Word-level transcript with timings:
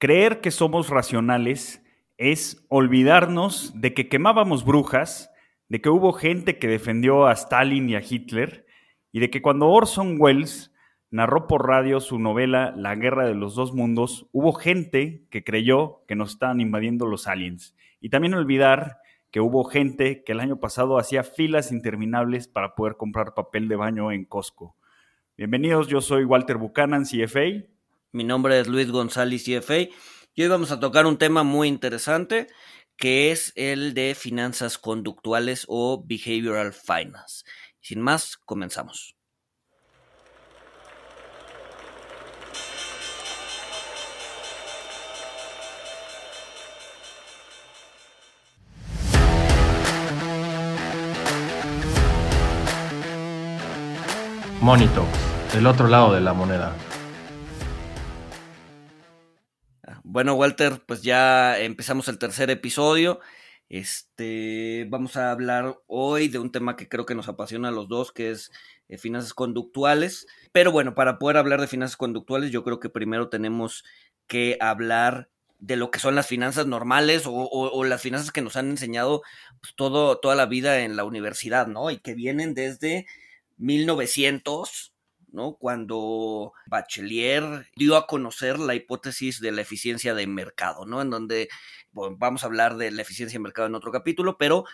Creer 0.00 0.40
que 0.40 0.52
somos 0.52 0.90
racionales 0.90 1.82
es 2.18 2.64
olvidarnos 2.68 3.72
de 3.80 3.94
que 3.94 4.08
quemábamos 4.08 4.64
brujas, 4.64 5.32
de 5.68 5.80
que 5.80 5.88
hubo 5.88 6.12
gente 6.12 6.56
que 6.60 6.68
defendió 6.68 7.26
a 7.26 7.32
Stalin 7.32 7.90
y 7.90 7.96
a 7.96 8.00
Hitler, 8.00 8.64
y 9.10 9.18
de 9.18 9.28
que 9.28 9.42
cuando 9.42 9.68
Orson 9.68 10.16
Welles 10.20 10.72
narró 11.10 11.48
por 11.48 11.66
radio 11.66 11.98
su 11.98 12.20
novela 12.20 12.72
La 12.76 12.94
Guerra 12.94 13.26
de 13.26 13.34
los 13.34 13.56
Dos 13.56 13.74
Mundos, 13.74 14.28
hubo 14.30 14.52
gente 14.52 15.26
que 15.30 15.42
creyó 15.42 16.04
que 16.06 16.14
nos 16.14 16.30
estaban 16.30 16.60
invadiendo 16.60 17.06
los 17.06 17.26
aliens. 17.26 17.74
Y 18.00 18.10
también 18.10 18.34
olvidar 18.34 18.98
que 19.32 19.40
hubo 19.40 19.64
gente 19.64 20.22
que 20.22 20.30
el 20.30 20.38
año 20.38 20.60
pasado 20.60 20.98
hacía 20.98 21.24
filas 21.24 21.72
interminables 21.72 22.46
para 22.46 22.76
poder 22.76 22.96
comprar 22.96 23.34
papel 23.34 23.66
de 23.66 23.74
baño 23.74 24.12
en 24.12 24.26
Costco. 24.26 24.76
Bienvenidos, 25.36 25.88
yo 25.88 26.00
soy 26.00 26.24
Walter 26.24 26.56
Buchanan, 26.56 27.02
CFA. 27.02 27.66
Mi 28.10 28.24
nombre 28.24 28.58
es 28.58 28.68
Luis 28.68 28.90
González, 28.90 29.44
CFA. 29.44 29.80
Y 30.34 30.42
hoy 30.42 30.48
vamos 30.48 30.70
a 30.70 30.80
tocar 30.80 31.04
un 31.04 31.18
tema 31.18 31.42
muy 31.42 31.68
interesante 31.68 32.46
que 32.96 33.30
es 33.30 33.52
el 33.54 33.92
de 33.92 34.14
finanzas 34.14 34.78
conductuales 34.78 35.66
o 35.68 36.02
behavioral 36.04 36.72
finance. 36.72 37.44
Sin 37.80 38.00
más, 38.00 38.38
comenzamos. 38.38 39.14
Monito, 54.62 55.06
el 55.54 55.66
otro 55.66 55.88
lado 55.88 56.14
de 56.14 56.20
la 56.20 56.32
moneda. 56.32 56.74
Bueno, 60.10 60.32
Walter, 60.36 60.82
pues 60.86 61.02
ya 61.02 61.60
empezamos 61.60 62.08
el 62.08 62.18
tercer 62.18 62.48
episodio. 62.48 63.20
Este, 63.68 64.86
vamos 64.88 65.18
a 65.18 65.30
hablar 65.30 65.82
hoy 65.86 66.28
de 66.28 66.38
un 66.38 66.50
tema 66.50 66.76
que 66.76 66.88
creo 66.88 67.04
que 67.04 67.14
nos 67.14 67.28
apasiona 67.28 67.68
a 67.68 67.72
los 67.72 67.88
dos, 67.88 68.10
que 68.10 68.30
es 68.30 68.50
eh, 68.88 68.96
finanzas 68.96 69.34
conductuales. 69.34 70.26
Pero 70.50 70.72
bueno, 70.72 70.94
para 70.94 71.18
poder 71.18 71.36
hablar 71.36 71.60
de 71.60 71.66
finanzas 71.66 71.98
conductuales, 71.98 72.50
yo 72.50 72.64
creo 72.64 72.80
que 72.80 72.88
primero 72.88 73.28
tenemos 73.28 73.84
que 74.26 74.56
hablar 74.62 75.28
de 75.58 75.76
lo 75.76 75.90
que 75.90 75.98
son 75.98 76.14
las 76.14 76.26
finanzas 76.26 76.66
normales 76.66 77.24
o, 77.26 77.84
las 77.84 78.00
finanzas 78.00 78.32
que 78.32 78.40
nos 78.40 78.56
han 78.56 78.70
enseñado 78.70 79.20
pues, 79.60 79.74
todo, 79.76 80.18
toda 80.20 80.36
la 80.36 80.46
vida 80.46 80.80
en 80.84 80.96
la 80.96 81.04
universidad, 81.04 81.66
¿no? 81.66 81.90
Y 81.90 81.98
que 81.98 82.14
vienen 82.14 82.54
desde 82.54 83.06
1900, 83.58 84.94
¿no? 85.32 85.54
Cuando 85.54 86.52
Bachelier 86.66 87.68
dio 87.76 87.96
a 87.96 88.06
conocer 88.06 88.58
la 88.58 88.74
hipótesis 88.74 89.40
de 89.40 89.52
la 89.52 89.62
eficiencia 89.62 90.14
de 90.14 90.26
mercado, 90.26 90.86
¿no? 90.86 91.02
En 91.02 91.10
donde, 91.10 91.48
vamos 91.92 92.42
a 92.42 92.46
hablar 92.46 92.76
de 92.76 92.90
la 92.90 93.02
eficiencia 93.02 93.38
de 93.38 93.42
mercado 93.42 93.68
en 93.68 93.74
otro 93.74 93.92
capítulo, 93.92 94.38
pero 94.38 94.64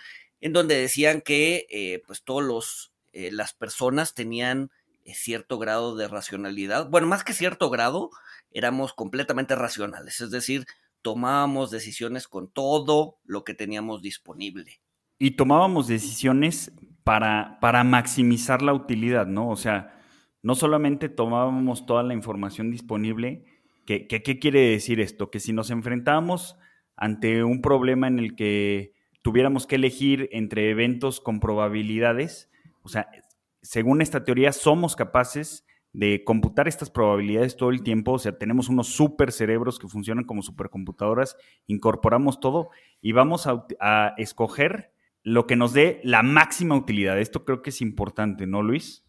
en 0.40 0.52
donde 0.52 0.76
decían 0.76 1.20
que, 1.20 1.66
eh, 1.70 2.02
pues, 2.06 2.22
todos 2.22 2.42
los, 2.42 2.92
eh, 3.12 3.30
las 3.32 3.54
personas 3.54 4.14
tenían 4.14 4.70
eh, 5.04 5.14
cierto 5.14 5.58
grado 5.58 5.96
de 5.96 6.08
racionalidad. 6.08 6.88
Bueno, 6.90 7.06
más 7.06 7.24
que 7.24 7.32
cierto 7.32 7.70
grado, 7.70 8.10
éramos 8.50 8.92
completamente 8.92 9.54
racionales, 9.54 10.20
es 10.20 10.30
decir, 10.30 10.66
tomábamos 11.02 11.70
decisiones 11.70 12.28
con 12.28 12.48
todo 12.48 13.18
lo 13.24 13.44
que 13.44 13.54
teníamos 13.54 14.00
disponible. 14.00 14.80
Y 15.18 15.32
tomábamos 15.32 15.86
decisiones 15.86 16.72
para, 17.04 17.58
para 17.60 17.84
maximizar 17.84 18.62
la 18.62 18.72
utilidad, 18.72 19.26
¿no? 19.26 19.50
O 19.50 19.56
sea, 19.56 20.02
no 20.44 20.54
solamente 20.54 21.08
tomábamos 21.08 21.86
toda 21.86 22.02
la 22.02 22.12
información 22.12 22.70
disponible, 22.70 23.44
¿qué 23.86 24.38
quiere 24.40 24.60
decir 24.60 25.00
esto? 25.00 25.30
Que 25.30 25.40
si 25.40 25.54
nos 25.54 25.70
enfrentábamos 25.70 26.56
ante 26.96 27.42
un 27.44 27.62
problema 27.62 28.08
en 28.08 28.18
el 28.18 28.36
que 28.36 28.92
tuviéramos 29.22 29.66
que 29.66 29.76
elegir 29.76 30.28
entre 30.32 30.68
eventos 30.68 31.20
con 31.20 31.40
probabilidades, 31.40 32.50
o 32.82 32.90
sea, 32.90 33.08
según 33.62 34.02
esta 34.02 34.22
teoría 34.22 34.52
somos 34.52 34.96
capaces 34.96 35.66
de 35.94 36.24
computar 36.24 36.68
estas 36.68 36.90
probabilidades 36.90 37.56
todo 37.56 37.70
el 37.70 37.82
tiempo, 37.82 38.12
o 38.12 38.18
sea, 38.18 38.36
tenemos 38.36 38.68
unos 38.68 38.88
super 38.88 39.32
cerebros 39.32 39.78
que 39.78 39.88
funcionan 39.88 40.24
como 40.24 40.42
supercomputadoras, 40.42 41.38
incorporamos 41.66 42.38
todo 42.38 42.68
y 43.00 43.12
vamos 43.12 43.46
a, 43.46 43.66
a 43.80 44.12
escoger 44.18 44.92
lo 45.22 45.46
que 45.46 45.56
nos 45.56 45.72
dé 45.72 46.02
la 46.04 46.22
máxima 46.22 46.76
utilidad. 46.76 47.18
Esto 47.18 47.46
creo 47.46 47.62
que 47.62 47.70
es 47.70 47.80
importante, 47.80 48.46
¿no, 48.46 48.60
Luis? 48.60 49.03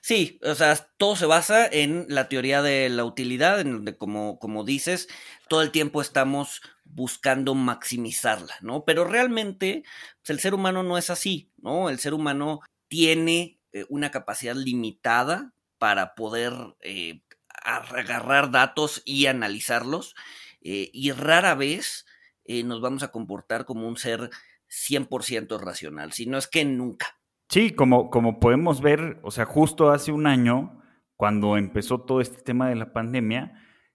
Sí, 0.00 0.38
o 0.42 0.54
sea, 0.54 0.76
todo 0.98 1.16
se 1.16 1.26
basa 1.26 1.66
en 1.66 2.06
la 2.08 2.28
teoría 2.28 2.60
de 2.62 2.88
la 2.90 3.04
utilidad, 3.04 3.60
en 3.60 3.72
donde, 3.72 3.96
como, 3.96 4.38
como 4.38 4.64
dices, 4.64 5.08
todo 5.48 5.62
el 5.62 5.70
tiempo 5.70 6.02
estamos 6.02 6.60
buscando 6.84 7.54
maximizarla, 7.54 8.54
¿no? 8.60 8.84
Pero 8.84 9.04
realmente 9.04 9.82
pues, 10.20 10.30
el 10.30 10.40
ser 10.40 10.54
humano 10.54 10.82
no 10.82 10.98
es 10.98 11.10
así, 11.10 11.50
¿no? 11.56 11.88
El 11.88 11.98
ser 11.98 12.14
humano 12.14 12.60
tiene 12.88 13.60
eh, 13.72 13.86
una 13.88 14.10
capacidad 14.10 14.54
limitada 14.54 15.54
para 15.78 16.14
poder 16.14 16.52
eh, 16.80 17.22
agarrar 17.48 18.50
datos 18.50 19.02
y 19.04 19.26
analizarlos, 19.26 20.14
eh, 20.60 20.90
y 20.92 21.12
rara 21.12 21.54
vez 21.54 22.06
nos 22.46 22.82
vamos 22.82 23.02
a 23.02 23.10
comportar 23.10 23.64
como 23.64 23.88
un 23.88 23.96
ser 23.96 24.28
100% 24.68 25.58
racional, 25.58 26.12
si 26.12 26.26
no 26.26 26.36
es 26.36 26.46
que 26.46 26.66
nunca. 26.66 27.18
Sí, 27.48 27.70
como, 27.70 28.10
como 28.10 28.40
podemos 28.40 28.80
ver, 28.80 29.18
o 29.22 29.30
sea, 29.30 29.44
justo 29.44 29.90
hace 29.90 30.12
un 30.12 30.26
año, 30.26 30.80
cuando 31.16 31.56
empezó 31.56 32.00
todo 32.00 32.20
este 32.20 32.42
tema 32.42 32.68
de 32.68 32.74
la 32.74 32.92
pandemia, 32.92 33.52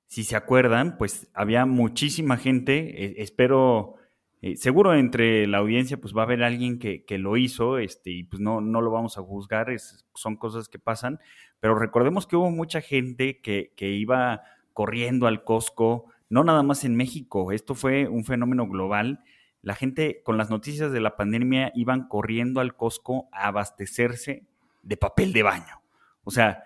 si 0.08 0.24
se 0.24 0.36
acuerdan, 0.36 0.98
pues 0.98 1.30
había 1.34 1.66
muchísima 1.66 2.38
gente, 2.38 3.06
eh, 3.06 3.16
espero, 3.18 3.96
eh, 4.42 4.56
seguro 4.56 4.94
entre 4.94 5.46
la 5.48 5.58
audiencia, 5.58 6.00
pues 6.00 6.16
va 6.16 6.22
a 6.22 6.26
haber 6.26 6.44
alguien 6.44 6.80
que, 6.80 7.06
que 7.06 7.18
lo 7.18 7.38
hizo, 7.38 7.78
este, 7.80 8.12
y 8.12 8.24
pues 8.24 8.40
no, 8.40 8.62
no 8.62 8.82
lo 8.82 8.92
vamos 8.92 9.18
a 9.18 9.22
juzgar, 9.22 9.68
son 10.14 10.38
cosas 10.38 10.70
que 10.70 10.80
pasan, 10.80 11.20
pero 11.60 11.76
recordemos 11.78 12.28
que 12.28 12.38
hubo 12.38 12.50
mucha 12.52 12.82
gente 12.82 13.42
que, 13.42 13.74
que 13.76 13.90
iba 13.90 14.42
corriendo 14.74 15.28
al 15.28 15.44
Costco, 15.44 16.06
no 16.30 16.44
nada 16.44 16.64
más 16.64 16.86
en 16.86 16.96
México, 16.96 17.52
esto 17.52 17.76
fue 17.76 18.08
un 18.08 18.24
fenómeno 18.24 18.68
global 18.68 19.24
la 19.62 19.76
gente 19.76 20.22
con 20.24 20.38
las 20.38 20.50
noticias 20.50 20.92
de 20.92 21.02
la 21.02 21.16
pandemia 21.16 21.72
iban 21.76 22.08
corriendo 22.08 22.62
al 22.62 22.76
Costco 22.76 23.28
a 23.32 23.48
abastecerse 23.48 24.46
de 24.84 24.98
papel 24.98 25.34
de 25.34 25.44
baño. 25.44 25.82
O 26.24 26.32
sea, 26.32 26.64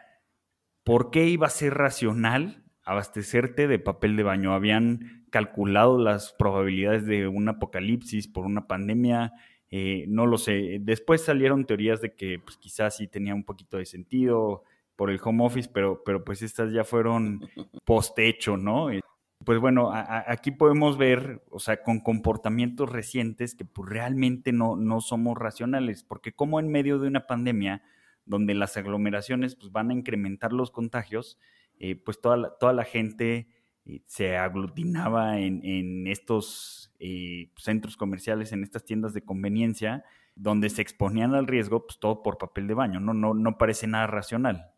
¿por 0.84 1.10
qué 1.10 1.28
iba 1.28 1.48
a 1.48 1.52
ser 1.52 1.74
racional 1.74 2.64
abastecerte 2.84 3.68
de 3.68 3.80
papel 3.80 4.16
de 4.16 4.24
baño? 4.24 4.54
Habían 4.54 5.26
calculado 5.32 5.98
las 5.98 6.34
probabilidades 6.34 7.06
de 7.06 7.28
un 7.28 7.50
apocalipsis 7.50 8.28
por 8.28 8.46
una 8.46 8.68
pandemia, 8.68 9.34
eh, 9.72 10.06
no 10.08 10.28
lo 10.28 10.38
sé. 10.38 10.78
Después 10.82 11.24
salieron 11.24 11.66
teorías 11.66 12.02
de 12.02 12.14
que 12.14 12.38
pues, 12.38 12.58
quizás 12.58 12.98
sí 12.98 13.08
tenía 13.08 13.34
un 13.34 13.44
poquito 13.44 13.78
de 13.78 13.86
sentido 13.86 14.64
por 14.96 15.10
el 15.10 15.20
home 15.24 15.44
office, 15.44 15.70
pero, 15.74 16.04
pero 16.04 16.24
pues 16.24 16.44
estas 16.44 16.72
ya 16.72 16.84
fueron 16.84 17.42
post-hecho, 17.86 18.56
¿no? 18.56 18.90
Pues 19.46 19.60
bueno, 19.60 19.92
aquí 19.94 20.52
podemos 20.52 20.98
ver, 20.98 21.44
o 21.50 21.60
sea, 21.60 21.82
con 21.82 22.00
comportamientos 22.00 22.92
recientes 22.92 23.56
que 23.56 23.66
pues 23.66 23.90
realmente 23.90 24.52
no, 24.52 24.76
no 24.76 25.02
somos 25.02 25.38
racionales, 25.38 26.04
porque 26.04 26.34
como 26.34 26.60
en 26.60 26.70
medio 26.70 27.00
de 27.00 27.08
una 27.08 27.28
pandemia 27.28 27.82
donde 28.26 28.54
las 28.54 28.78
aglomeraciones 28.78 29.56
pues 29.56 29.72
van 29.72 29.90
a 29.90 29.94
incrementar 29.94 30.54
los 30.54 30.72
contagios, 30.72 31.38
eh, 31.80 31.96
pues 31.96 32.22
toda 32.22 32.38
la, 32.38 32.50
toda 32.58 32.74
la 32.74 32.84
gente 32.84 33.48
eh, 33.86 34.02
se 34.06 34.38
aglutinaba 34.38 35.40
en, 35.40 36.08
estos 36.08 36.94
eh, 37.00 37.52
centros 37.58 37.98
comerciales, 37.98 38.52
en 38.52 38.64
estas 38.64 38.86
tiendas 38.86 39.14
de 39.14 39.24
conveniencia, 39.24 40.04
donde 40.36 40.70
se 40.70 40.82
exponían 40.82 41.36
al 41.36 41.48
riesgo, 41.48 41.86
pues 41.86 42.00
todo 42.00 42.24
por 42.24 42.38
papel 42.38 42.68
de 42.68 42.74
baño, 42.74 43.00
no, 43.00 43.14
no, 43.14 43.34
no 43.34 43.58
parece 43.58 43.88
nada 43.88 44.08
racional. 44.08 44.73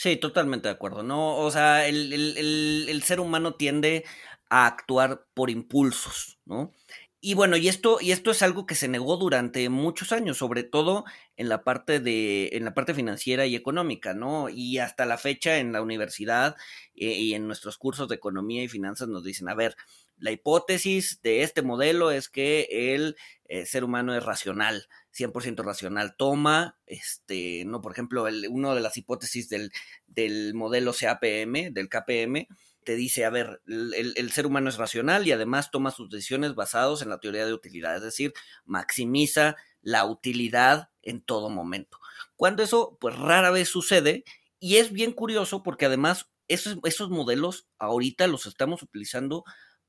Sí, 0.00 0.16
totalmente 0.16 0.66
de 0.66 0.72
acuerdo, 0.72 1.02
¿no? 1.02 1.36
O 1.36 1.50
sea, 1.50 1.86
el, 1.86 3.02
ser 3.04 3.20
humano 3.20 3.56
tiende 3.56 4.06
a 4.48 4.66
actuar 4.66 5.26
por 5.34 5.50
impulsos, 5.50 6.38
¿no? 6.46 6.72
Y 7.20 7.34
bueno, 7.34 7.58
y 7.58 7.68
esto, 7.68 7.98
y 8.00 8.12
esto 8.12 8.30
es 8.30 8.40
algo 8.40 8.64
que 8.64 8.74
se 8.74 8.88
negó 8.88 9.18
durante 9.18 9.68
muchos 9.68 10.12
años, 10.12 10.38
sobre 10.38 10.62
todo 10.62 11.04
en 11.36 11.50
la 11.50 11.64
parte 11.64 12.00
de, 12.00 12.48
en 12.52 12.64
la 12.64 12.72
parte 12.72 12.94
financiera 12.94 13.44
y 13.44 13.54
económica, 13.54 14.14
¿no? 14.14 14.48
Y 14.48 14.78
hasta 14.78 15.04
la 15.04 15.18
fecha 15.18 15.58
en 15.58 15.70
la 15.72 15.82
universidad 15.82 16.56
eh, 16.94 17.12
y 17.12 17.34
en 17.34 17.46
nuestros 17.46 17.76
cursos 17.76 18.08
de 18.08 18.14
economía 18.14 18.62
y 18.62 18.68
finanzas 18.68 19.08
nos 19.08 19.22
dicen, 19.22 19.50
a 19.50 19.54
ver, 19.54 19.76
la 20.16 20.30
hipótesis 20.30 21.20
de 21.20 21.42
este 21.42 21.60
modelo 21.60 22.10
es 22.10 22.30
que 22.30 22.94
el 22.94 23.16
eh, 23.52 23.66
ser 23.66 23.82
humano 23.82 24.14
es 24.14 24.22
racional, 24.22 24.86
100% 25.12 25.64
racional. 25.64 26.14
Toma, 26.16 26.78
este, 26.86 27.64
no, 27.66 27.80
por 27.80 27.90
ejemplo, 27.90 28.28
el, 28.28 28.46
una 28.48 28.76
de 28.76 28.80
las 28.80 28.96
hipótesis 28.96 29.48
del, 29.48 29.72
del, 30.06 30.54
modelo 30.54 30.92
CAPM, 30.92 31.72
del 31.72 31.88
KPM, 31.88 32.46
te 32.84 32.94
dice, 32.94 33.24
a 33.24 33.30
ver, 33.30 33.60
el, 33.66 34.14
el, 34.16 34.30
ser 34.30 34.46
humano 34.46 34.70
es 34.70 34.76
racional 34.76 35.26
y 35.26 35.32
además 35.32 35.72
toma 35.72 35.90
sus 35.90 36.08
decisiones 36.08 36.54
basados 36.54 37.02
en 37.02 37.08
la 37.08 37.18
teoría 37.18 37.44
de 37.44 37.52
utilidad, 37.52 37.96
es 37.96 38.02
decir, 38.02 38.32
maximiza 38.66 39.56
la 39.82 40.04
utilidad 40.04 40.90
en 41.02 41.20
todo 41.20 41.50
momento. 41.50 41.98
Cuando 42.36 42.62
eso, 42.62 42.98
pues 43.00 43.18
rara 43.18 43.50
vez 43.50 43.68
sucede 43.68 44.22
y 44.60 44.76
es 44.76 44.92
bien 44.92 45.10
curioso 45.10 45.64
porque 45.64 45.86
además 45.86 46.30
esos, 46.46 46.78
esos 46.84 47.10
modelos 47.10 47.66
ahorita 47.80 48.28
los 48.28 48.46
estamos 48.46 48.80
utilizando 48.84 49.42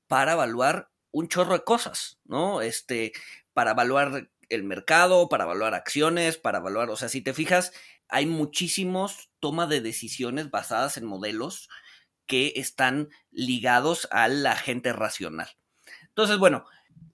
para 0.07 0.33
evaluar 0.33 0.89
un 1.11 1.27
chorro 1.27 1.53
de 1.53 1.63
cosas, 1.63 2.19
¿no? 2.25 2.61
Este, 2.61 3.11
para 3.53 3.71
evaluar 3.71 4.29
el 4.49 4.63
mercado, 4.63 5.29
para 5.29 5.45
evaluar 5.45 5.73
acciones, 5.73 6.37
para 6.37 6.59
evaluar, 6.59 6.89
o 6.89 6.97
sea, 6.97 7.09
si 7.09 7.21
te 7.21 7.33
fijas, 7.33 7.71
hay 8.09 8.25
muchísimos 8.25 9.29
toma 9.39 9.67
de 9.67 9.81
decisiones 9.81 10.51
basadas 10.51 10.97
en 10.97 11.05
modelos 11.05 11.69
que 12.27 12.53
están 12.55 13.09
ligados 13.31 14.07
a 14.11 14.27
la 14.27 14.55
gente 14.55 14.93
racional. 14.93 15.49
Entonces, 16.09 16.37
bueno, 16.37 16.65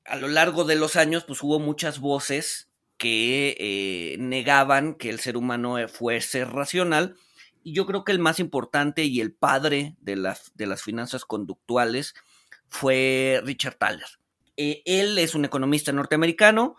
a 0.05 0.15
lo 0.15 0.27
largo 0.27 0.63
de 0.63 0.75
los 0.75 0.95
años, 0.95 1.23
pues 1.23 1.41
hubo 1.43 1.59
muchas 1.59 1.99
voces 1.99 2.69
que 2.97 3.55
eh, 3.59 4.17
negaban 4.19 4.95
que 4.95 5.09
el 5.09 5.19
ser 5.19 5.37
humano 5.37 5.77
eh, 5.77 5.87
fuese 5.87 6.45
racional. 6.45 7.15
Y 7.63 7.73
yo 7.73 7.85
creo 7.85 8.03
que 8.03 8.11
el 8.11 8.19
más 8.19 8.39
importante 8.39 9.03
y 9.03 9.21
el 9.21 9.33
padre 9.33 9.95
de, 9.99 10.33
de 10.55 10.65
las 10.65 10.81
finanzas 10.81 11.25
conductuales 11.25 12.15
fue 12.69 13.41
Richard 13.43 13.75
Thaler. 13.75 14.07
Eh, 14.57 14.81
él 14.85 15.17
es 15.17 15.35
un 15.35 15.45
economista 15.45 15.91
norteamericano, 15.91 16.75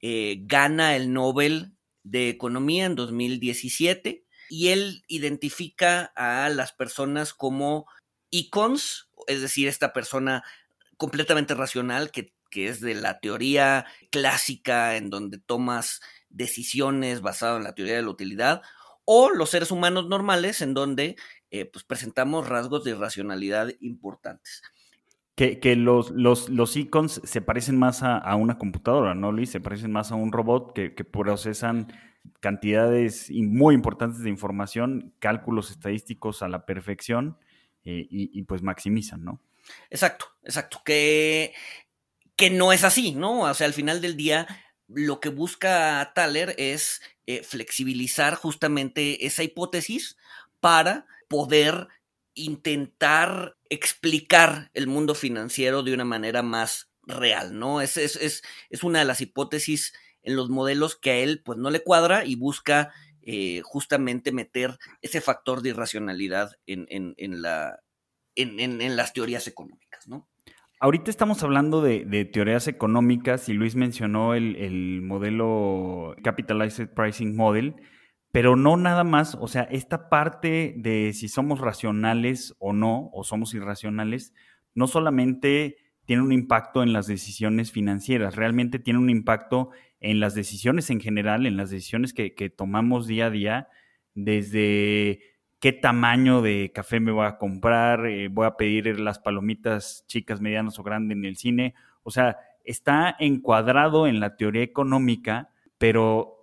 gana 0.00 0.96
el 0.96 1.12
Nobel 1.12 1.74
de 2.02 2.28
Economía 2.28 2.86
en 2.86 2.96
2017 2.96 4.24
y 4.48 4.68
él 4.68 5.02
identifica 5.06 6.12
a 6.16 6.48
las 6.50 6.72
personas 6.72 7.32
como 7.32 7.86
icons, 8.30 9.08
es 9.26 9.40
decir, 9.40 9.68
esta 9.68 9.92
persona 9.92 10.42
completamente 10.96 11.54
racional 11.54 12.10
que, 12.10 12.34
es 12.54 12.82
de 12.82 12.94
la 12.94 13.18
teoría 13.18 13.86
clásica 14.10 14.96
en 14.96 15.08
donde 15.08 15.38
tomas 15.38 16.02
decisiones 16.28 17.22
basadas 17.22 17.56
en 17.56 17.64
la 17.64 17.74
teoría 17.74 17.96
de 17.96 18.02
la 18.02 18.10
utilidad, 18.10 18.60
o 19.06 19.30
los 19.30 19.48
seres 19.48 19.70
humanos 19.70 20.06
normales 20.06 20.60
en 20.60 20.74
donde 20.74 21.16
eh, 21.50 21.64
pues 21.64 21.84
presentamos 21.84 22.46
rasgos 22.46 22.84
de 22.84 22.90
irracionalidad 22.90 23.70
importantes. 23.80 24.60
Que, 25.34 25.76
los, 25.76 26.10
los, 26.10 26.50
los, 26.50 26.76
icons 26.76 27.20
se 27.24 27.40
parecen 27.40 27.78
más 27.78 28.02
a, 28.02 28.36
una 28.36 28.58
computadora, 28.58 29.14
¿no, 29.14 29.32
Luis? 29.32 29.50
Se 29.50 29.60
parecen 29.60 29.90
más 29.90 30.12
a 30.12 30.14
un 30.14 30.30
robot 30.30 30.72
que, 30.74 30.90
procesan 30.90 31.92
cantidades 32.40 33.30
muy 33.30 33.74
importantes 33.74 34.20
de 34.20 34.28
información, 34.28 35.14
cálculos 35.18 35.70
estadísticos 35.70 36.42
a 36.42 36.48
la 36.48 36.66
perfección 36.66 37.38
eh, 37.84 38.06
y, 38.10 38.42
pues 38.42 38.62
maximizan, 38.62 39.24
¿no? 39.24 39.40
Exacto, 39.90 40.26
exacto. 40.44 40.82
Que, 40.84 41.54
que 42.36 42.50
no 42.50 42.72
es 42.72 42.84
así, 42.84 43.12
¿no? 43.12 43.40
O 43.40 43.54
sea, 43.54 43.66
al 43.66 43.72
final 43.72 44.00
del 44.00 44.16
día, 44.16 44.46
lo 44.88 45.18
que 45.18 45.30
busca 45.30 46.12
Thaler 46.14 46.54
es 46.58 47.00
eh, 47.26 47.42
flexibilizar 47.42 48.34
justamente 48.34 49.26
esa 49.26 49.42
hipótesis 49.42 50.16
para 50.60 51.06
poder 51.28 51.88
intentar 52.34 53.56
explicar 53.68 54.70
el 54.74 54.86
mundo 54.86 55.14
financiero 55.14 55.82
de 55.82 55.94
una 55.94 56.04
manera 56.04 56.42
más 56.42 56.90
real, 57.04 57.58
¿no? 57.58 57.80
Es, 57.80 57.96
es, 57.96 58.16
es, 58.16 58.42
es, 58.70 58.82
una 58.82 59.00
de 59.00 59.04
las 59.04 59.20
hipótesis 59.20 59.92
en 60.22 60.36
los 60.36 60.50
modelos 60.50 60.96
que 60.96 61.10
a 61.10 61.16
él 61.16 61.42
pues 61.44 61.58
no 61.58 61.70
le 61.70 61.82
cuadra 61.82 62.24
y 62.24 62.36
busca 62.36 62.92
eh, 63.22 63.60
justamente 63.64 64.32
meter 64.32 64.78
ese 65.00 65.20
factor 65.20 65.62
de 65.62 65.70
irracionalidad 65.70 66.52
en, 66.66 66.86
en, 66.88 67.14
en 67.18 67.42
la, 67.42 67.80
en, 68.34 68.96
las 68.96 69.12
teorías 69.12 69.46
económicas, 69.46 70.08
¿no? 70.08 70.28
Ahorita 70.80 71.10
estamos 71.10 71.44
hablando 71.44 71.80
de, 71.80 72.24
teorías 72.32 72.66
económicas 72.66 73.48
y 73.48 73.52
Luis 73.52 73.76
mencionó 73.76 74.34
el, 74.34 74.56
el 74.56 75.00
modelo 75.02 76.16
Capitalized 76.24 76.88
Pricing 76.88 77.36
Model, 77.36 77.76
pero 78.32 78.56
no 78.56 78.78
nada 78.78 79.04
más, 79.04 79.36
o 79.38 79.46
sea, 79.46 79.62
esta 79.64 80.08
parte 80.08 80.74
de 80.78 81.12
si 81.12 81.28
somos 81.28 81.60
racionales 81.60 82.56
o 82.58 82.72
no, 82.72 83.10
o 83.12 83.24
somos 83.24 83.52
irracionales, 83.52 84.32
no 84.74 84.86
solamente 84.86 85.76
tiene 86.06 86.22
un 86.22 86.32
impacto 86.32 86.82
en 86.82 86.94
las 86.94 87.06
decisiones 87.06 87.72
financieras, 87.72 88.34
realmente 88.34 88.78
tiene 88.78 88.98
un 88.98 89.10
impacto 89.10 89.70
en 90.00 90.18
las 90.18 90.34
decisiones 90.34 90.88
en 90.88 91.00
general, 91.00 91.46
en 91.46 91.58
las 91.58 91.70
decisiones 91.70 92.14
que, 92.14 92.30
tomamos 92.50 93.06
día 93.06 93.26
a 93.26 93.30
día, 93.30 93.68
desde 94.14 95.20
qué 95.60 95.74
tamaño 95.74 96.40
de 96.40 96.72
café 96.74 97.00
me 97.00 97.12
voy 97.12 97.26
a 97.26 97.36
comprar, 97.36 98.06
eh, 98.06 98.28
voy 98.28 98.46
a 98.46 98.56
pedir 98.56 98.98
las 98.98 99.18
palomitas 99.18 100.04
chicas, 100.08 100.40
medianas 100.40 100.78
o 100.78 100.82
grandes 100.82 101.18
en 101.18 101.26
el 101.26 101.36
cine, 101.36 101.74
o 102.02 102.10
sea, 102.10 102.38
está 102.64 103.14
encuadrado 103.18 104.06
en 104.06 104.20
la 104.20 104.36
teoría 104.36 104.62
económica, 104.62 105.50
pero 105.76 106.41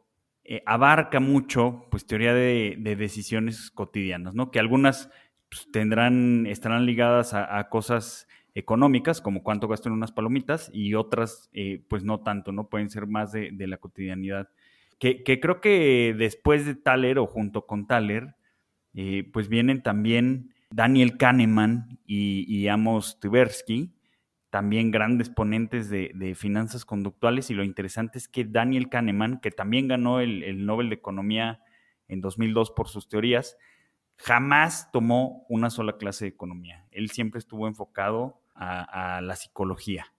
eh, 0.52 0.64
abarca 0.66 1.20
mucho, 1.20 1.86
pues, 1.92 2.08
teoría 2.08 2.34
de, 2.34 2.76
decisiones 2.98 3.70
cotidianas, 3.70 4.34
¿no? 4.34 4.50
Que 4.50 4.58
algunas 4.58 5.12
pues, 5.48 5.68
tendrán, 5.72 6.48
estarán 6.48 6.88
ligadas 6.88 7.36
a, 7.36 7.70
cosas 7.70 8.28
económicas, 8.56 9.22
como 9.22 9.44
cuánto 9.44 9.68
gasto 9.68 9.90
en 9.90 9.94
unas 9.94 10.12
palomitas, 10.12 10.72
y 10.74 10.96
otras, 10.96 11.52
eh, 11.54 11.84
pues, 11.88 12.04
no 12.04 12.22
tanto, 12.22 12.52
¿no? 12.52 12.68
Pueden 12.68 12.90
ser 12.90 13.06
más 13.06 13.32
de, 13.32 13.54
la 13.68 13.78
cotidianidad. 13.78 14.50
Que, 14.98 15.24
creo 15.40 15.62
que 15.62 16.16
después 16.18 16.66
de 16.66 16.74
Thaler 16.74 17.20
o 17.20 17.28
junto 17.28 17.68
con 17.68 17.86
Thaler, 17.86 18.34
eh, 18.96 19.30
pues 19.32 19.50
vienen 19.50 19.84
también 19.84 20.56
Daniel 20.72 21.18
Kahneman 21.18 22.00
y, 22.08 22.44
y 22.52 22.70
Amos 22.70 23.20
Tversky, 23.20 23.92
también 24.50 24.92
grandes 24.92 25.30
ponentes 25.30 25.90
de, 25.90 26.36
finanzas 26.36 26.86
conductuales 26.86 27.50
y 27.50 27.54
lo 27.54 27.64
interesante 27.64 28.18
es 28.18 28.28
que 28.28 28.46
Daniel 28.46 28.90
Kahneman, 28.90 29.40
que 29.42 29.52
también 29.52 29.88
ganó 29.88 30.20
el, 30.20 30.66
Nobel 30.66 30.90
de 30.90 30.96
Economía 30.96 31.64
en 32.08 32.22
2002 32.22 32.72
por 32.72 32.88
sus 32.90 33.08
teorías, 33.08 33.58
jamás 34.18 34.92
tomó 34.92 35.46
una 35.50 35.70
sola 35.70 35.98
clase 35.98 36.26
de 36.26 36.30
economía. 36.30 36.88
Él 36.92 37.12
siempre 37.12 37.40
estuvo 37.40 37.68
enfocado 37.68 38.42
a, 38.56 39.22
la 39.22 39.36
psicología. 39.36 40.14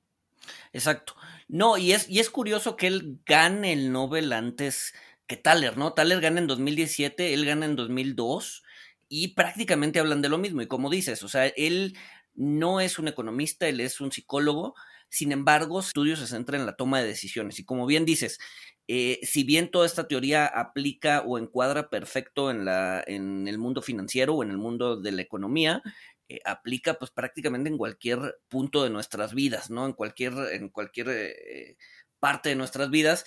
Exacto. 0.72 1.14
No, 1.48 1.76
y 1.76 1.92
es, 1.92 2.08
y 2.08 2.20
es 2.20 2.30
curioso 2.30 2.76
que 2.76 2.86
él 2.86 3.20
gane 3.26 3.72
el 3.72 3.92
Nobel 3.92 4.32
antes 4.32 4.94
que 5.26 5.36
Thaler, 5.36 5.76
¿no? 5.76 5.92
Thaler 5.92 6.20
gana 6.20 6.40
en 6.40 6.46
2017, 6.46 7.34
él 7.34 7.44
gana 7.44 7.66
en 7.66 7.76
2002 7.76 8.62
y 9.08 9.28
prácticamente 9.34 10.00
hablan 10.00 10.22
de 10.22 10.28
lo 10.28 10.38
mismo. 10.38 10.62
Y 10.62 10.66
como 10.66 10.88
dices, 10.88 11.22
o 11.22 11.28
sea, 11.28 11.46
él 11.46 11.96
no 12.34 12.80
es 12.80 12.98
un 12.98 13.08
economista, 13.08 13.68
él 13.68 13.80
es 13.80 14.00
un 14.00 14.12
psicólogo, 14.12 14.74
sin 15.10 15.32
embargo, 15.32 15.82
su 15.82 15.88
estudio 15.88 16.16
se 16.16 16.28
centra 16.28 16.56
en 16.56 16.66
la 16.66 16.76
toma 16.76 17.00
de 17.00 17.08
decisiones. 17.08 17.58
Y 17.58 17.64
como 17.64 17.84
bien 17.84 18.04
dices, 18.04 18.38
eh, 18.86 19.18
si 19.24 19.42
bien 19.42 19.70
toda 19.70 19.84
esta 19.84 20.06
teoría 20.06 20.46
aplica 20.46 21.22
o 21.26 21.36
encuadra 21.36 21.90
perfecto 21.90 22.50
en, 22.50 22.64
la, 22.64 23.02
en 23.06 23.48
el 23.48 23.58
mundo 23.58 23.82
financiero 23.82 24.34
o 24.34 24.44
en 24.44 24.50
el 24.50 24.58
mundo 24.58 24.96
de 24.96 25.10
la 25.12 25.22
economía, 25.22 25.82
eh, 26.28 26.38
aplica 26.44 26.94
pues 26.94 27.10
prácticamente 27.10 27.68
en 27.68 27.76
cualquier 27.76 28.38
punto 28.48 28.84
de 28.84 28.90
nuestras 28.90 29.34
vidas, 29.34 29.68
¿no? 29.68 29.84
En 29.84 29.94
cualquier, 29.94 30.32
en 30.52 30.68
cualquier 30.68 31.08
eh, 31.10 31.76
parte 32.20 32.50
de 32.50 32.54
nuestras 32.54 32.90
vidas. 32.90 33.24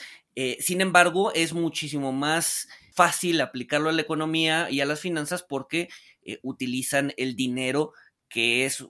sin 0.60 0.82
embargo, 0.82 1.34
es 1.34 1.54
muchísimo 1.54 2.12
más 2.12 2.68
fácil 2.96 3.42
aplicarlo 3.42 3.90
a 3.90 3.94
la 3.94 4.02
economía 4.02 4.70
y 4.72 4.82
a 4.82 4.86
las 4.86 5.00
finanzas 5.00 5.44
porque 5.44 5.90
utilizan 6.44 7.14
el 7.18 7.36
dinero 7.36 7.94
que 8.34 8.66
es 8.66 8.84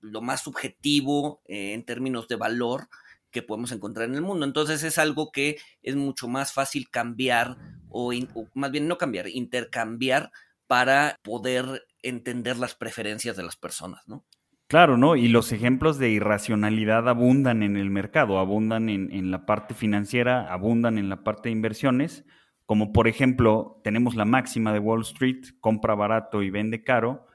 lo 0.00 0.22
más 0.22 0.40
subjetivo 0.40 1.42
eh, 1.44 1.74
en 1.74 1.84
términos 1.84 2.28
de 2.28 2.36
valor 2.36 2.88
que 3.30 3.42
podemos 3.42 3.70
encontrar 3.72 4.08
en 4.08 4.14
el 4.14 4.22
mundo. 4.22 4.46
Entonces 4.46 4.82
es 4.84 4.96
algo 4.96 5.30
que 5.30 5.58
es 5.82 5.96
mucho 5.96 6.28
más 6.28 6.54
fácil 6.54 6.88
cambiar 6.88 7.58
o, 7.90 8.10
más 8.54 8.70
bien 8.70 8.88
no 8.88 8.96
cambiar, 8.96 9.28
intercambiar 9.28 10.32
para 10.66 11.18
poder 11.22 11.86
entender 12.02 12.56
las 12.56 12.74
preferencias 12.74 13.36
de 13.36 13.42
las 13.42 13.56
personas, 13.56 14.08
¿no? 14.08 14.24
Claro, 14.66 14.96
¿no? 14.96 15.14
Y 15.14 15.28
los 15.28 15.52
ejemplos 15.52 15.98
de 15.98 16.08
irracionalidad 16.08 17.06
abundan 17.06 17.62
en 17.62 17.76
el 17.76 17.90
mercado, 17.90 18.38
abundan 18.38 18.88
en, 18.88 19.12
en, 19.12 19.30
la 19.30 19.44
parte 19.44 19.74
financiera, 19.74 20.50
abundan 20.50 20.96
en 20.96 21.10
la 21.10 21.22
parte 21.22 21.50
de 21.50 21.52
inversiones, 21.52 22.24
como 22.64 22.94
por 22.94 23.08
ejemplo 23.08 23.78
tenemos 23.84 24.16
la 24.16 24.24
máxima 24.24 24.72
de 24.72 24.78
Wall 24.78 25.02
Street, 25.02 25.44
compra 25.60 25.94
barato 25.94 26.42
y 26.42 26.48
vende 26.48 26.82
caro, 26.82 27.26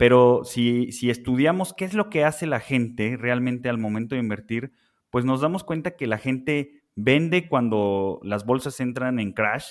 pero 0.00 0.44
si, 0.44 0.92
si 0.92 1.10
estudiamos 1.10 1.74
qué 1.74 1.84
es 1.84 1.92
lo 1.92 2.08
que 2.08 2.24
hace 2.24 2.46
la 2.46 2.58
gente 2.58 3.18
realmente 3.18 3.68
al 3.68 3.76
momento 3.76 4.14
de 4.14 4.22
invertir, 4.22 4.72
pues 5.10 5.26
nos 5.26 5.42
damos 5.42 5.62
cuenta 5.62 5.94
que 5.94 6.06
la 6.06 6.16
gente 6.16 6.84
vende 6.94 7.50
cuando 7.50 8.18
las 8.22 8.46
bolsas 8.46 8.80
entran 8.80 9.20
en 9.20 9.34
crash, 9.34 9.66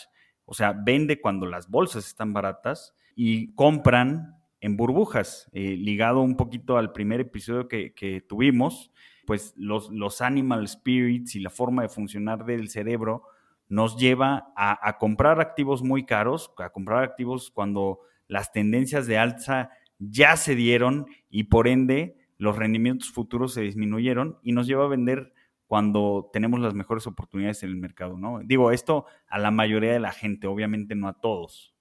o 0.46 0.54
sea, 0.54 0.74
vende 0.74 1.20
cuando 1.20 1.48
las 1.48 1.68
bolsas 1.68 2.06
están 2.06 2.32
baratas 2.32 2.94
y 3.16 3.56
compran 3.56 4.36
en 4.62 4.78
burbujas, 4.78 5.50
eh, 5.52 5.76
ligado 5.76 6.22
un 6.22 6.38
poquito 6.38 6.78
al 6.78 6.92
primer 6.92 7.22
episodio 7.22 7.68
que, 7.68 8.24
tuvimos, 8.30 8.92
pues 9.26 9.56
los, 9.58 9.90
los, 9.90 10.22
animal 10.22 10.68
spirits 10.68 11.36
y 11.38 11.40
la 11.40 11.50
forma 11.50 11.82
de 11.82 11.90
funcionar 11.90 12.46
del 12.46 12.70
cerebro 12.70 13.24
nos 13.68 13.98
lleva 13.98 14.54
a 14.56 14.96
comprar 15.00 15.42
activos 15.42 15.82
muy 15.82 16.06
caros, 16.06 16.54
a 16.60 16.70
comprar 16.70 17.04
activos 17.04 17.50
cuando 17.50 18.02
las 18.30 18.52
tendencias 18.52 19.08
de 19.08 19.18
alza 19.18 19.72
ya 20.00 20.38
se 20.38 20.56
dieron 20.56 21.06
y 21.30 21.44
por 21.44 21.68
ende 21.68 22.18
los 22.38 22.56
rendimientos 22.56 23.12
futuros 23.12 23.54
se 23.54 23.62
disminuyeron 23.62 24.40
y 24.42 24.54
nos 24.54 24.66
lleva 24.66 24.86
a 24.86 24.90
vender 24.90 25.34
cuando 25.68 26.32
tenemos 26.34 26.60
las 26.60 26.74
mejores 26.74 27.06
oportunidades 27.06 27.62
en 27.62 27.70
el 27.70 27.76
mercado, 27.76 28.18
¿no? 28.18 28.40
Digo, 28.44 28.72
esto 28.72 29.06
a 29.28 29.38
la 29.38 29.52
mayoría 29.52 29.92
de 29.92 30.00
la 30.00 30.12
gente, 30.12 30.48
obviamente 30.48 30.96
no 30.96 31.08
a 31.08 31.20
todos. 31.20 31.76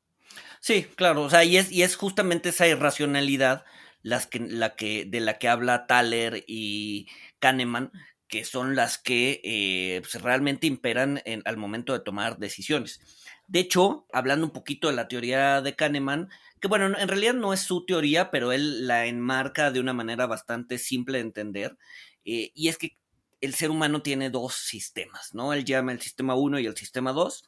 Sí, 0.61 0.87
claro, 0.95 1.23
o 1.23 1.31
sea, 1.31 1.45
y 1.45 1.57
es, 1.57 1.73
y 1.73 1.83
es 1.83 1.97
justamente 1.97 2.51
esa 2.51 2.69
irracionalidad 2.69 3.65
las 4.03 4.27
que, 4.27 4.41
la 4.41 4.77
que, 4.77 5.05
de 5.07 5.21
la 5.21 5.39
que 5.39 5.49
habla 5.49 5.87
Thaler 5.87 6.45
y 6.47 7.09
Kahneman, 7.39 7.93
que 8.27 8.45
son 8.45 8.77
las 8.77 8.99
que 8.99 9.41
eh, 9.43 10.01
pues, 10.03 10.23
realmente 10.23 10.67
imperan 10.67 11.23
en, 11.25 11.43
al 11.47 11.57
momento 11.57 11.93
de 11.93 12.01
tomar 12.01 12.39
decisiones. 12.39 13.01
De 13.47 13.61
hecho, 13.61 14.07
hablando 14.13 14.45
un 14.45 14.53
poquito 14.53 14.89
de 14.89 14.97
la 14.97 15.09
teoría 15.09 15.63
de 15.63 15.75
Kahneman, 15.75 16.29
que 16.61 16.69
bueno, 16.69 16.87
en 16.99 17.09
realidad 17.09 17.35
no 17.35 17.53
es 17.53 17.61
su 17.61 17.85
teoría, 17.87 18.31
pero 18.31 18.53
él 18.53 18.87
la 18.87 19.07
enmarca 19.07 19.71
de 19.71 19.81
una 19.81 19.93
manera 19.93 20.27
bastante 20.27 20.79
simple 20.79 21.19
de 21.19 21.25
entender, 21.25 21.79
eh, 22.25 22.53
y 22.55 22.69
es 22.69 22.79
que 22.79 22.99
el 23.41 23.55
ser 23.55 23.71
humano 23.71 24.03
tiene 24.03 24.31
dos 24.31 24.55
sistemas, 24.55 25.35
¿no? 25.35 25.53
Él 25.53 25.65
llama 25.65 25.93
el 25.93 26.01
sistema 26.01 26.35
1 26.35 26.59
y 26.59 26.67
el 26.67 26.77
sistema 26.77 27.13
2, 27.13 27.45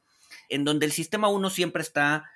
en 0.49 0.65
donde 0.65 0.87
el 0.87 0.93
sistema 0.93 1.29
1 1.29 1.51
siempre 1.51 1.83
está 1.83 2.31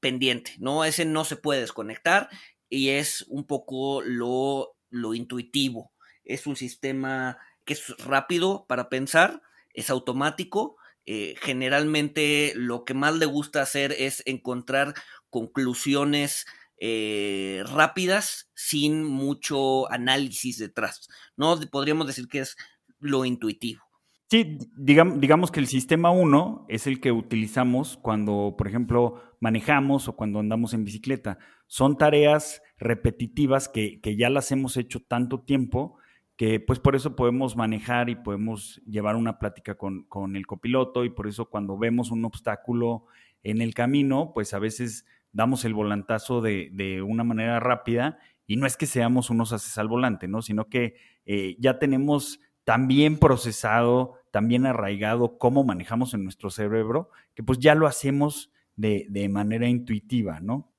pendiente, 0.00 0.54
¿no? 0.58 0.84
Ese 0.84 1.04
no 1.04 1.24
se 1.24 1.36
puede 1.36 1.60
desconectar 1.60 2.28
y 2.68 2.90
es 2.90 3.24
un 3.28 3.46
poco 3.46 4.02
lo, 4.02 4.76
lo 4.90 5.14
intuitivo. 5.14 5.92
Es 6.24 6.46
un 6.46 6.56
sistema 6.56 7.38
que 7.64 7.74
es 7.74 7.96
rápido 7.98 8.66
para 8.68 8.88
pensar, 8.88 9.42
es 9.74 9.90
automático. 9.90 10.76
Eh, 11.06 11.34
generalmente 11.40 12.52
lo 12.54 12.84
que 12.84 12.94
más 12.94 13.14
le 13.16 13.26
gusta 13.26 13.62
hacer 13.62 13.92
es 13.92 14.22
encontrar 14.26 14.94
conclusiones 15.30 16.46
eh, 16.78 17.62
rápidas 17.72 18.50
sin 18.54 19.04
mucho 19.04 19.90
análisis 19.90 20.58
detrás. 20.58 21.08
¿no? 21.36 21.58
Podríamos 21.70 22.06
decir 22.06 22.28
que 22.28 22.40
es 22.40 22.56
lo 22.98 23.24
intuitivo. 23.24 23.82
Sí, 24.30 24.58
digamos, 24.76 25.50
que 25.50 25.58
el 25.58 25.66
sistema 25.66 26.12
1 26.12 26.66
es 26.68 26.86
el 26.86 27.00
que 27.00 27.10
utilizamos 27.10 27.96
cuando, 27.96 28.54
por 28.56 28.68
ejemplo, 28.68 29.20
manejamos 29.40 30.06
o 30.06 30.14
cuando 30.14 30.38
andamos 30.38 30.72
en 30.72 30.84
bicicleta. 30.84 31.38
Son 31.66 31.98
tareas 31.98 32.62
repetitivas 32.78 33.68
que, 33.68 34.00
que 34.00 34.16
ya 34.16 34.30
las 34.30 34.52
hemos 34.52 34.76
hecho 34.76 35.00
tanto 35.00 35.40
tiempo 35.40 35.96
que 36.36 36.58
pues 36.58 36.78
por 36.78 36.96
eso 36.96 37.16
podemos 37.16 37.54
manejar 37.54 38.08
y 38.08 38.14
podemos 38.14 38.80
llevar 38.86 39.16
una 39.16 39.38
plática 39.38 39.74
con, 39.74 40.04
con, 40.04 40.36
el 40.36 40.46
copiloto 40.46 41.04
y 41.04 41.10
por 41.10 41.26
eso 41.26 41.50
cuando 41.50 41.76
vemos 41.76 42.10
un 42.10 42.24
obstáculo 42.24 43.04
en 43.42 43.60
el 43.60 43.74
camino, 43.74 44.30
pues 44.32 44.54
a 44.54 44.58
veces 44.58 45.04
damos 45.32 45.64
el 45.64 45.74
volantazo 45.74 46.40
de, 46.40 46.70
de 46.72 47.02
una 47.02 47.24
manera 47.24 47.60
rápida 47.60 48.18
y 48.46 48.56
no 48.56 48.66
es 48.66 48.76
que 48.76 48.86
seamos 48.86 49.30
unos 49.30 49.52
haces 49.52 49.78
al 49.78 49.86
volante, 49.86 50.26
¿no? 50.26 50.42
Sino 50.42 50.68
que 50.68 50.96
eh, 51.24 51.54
ya 51.60 51.78
tenemos 51.78 52.40
tan 52.64 52.88
bien 52.88 53.18
procesado, 53.18 54.18
tan 54.32 54.48
bien 54.48 54.66
arraigado 54.66 55.38
cómo 55.38 55.62
manejamos 55.62 56.14
en 56.14 56.24
nuestro 56.24 56.50
cerebro, 56.50 57.10
que 57.34 57.44
pues 57.44 57.60
ya 57.60 57.76
lo 57.76 57.86
hacemos 57.86 58.50
de, 58.74 59.06
de 59.08 59.28
manera 59.28 59.68
intuitiva, 59.68 60.40
¿no? 60.40 60.72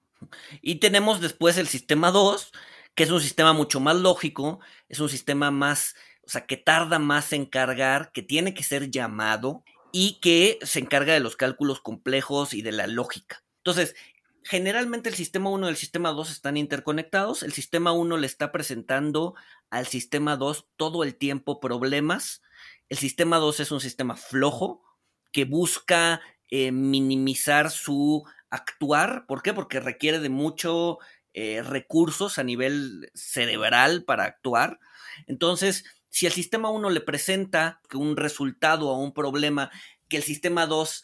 Y 0.61 0.75
tenemos 0.75 1.21
después 1.21 1.57
el 1.57 1.67
sistema 1.67 2.11
2, 2.11 2.51
que 2.93 3.03
es 3.03 3.11
un 3.11 3.21
sistema 3.21 3.53
mucho 3.53 3.79
más 3.79 3.95
lógico, 3.95 4.59
es 4.89 4.99
un 4.99 5.07
sistema 5.07 5.49
más, 5.49 5.95
o 6.25 6.29
sea, 6.29 6.45
que 6.45 6.57
tarda 6.57 6.99
más 6.99 7.31
en 7.33 7.45
cargar, 7.45 8.11
que 8.11 8.21
tiene 8.21 8.53
que 8.53 8.63
ser 8.63 8.91
llamado 8.91 9.63
y 9.91 10.19
que 10.21 10.59
se 10.63 10.79
encarga 10.79 11.13
de 11.13 11.19
los 11.19 11.37
cálculos 11.37 11.81
complejos 11.81 12.53
y 12.53 12.61
de 12.61 12.73
la 12.73 12.87
lógica. 12.87 13.43
Entonces, 13.57 13.95
generalmente 14.43 15.09
el 15.09 15.15
sistema 15.15 15.49
1 15.49 15.67
y 15.67 15.69
el 15.69 15.77
sistema 15.77 16.11
2 16.11 16.31
están 16.31 16.57
interconectados. 16.57 17.43
El 17.43 17.53
sistema 17.53 17.91
1 17.91 18.17
le 18.17 18.27
está 18.27 18.51
presentando 18.51 19.35
al 19.69 19.87
sistema 19.87 20.37
2 20.37 20.67
todo 20.77 21.03
el 21.03 21.15
tiempo 21.15 21.59
problemas. 21.59 22.41
El 22.89 22.97
sistema 22.97 23.37
2 23.37 23.59
es 23.61 23.71
un 23.71 23.81
sistema 23.81 24.15
flojo 24.15 24.83
que 25.31 25.45
busca 25.45 26.21
eh, 26.49 26.71
minimizar 26.71 27.71
su 27.71 28.23
actuar. 28.49 29.25
¿Por 29.27 29.41
qué? 29.41 29.53
Porque 29.53 29.79
requiere 29.79 30.19
de 30.19 30.29
mucho 30.29 30.99
eh, 31.33 31.61
recursos 31.61 32.37
a 32.37 32.43
nivel 32.43 33.09
cerebral 33.13 34.03
para 34.03 34.25
actuar. 34.25 34.79
Entonces, 35.27 35.85
si 36.09 36.25
el 36.25 36.33
sistema 36.33 36.69
1 36.69 36.89
le 36.89 36.99
presenta 36.99 37.81
un 37.93 38.17
resultado 38.17 38.89
o 38.89 38.99
un 38.99 39.13
problema 39.13 39.71
que 40.09 40.17
el 40.17 40.23
sistema 40.23 40.65
2 40.67 41.03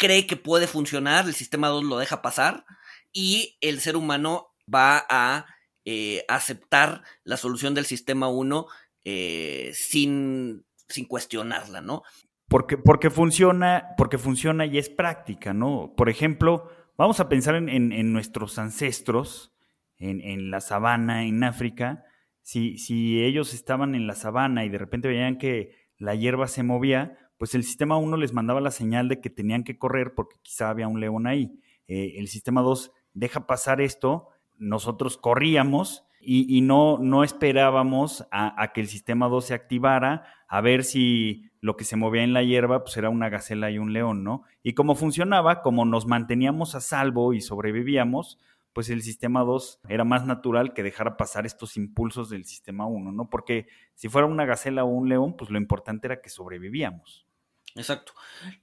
cree 0.00 0.26
que 0.26 0.36
puede 0.36 0.66
funcionar, 0.66 1.26
el 1.26 1.34
sistema 1.34 1.68
2 1.68 1.84
lo 1.84 1.98
deja 1.98 2.22
pasar 2.22 2.64
y 3.12 3.58
el 3.60 3.80
ser 3.80 3.96
humano 3.96 4.48
va 4.72 5.04
a 5.10 5.44
eh, 5.84 6.24
aceptar 6.26 7.02
la 7.22 7.36
solución 7.36 7.74
del 7.74 7.84
sistema 7.84 8.28
1 8.28 8.66
eh, 9.04 9.70
sin, 9.74 10.64
sin 10.88 11.04
cuestionarla, 11.04 11.82
¿no? 11.82 12.02
Porque, 12.48 12.78
porque, 12.78 13.10
funciona, 13.10 13.90
porque 13.98 14.16
funciona 14.16 14.64
y 14.64 14.78
es 14.78 14.88
práctica, 14.88 15.52
¿no? 15.52 15.92
Por 15.94 16.08
ejemplo, 16.08 16.72
vamos 16.96 17.20
a 17.20 17.28
pensar 17.28 17.54
en, 17.54 17.68
en 17.68 18.12
nuestros 18.12 18.58
ancestros 18.58 19.52
en, 20.00 20.50
la 20.50 20.60
sabana, 20.60 21.24
en 21.24 21.44
África, 21.44 22.04
si, 22.42 22.78
si 22.78 23.22
ellos 23.22 23.52
estaban 23.52 23.94
en 23.94 24.06
la 24.06 24.14
sabana 24.14 24.64
y 24.64 24.70
de 24.70 24.78
repente 24.78 25.08
veían 25.08 25.36
que 25.36 25.76
la 25.98 26.14
hierba 26.14 26.48
se 26.48 26.62
movía, 26.62 27.18
pues 27.40 27.54
el 27.54 27.64
sistema 27.64 27.96
1 27.96 28.18
les 28.18 28.34
mandaba 28.34 28.60
la 28.60 28.70
señal 28.70 29.08
de 29.08 29.22
que 29.22 29.30
tenían 29.30 29.64
que 29.64 29.78
correr 29.78 30.12
porque 30.14 30.36
quizá 30.42 30.68
había 30.68 30.88
un 30.88 31.00
león 31.00 31.26
ahí. 31.26 31.50
Eh, 31.88 32.16
el 32.18 32.28
sistema 32.28 32.60
2 32.60 32.92
deja 33.14 33.46
pasar 33.46 33.80
esto, 33.80 34.28
nosotros 34.58 35.16
corríamos 35.16 36.04
y, 36.20 36.60
no, 36.60 36.98
no 36.98 37.24
esperábamos 37.24 38.26
a, 38.30 38.72
que 38.74 38.82
el 38.82 38.88
sistema 38.88 39.28
2 39.28 39.42
se 39.42 39.54
activara, 39.54 40.26
a 40.48 40.60
ver 40.60 40.84
si 40.84 41.50
lo 41.62 41.78
que 41.78 41.84
se 41.84 41.96
movía 41.96 42.24
en 42.24 42.34
la 42.34 42.42
hierba 42.42 42.84
pues 42.84 42.98
era 42.98 43.08
una 43.08 43.30
gacela 43.30 43.70
y 43.70 43.78
un 43.78 43.94
león, 43.94 44.22
¿no? 44.22 44.42
Y 44.62 44.74
como 44.74 44.94
funcionaba, 44.94 45.62
como 45.62 45.86
nos 45.86 46.06
manteníamos 46.06 46.74
a 46.74 46.82
salvo 46.82 47.32
y 47.32 47.40
sobrevivíamos, 47.40 48.38
pues 48.74 48.90
el 48.90 49.00
sistema 49.00 49.44
2 49.44 49.80
era 49.88 50.04
más 50.04 50.26
natural 50.26 50.74
que 50.74 50.82
dejara 50.82 51.16
pasar 51.16 51.46
estos 51.46 51.78
impulsos 51.78 52.28
del 52.28 52.44
sistema 52.44 52.86
1, 52.86 53.12
¿no? 53.12 53.30
Porque 53.30 53.66
si 53.94 54.10
fuera 54.10 54.26
una 54.26 54.44
gacela 54.44 54.84
o 54.84 54.88
un 54.88 55.08
león, 55.08 55.36
pues 55.38 55.50
lo 55.50 55.56
importante 55.56 56.06
era 56.06 56.20
que 56.20 56.28
sobrevivíamos. 56.28 57.29
Exacto. 57.74 58.12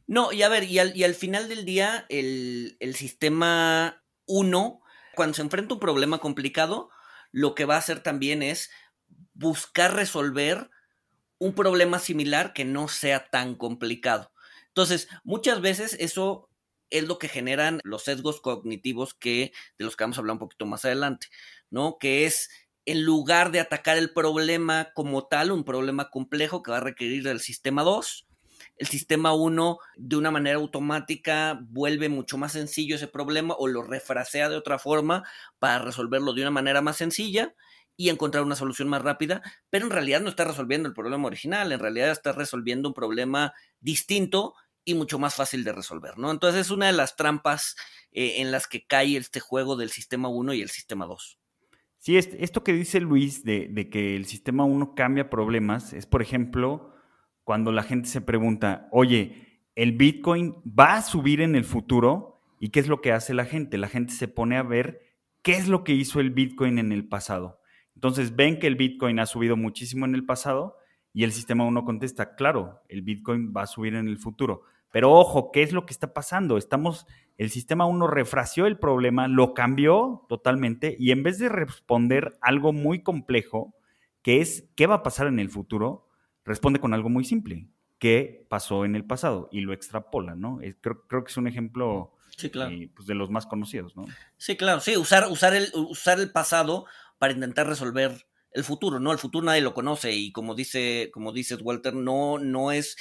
No, 0.05 0.31
y 0.31 0.43
a 0.43 0.49
ver, 0.49 0.63
y 0.63 0.79
al, 0.79 1.15
final 1.15 1.47
del 1.47 1.65
día, 1.65 2.05
el, 2.09 2.77
el 2.79 2.95
sistema 2.95 4.03
1, 4.25 4.81
cuando 5.15 5.33
se 5.35 5.41
enfrenta 5.41 5.73
a 5.73 5.75
un 5.75 5.79
problema 5.79 6.19
complicado, 6.19 6.89
lo 7.31 7.55
que 7.55 7.65
va 7.65 7.75
a 7.75 7.79
hacer 7.79 8.01
también 8.01 8.43
es 8.43 8.69
buscar 9.33 9.93
resolver 9.93 10.69
un 11.39 11.53
problema 11.53 11.99
similar 11.99 12.53
que 12.53 12.65
no 12.65 12.87
sea 12.87 13.29
tan 13.29 13.55
complicado. 13.55 14.31
Entonces, 14.69 15.07
muchas 15.23 15.61
veces 15.61 15.95
eso 15.99 16.49
es 16.89 17.07
lo 17.07 17.17
que 17.17 17.27
generan 17.27 17.79
los 17.83 18.03
sesgos 18.03 18.41
cognitivos 18.41 19.13
que 19.13 19.51
de 19.77 19.85
los 19.85 19.95
que 19.95 20.03
vamos 20.03 20.17
a 20.17 20.21
hablar 20.21 20.33
un 20.33 20.39
poquito 20.39 20.65
más 20.65 20.85
adelante, 20.85 21.27
¿no? 21.69 21.97
Que 21.99 22.25
es 22.25 22.49
en 22.85 23.03
lugar 23.03 23.51
de 23.51 23.59
atacar 23.59 23.97
el 23.97 24.13
problema 24.13 24.91
como 24.93 25.27
tal, 25.27 25.51
un 25.51 25.65
problema 25.65 26.09
complejo 26.09 26.63
que 26.63 26.71
va 26.71 26.77
a 26.77 26.81
requerir 26.81 27.23
del 27.23 27.41
sistema 27.41 27.83
2, 27.83 28.26
el 28.77 28.87
sistema 28.87 29.33
1 29.33 29.79
de 29.95 30.15
una 30.15 30.31
manera 30.31 30.57
automática 30.57 31.59
vuelve 31.69 32.09
mucho 32.09 32.37
más 32.37 32.53
sencillo 32.53 32.95
ese 32.95 33.07
problema 33.07 33.55
o 33.57 33.67
lo 33.67 33.83
refrasea 33.83 34.49
de 34.49 34.55
otra 34.55 34.79
forma 34.79 35.23
para 35.59 35.79
resolverlo 35.79 36.33
de 36.33 36.41
una 36.41 36.51
manera 36.51 36.81
más 36.81 36.97
sencilla 36.97 37.55
y 37.95 38.09
encontrar 38.09 38.43
una 38.43 38.55
solución 38.55 38.87
más 38.87 39.01
rápida, 39.01 39.41
pero 39.71 39.85
en 39.85 39.91
realidad 39.91 40.21
no 40.21 40.29
está 40.29 40.45
resolviendo 40.45 40.87
el 40.87 40.93
problema 40.93 41.25
original, 41.25 41.71
en 41.71 41.79
realidad 41.79 42.11
está 42.11 42.31
resolviendo 42.31 42.89
un 42.89 42.93
problema 42.93 43.53
distinto 43.79 44.53
y 44.85 44.93
mucho 44.93 45.17
más 45.17 45.35
fácil 45.35 45.63
de 45.63 45.73
resolver, 45.73 46.17
¿no? 46.17 46.31
Entonces 46.31 46.61
es 46.61 46.71
una 46.71 46.85
de 46.85 46.93
las 46.93 47.15
trampas 47.15 47.75
eh, 48.11 48.35
en 48.37 48.51
las 48.51 48.67
que 48.67 48.85
cae 48.85 49.17
este 49.17 49.39
juego 49.39 49.75
del 49.75 49.89
sistema 49.89 50.29
1 50.29 50.53
y 50.53 50.61
el 50.61 50.69
sistema 50.69 51.07
2. 51.07 51.39
Sí, 51.97 52.15
esto 52.15 52.63
que 52.63 52.73
dice 52.73 52.99
Luis 53.01 53.43
de, 53.43 53.67
de 53.69 53.89
que 53.89 54.15
el 54.15 54.27
sistema 54.27 54.63
1 54.63 54.93
cambia 54.95 55.29
problemas 55.29 55.91
es, 55.93 56.05
por 56.05 56.21
ejemplo, 56.21 56.93
cuando 57.47 57.71
la 57.71 57.83
gente 57.83 58.09
se 58.09 58.19
pregunta, 58.19 58.89
oye, 58.91 59.61
¿el 59.73 59.93
Bitcoin 59.93 60.55
va 60.65 60.95
a 60.95 61.01
subir 61.01 61.39
en 61.39 61.55
el 61.55 61.63
futuro? 61.63 62.41
¿Y 62.59 62.71
qué 62.71 62.81
es 62.81 62.89
lo 62.89 62.99
que 62.99 63.13
hace 63.13 63.33
la 63.33 63.45
gente? 63.45 63.77
La 63.77 63.87
gente 63.87 64.11
se 64.11 64.27
pone 64.27 64.57
a 64.57 64.63
ver 64.63 64.99
qué 65.43 65.53
es 65.53 65.69
lo 65.69 65.85
que 65.85 65.93
hizo 65.93 66.19
el 66.19 66.31
Bitcoin 66.31 66.77
en 66.77 66.91
el 66.91 67.07
pasado. 67.07 67.61
Entonces 67.95 68.35
ven 68.35 68.59
que 68.59 68.67
el 68.67 68.75
Bitcoin 68.75 69.17
ha 69.21 69.25
subido 69.25 69.55
muchísimo 69.55 70.05
en 70.05 70.13
el 70.13 70.25
pasado 70.25 70.75
y 71.13 71.23
el 71.23 71.31
sistema 71.31 71.63
1 71.63 71.85
contesta, 71.85 72.35
claro, 72.35 72.81
el 72.89 73.01
Bitcoin 73.01 73.53
va 73.55 73.61
a 73.61 73.67
subir 73.67 73.95
en 73.95 74.09
el 74.09 74.17
futuro. 74.17 74.63
Pero 74.91 75.13
ojo, 75.13 75.53
¿qué 75.53 75.63
es 75.63 75.71
lo 75.71 75.85
que 75.85 75.93
está 75.93 76.13
pasando? 76.13 76.57
Estamos, 76.57 77.07
el 77.37 77.49
sistema 77.49 77.85
1 77.85 78.07
refració 78.07 78.65
el 78.65 78.77
problema, 78.77 79.29
lo 79.29 79.53
cambió 79.53 80.25
totalmente 80.27 80.97
y 80.99 81.11
en 81.11 81.23
vez 81.23 81.39
de 81.39 81.47
responder 81.47 82.37
algo 82.41 82.73
muy 82.73 83.03
complejo, 83.03 83.73
que 84.21 84.41
es 84.41 84.69
qué 84.75 84.85
va 84.85 84.95
a 84.95 85.03
pasar 85.03 85.27
en 85.27 85.39
el 85.39 85.49
futuro, 85.49 86.06
responde 86.47 86.79
con 86.79 86.93
algo 86.93 87.09
muy 87.09 87.25
simple, 87.25 87.67
qué 87.99 88.45
pasó 88.49 88.85
en 88.85 88.95
el 88.95 89.05
pasado 89.05 89.49
y 89.51 89.59
lo 89.59 89.73
extrapola, 89.73 90.33
¿no? 90.33 90.59
Creo, 90.81 91.05
creo 91.07 91.23
que 91.23 91.29
es 91.31 91.37
un 91.37 91.47
ejemplo 91.47 92.13
eh, 92.41 92.89
pues 92.95 93.05
de 93.07 93.15
los 93.15 93.29
más 93.29 93.45
conocidos, 93.45 93.95
¿no? 93.95 94.05
Sí, 94.37 94.55
claro, 94.55 94.79
sí, 94.79 94.95
usar, 94.95 95.27
usar, 95.29 95.53
el, 95.53 95.69
usar 95.73 96.19
el 96.19 96.31
pasado 96.31 96.85
para 97.17 97.33
intentar 97.33 97.67
resolver 97.67 98.25
el 98.51 98.63
futuro, 98.63 98.99
¿no? 98.99 99.11
El 99.11 99.17
futuro 99.17 99.45
nadie 99.45 99.61
lo 99.61 99.73
conoce 99.73 100.13
y 100.13 100.31
como 100.31 100.55
dice, 100.55 101.09
como 101.13 101.33
dices 101.33 101.59
Walter, 101.61 101.93
no, 101.93 102.39
no 102.39 102.71
es 102.71 102.95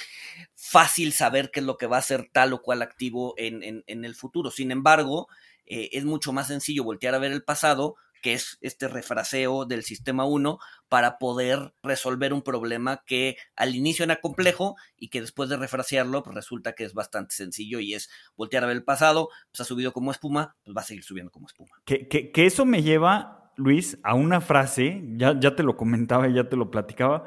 fácil 0.53 1.13
saber 1.13 1.49
qué 1.51 1.61
es 1.61 1.65
lo 1.65 1.77
que 1.77 1.87
va 1.87 1.97
a 1.97 2.01
ser 2.01 2.29
tal 2.31 2.51
o 2.51 2.61
cual 2.61 2.81
activo 2.81 3.33
en, 3.37 3.83
en, 3.87 4.05
el 4.05 4.13
futuro. 4.13 4.51
Sin 4.51 4.71
embargo, 4.71 5.29
eh, 5.65 5.89
es 5.93 6.03
mucho 6.03 6.33
más 6.33 6.47
sencillo 6.47 6.83
voltear 6.83 7.15
a 7.15 7.19
ver 7.19 7.31
el 7.31 7.43
pasado 7.43 7.95
que 8.21 8.33
es 8.33 8.57
este 8.61 8.87
refraseo 8.87 9.65
del 9.65 9.83
sistema 9.83 10.25
1 10.25 10.59
para 10.89 11.17
poder 11.17 11.73
resolver 11.83 12.33
un 12.33 12.41
problema 12.41 13.03
que 13.05 13.37
al 13.55 13.75
inicio 13.75 14.05
era 14.05 14.21
complejo 14.21 14.75
y 14.97 15.09
que 15.09 15.21
después 15.21 15.49
de 15.49 15.57
refrasearlo 15.57 16.23
pues 16.23 16.35
resulta 16.35 16.73
que 16.73 16.83
es 16.83 16.93
bastante 16.93 17.35
sencillo 17.35 17.79
y 17.79 17.93
es 17.93 18.09
voltear 18.35 18.63
a 18.63 18.67
ver 18.67 18.77
el 18.77 18.83
pasado, 18.83 19.29
pues 19.51 19.61
ha 19.61 19.65
subido 19.65 19.93
como 19.93 20.11
espuma, 20.11 20.55
pues 20.63 20.75
va 20.75 20.81
a 20.81 20.85
seguir 20.85 21.03
subiendo 21.03 21.31
como 21.31 21.47
espuma. 21.47 21.71
Que, 21.85 22.07
que, 22.07 22.31
que 22.31 22.45
eso 22.45 22.65
me 22.65 22.83
lleva, 22.83 23.51
Luis, 23.55 23.97
a 24.03 24.13
una 24.13 24.41
frase, 24.41 25.03
ya, 25.15 25.39
ya 25.39 25.55
te 25.55 25.63
lo 25.63 25.77
comentaba 25.77 26.27
ya 26.27 26.49
te 26.49 26.55
lo 26.55 26.71
platicaba, 26.71 27.25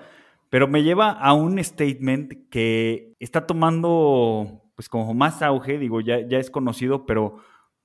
pero 0.49 0.67
me 0.67 0.83
lleva 0.83 1.11
a 1.11 1.33
un 1.33 1.63
statement 1.63 2.49
que 2.51 3.15
está 3.21 3.47
tomando 3.47 4.63
pues 4.81 4.89
como 4.89 5.13
más 5.13 5.43
auge, 5.43 5.79
digo, 5.79 6.01
ya, 6.01 6.27
ya 6.27 6.39
es 6.39 6.51
conocido, 6.51 7.05
pero 7.05 7.37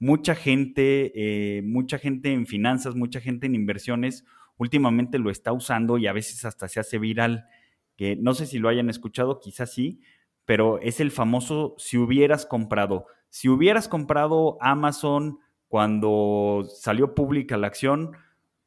mucha 0.05 0.35
gente, 0.35 1.11
eh, 1.15 1.63
mucha 1.63 1.97
gente 1.97 2.31
en 2.31 2.45
finanzas, 2.45 2.93
mucha 2.93 3.19
gente 3.19 3.47
en 3.47 3.55
inversiones, 3.55 4.23
últimamente 4.55 5.17
lo 5.17 5.31
está 5.31 5.51
usando 5.51 5.97
y 5.97 6.05
a 6.05 6.13
veces 6.13 6.45
hasta 6.45 6.67
se 6.67 6.79
hace 6.79 6.99
viral. 6.99 7.47
Que 7.95 8.15
no 8.15 8.35
sé 8.35 8.45
si 8.45 8.59
lo 8.59 8.69
hayan 8.69 8.87
escuchado, 8.91 9.39
quizás 9.39 9.73
sí, 9.73 10.01
pero 10.45 10.79
es 10.79 10.99
el 10.99 11.09
famoso 11.09 11.73
si 11.79 11.97
hubieras 11.97 12.45
comprado. 12.45 13.07
Si 13.29 13.49
hubieras 13.49 13.87
comprado 13.87 14.57
Amazon 14.61 15.39
cuando 15.67 16.67
salió 16.69 17.15
pública 17.15 17.57
la 17.57 17.65
acción, 17.65 18.11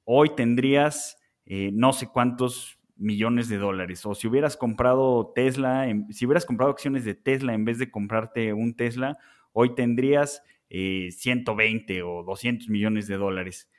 hoy 0.02 0.30
tendrías 0.34 1.18
eh, 1.46 1.70
no 1.72 1.92
sé 1.92 2.08
cuántos 2.08 2.80
millones 2.96 3.48
de 3.48 3.58
dólares. 3.58 4.04
O 4.06 4.16
si 4.16 4.26
hubieras 4.26 4.56
comprado 4.56 5.30
Tesla, 5.36 5.86
si 6.10 6.26
hubieras 6.26 6.46
comprado 6.46 6.72
acciones 6.72 7.04
de 7.04 7.14
Tesla 7.14 7.54
en 7.54 7.64
vez 7.64 7.78
de 7.78 7.92
comprarte 7.92 8.52
un 8.52 8.74
Tesla, 8.74 9.18
hoy 9.52 9.76
tendrías 9.76 10.42
120 10.70 11.96
eh, 11.96 12.02
o 12.02 12.22
200 12.24 12.68
millones 12.68 13.06
de 13.06 13.16
dólares. 13.16 13.70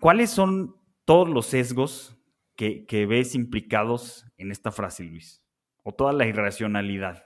¿Cuáles 0.00 0.30
son 0.30 0.76
todos 1.04 1.28
los 1.28 1.46
sesgos 1.46 2.16
que, 2.56 3.06
ves 3.08 3.34
implicados 3.34 4.26
en 4.36 4.50
esta 4.50 4.70
frase, 4.70 5.04
Luis? 5.04 5.42
O 5.82 5.92
toda 5.92 6.12
la 6.12 6.26
irracionalidad. 6.26 7.24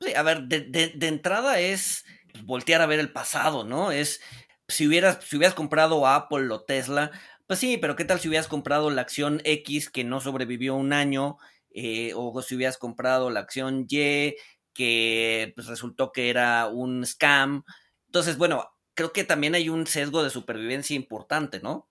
Sí, 0.00 0.14
a 0.14 0.22
ver, 0.22 0.42
de, 0.44 0.94
entrada 1.06 1.60
es 1.60 2.04
voltear 2.44 2.80
a 2.80 2.86
ver 2.86 3.00
el 3.00 3.12
pasado, 3.12 3.64
¿no? 3.64 3.90
Es, 3.90 4.20
si 4.68 4.86
hubieras, 4.86 5.24
si 5.24 5.36
hubieras 5.36 5.54
comprado 5.54 6.06
Apple 6.06 6.50
o 6.50 6.62
Tesla, 6.62 7.10
pues 7.46 7.60
sí, 7.60 7.78
pero 7.78 7.96
¿qué 7.96 8.04
tal 8.04 8.20
si 8.20 8.28
hubieras 8.28 8.46
comprado 8.46 8.90
la 8.90 9.00
acción 9.00 9.40
X 9.44 9.88
que 9.90 10.04
no 10.04 10.20
sobrevivió 10.20 10.74
un 10.74 10.92
año? 10.92 11.38
Eh, 11.70 12.12
o 12.14 12.42
si 12.42 12.56
hubieras 12.56 12.76
comprado 12.76 13.30
la 13.30 13.40
acción 13.40 13.86
Y 13.88 14.34
que 14.74 15.52
pues, 15.54 15.66
resultó 15.66 16.12
que 16.12 16.30
era 16.30 16.66
un 16.66 17.06
scam. 17.06 17.64
Entonces, 18.08 18.38
bueno, 18.38 18.64
creo 18.94 19.12
que 19.12 19.24
también 19.24 19.54
hay 19.54 19.68
un 19.68 19.86
sesgo 19.86 20.22
de 20.22 20.30
supervivencia 20.30 20.96
importante, 20.96 21.60
¿no? 21.60 21.88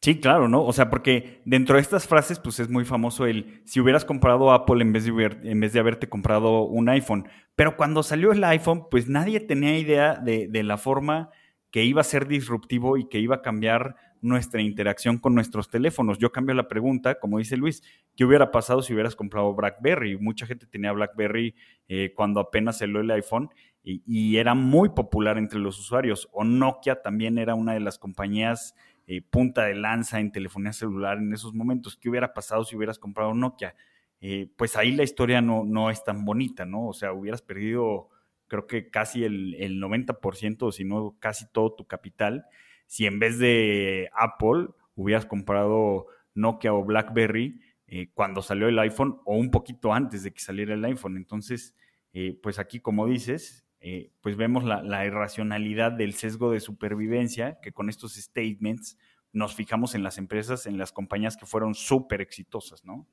Sí, 0.00 0.18
claro, 0.18 0.48
¿no? 0.48 0.64
O 0.64 0.72
sea, 0.72 0.90
porque 0.90 1.42
dentro 1.44 1.76
de 1.76 1.82
estas 1.82 2.08
frases, 2.08 2.40
pues 2.40 2.58
es 2.58 2.68
muy 2.68 2.84
famoso 2.84 3.26
el 3.26 3.62
si 3.64 3.78
hubieras 3.78 4.04
comprado 4.04 4.50
Apple 4.50 4.82
en 4.82 4.92
vez 4.92 5.04
de, 5.04 5.38
en 5.44 5.60
vez 5.60 5.72
de 5.72 5.78
haberte 5.78 6.08
comprado 6.08 6.62
un 6.62 6.88
iPhone. 6.88 7.28
Pero 7.54 7.76
cuando 7.76 8.02
salió 8.02 8.32
el 8.32 8.42
iPhone, 8.42 8.88
pues 8.90 9.08
nadie 9.08 9.38
tenía 9.38 9.78
idea 9.78 10.14
de, 10.16 10.48
de 10.48 10.62
la 10.64 10.76
forma 10.76 11.30
que 11.70 11.84
iba 11.84 12.00
a 12.00 12.04
ser 12.04 12.26
disruptivo 12.26 12.96
y 12.96 13.08
que 13.08 13.20
iba 13.20 13.36
a 13.36 13.42
cambiar 13.42 13.94
nuestra 14.22 14.62
interacción 14.62 15.18
con 15.18 15.34
nuestros 15.34 15.68
teléfonos. 15.68 16.18
Yo 16.18 16.32
cambio 16.32 16.54
la 16.54 16.68
pregunta, 16.68 17.18
como 17.18 17.38
dice 17.38 17.56
Luis, 17.56 17.82
¿qué 18.16 18.24
hubiera 18.24 18.50
pasado 18.52 18.80
si 18.80 18.94
hubieras 18.94 19.16
comprado 19.16 19.52
BlackBerry? 19.54 20.16
Mucha 20.16 20.46
gente 20.46 20.66
tenía 20.66 20.92
BlackBerry 20.92 21.54
eh, 21.88 22.12
cuando 22.16 22.40
apenas 22.40 22.78
salió 22.78 23.00
el 23.00 23.10
iPhone 23.10 23.50
y, 23.84 24.36
era 24.36 24.54
muy 24.54 24.90
popular 24.90 25.38
entre 25.38 25.58
los 25.58 25.78
usuarios. 25.78 26.28
O 26.32 26.44
Nokia 26.44 27.02
también 27.02 27.36
era 27.36 27.56
una 27.56 27.74
de 27.74 27.80
las 27.80 27.98
compañías 27.98 28.76
eh, 29.08 29.22
punta 29.22 29.64
de 29.64 29.74
lanza 29.74 30.20
en 30.20 30.30
telefonía 30.30 30.72
celular 30.72 31.18
en 31.18 31.32
esos 31.32 31.52
momentos. 31.52 31.96
¿Qué 31.96 32.08
hubiera 32.08 32.32
pasado 32.32 32.64
si 32.64 32.76
hubieras 32.76 33.00
comprado 33.00 33.34
Nokia? 33.34 33.74
Eh, 34.20 34.48
pues 34.56 34.76
ahí 34.76 34.92
la 34.92 35.02
historia 35.02 35.40
no, 35.40 35.64
no 35.64 35.90
es 35.90 36.04
tan 36.04 36.24
bonita, 36.24 36.64
¿no? 36.64 36.86
O 36.86 36.92
sea, 36.92 37.12
hubieras 37.12 37.42
perdido 37.42 38.08
creo 38.46 38.66
que 38.66 38.90
casi 38.90 39.24
el, 39.24 39.54
el 39.54 39.80
90%, 39.80 40.58
o 40.60 40.72
si 40.72 40.84
no, 40.84 41.16
casi 41.18 41.46
todo 41.50 41.74
tu 41.74 41.86
capital 41.86 42.44
si 42.92 43.06
en 43.06 43.18
vez 43.18 43.38
de 43.38 44.10
Apple 44.12 44.66
hubieras 44.96 45.24
comprado 45.24 46.08
Nokia 46.34 46.74
o 46.74 46.84
BlackBerry 46.84 47.58
eh, 47.86 48.10
cuando 48.12 48.42
salió 48.42 48.68
el 48.68 48.78
iPhone 48.78 49.18
o 49.24 49.34
un 49.34 49.50
poquito 49.50 49.94
antes 49.94 50.24
de 50.24 50.34
que 50.34 50.40
saliera 50.40 50.74
el 50.74 50.84
iPhone. 50.84 51.16
Entonces, 51.16 51.74
eh, 52.12 52.38
pues 52.42 52.58
aquí, 52.58 52.80
como 52.80 53.06
dices, 53.06 53.64
eh, 53.80 54.10
pues 54.20 54.36
vemos 54.36 54.64
la, 54.64 55.06
irracionalidad 55.06 55.92
del 55.92 56.12
sesgo 56.12 56.50
de 56.50 56.60
supervivencia 56.60 57.58
que 57.62 57.72
con 57.72 57.88
estos 57.88 58.12
statements 58.16 58.98
nos 59.32 59.54
fijamos 59.54 59.94
en 59.94 60.02
las 60.02 60.18
empresas, 60.18 60.66
en 60.66 60.76
las 60.76 60.92
compañías 60.92 61.38
que 61.38 61.46
fueron 61.46 61.74
súper 61.74 62.20
exitosas, 62.20 62.84
¿no? 62.84 63.06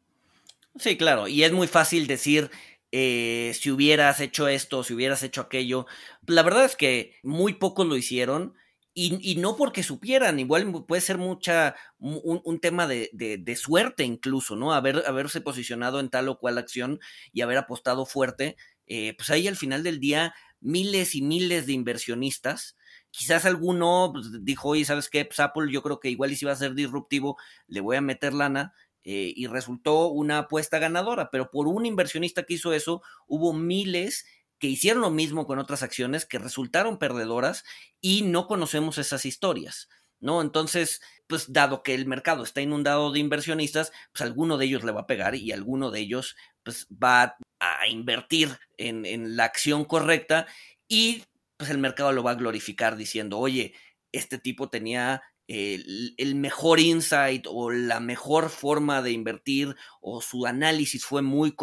Sí, 0.76 0.98
claro, 0.98 1.30
y 1.30 1.44
es 1.44 1.54
muy 1.54 1.68
fácil 1.68 2.06
decir, 2.06 2.52
si 2.92 3.72
hubieras 3.72 4.20
hecho 4.20 4.50
esto, 4.50 4.84
si 4.84 4.94
hubieras 4.94 5.24
hecho 5.24 5.40
aquello. 5.40 5.86
La 6.28 6.44
verdad 6.44 6.66
es 6.66 6.76
que 6.76 7.14
muy 7.24 7.54
pocos 7.54 7.88
lo 7.88 7.96
hicieron 7.96 8.56
y, 9.00 9.36
no 9.36 9.56
porque 9.56 9.84
supieran, 9.84 10.40
igual 10.40 10.86
puede 10.88 11.02
ser 11.02 11.18
mucha, 11.18 11.76
un, 12.00 12.60
tema 12.60 12.88
de, 12.88 13.10
de, 13.14 13.56
suerte 13.56 14.04
incluso, 14.04 14.56
¿no? 14.56 14.74
Haber, 14.74 15.04
haberse 15.08 15.42
posicionado 15.42 16.00
en 16.00 16.10
tal 16.10 16.30
o 16.30 16.40
cual 16.40 16.58
acción 16.58 17.00
y 17.32 17.42
haber 17.42 17.58
apostado 17.58 18.06
fuerte, 18.06 18.58
eh, 18.88 19.14
pues 19.18 19.30
ahí 19.30 19.48
al 19.48 19.56
final 19.56 19.84
del 19.84 20.00
día 20.00 20.34
miles 20.60 21.16
y 21.16 21.22
miles 21.22 21.66
de 21.66 21.74
inversionistas, 21.74 22.78
quizás 23.12 23.46
alguno 23.46 24.12
pues, 24.14 24.44
dijo, 24.44 24.70
oye, 24.70 24.86
¿sabes 24.86 25.10
qué? 25.10 25.26
Pues 25.26 25.40
Apple 25.40 25.72
yo 25.72 25.82
creo 25.82 26.00
que 26.00 26.10
igual 26.10 26.32
y 26.32 26.36
si 26.36 26.46
va 26.46 26.52
a 26.52 26.58
ser 26.58 26.74
disruptivo, 26.74 27.38
le 27.68 27.82
voy 27.82 27.96
a 27.96 28.02
meter 28.02 28.34
lana, 28.34 28.74
eh, 29.06 29.34
y 29.36 29.48
resultó 29.48 30.10
una 30.10 30.40
apuesta 30.40 30.78
ganadora, 30.78 31.30
pero 31.32 31.50
por 31.50 31.68
un 31.68 31.86
inversionista 31.86 32.44
que 32.44 32.56
hizo 32.56 32.74
eso, 32.74 33.02
hubo 33.28 33.54
miles 33.54 34.26
que 34.60 34.68
hicieron 34.68 35.02
lo 35.02 35.10
mismo 35.10 35.48
con 35.48 35.60
otras 35.60 35.84
acciones 35.84 36.26
que 36.26 36.40
resultaron 36.40 37.00
perdedoras 37.00 37.64
y 38.02 38.24
no 38.24 38.48
conocemos 38.48 38.98
esas 38.98 39.26
historias. 39.26 39.90
¿No? 40.22 40.42
Entonces, 40.42 41.02
pues 41.28 41.54
dado 41.54 41.82
que 41.82 41.96
el 41.96 42.06
mercado 42.06 42.44
está 42.44 42.60
inundado 42.60 43.14
de 43.14 43.20
inversionistas, 43.20 43.94
pues 44.12 44.22
alguno 44.22 44.58
de 44.58 44.66
ellos 44.66 44.84
le 44.84 44.92
va 44.92 45.02
a 45.02 45.08
pegar 45.08 45.34
y 45.34 45.54
alguno 45.54 45.92
de 45.92 46.02
ellos 46.02 46.36
pues 46.62 46.88
va 46.92 47.38
a 47.62 47.88
invertir 47.88 48.60
en, 48.76 49.06
en 49.06 49.38
la 49.38 49.46
acción 49.46 49.86
correcta 49.86 50.46
y 50.90 51.24
pues 51.56 51.70
el 51.70 51.78
mercado 51.78 52.12
lo 52.12 52.22
va 52.24 52.32
a 52.32 52.36
glorificar 52.36 52.98
diciendo, 52.98 53.38
oye, 53.38 53.74
este 54.12 54.40
tipo 54.40 54.70
tenía 54.70 55.22
el, 55.50 56.36
mejor 56.36 56.80
insight 56.80 57.48
o 57.50 57.72
la 57.72 58.00
mejor 58.00 58.50
forma 58.50 59.02
de 59.02 59.12
invertir 59.12 59.76
o 60.00 60.22
su 60.22 60.46
análisis 60.46 61.04
fue 61.04 61.24
muy, 61.24 61.56